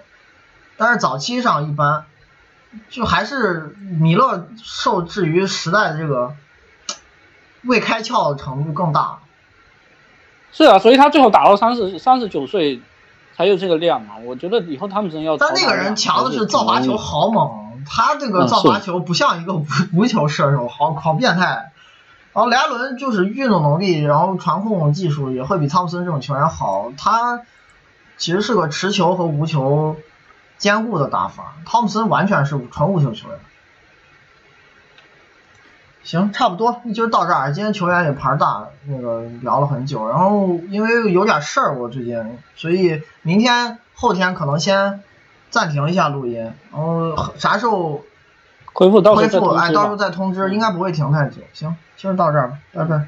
[0.76, 2.04] 但是早期上一般，
[2.88, 6.34] 就还是米勒受制于时代的这个
[7.62, 9.19] 未开窍的程度更大。
[10.52, 12.80] 是啊，所以他最后打到三十三十九岁
[13.36, 14.14] 才有这个量嘛。
[14.24, 15.36] 我觉得以后他们真要。
[15.36, 19.64] 但那个人强的是造罚球好猛，他这个造罚球不像一个无
[19.94, 21.72] 无球射手，好好变态。
[22.32, 26.92] 然后莱伦就是运动能力，然后传控技术也会比汤普森这种球员好。
[26.96, 27.42] 他
[28.18, 29.96] 其实是个持球和无球
[30.58, 33.38] 兼顾的打法，汤普森完全是纯无球球员。
[36.10, 37.52] 行，差不多，今儿到这儿。
[37.52, 40.08] 今天球员也牌大，那个聊了很久。
[40.08, 45.04] 然后因为有点事儿，我最近，所以明天、后天可能先
[45.50, 46.52] 暂停一下录音。
[46.72, 48.02] 然后啥时候
[48.72, 49.00] 恢复？
[49.00, 51.42] 恢复，哎，到时候再通知，应该不会停太久。
[51.52, 53.06] 行，今儿到这儿吧，拜拜。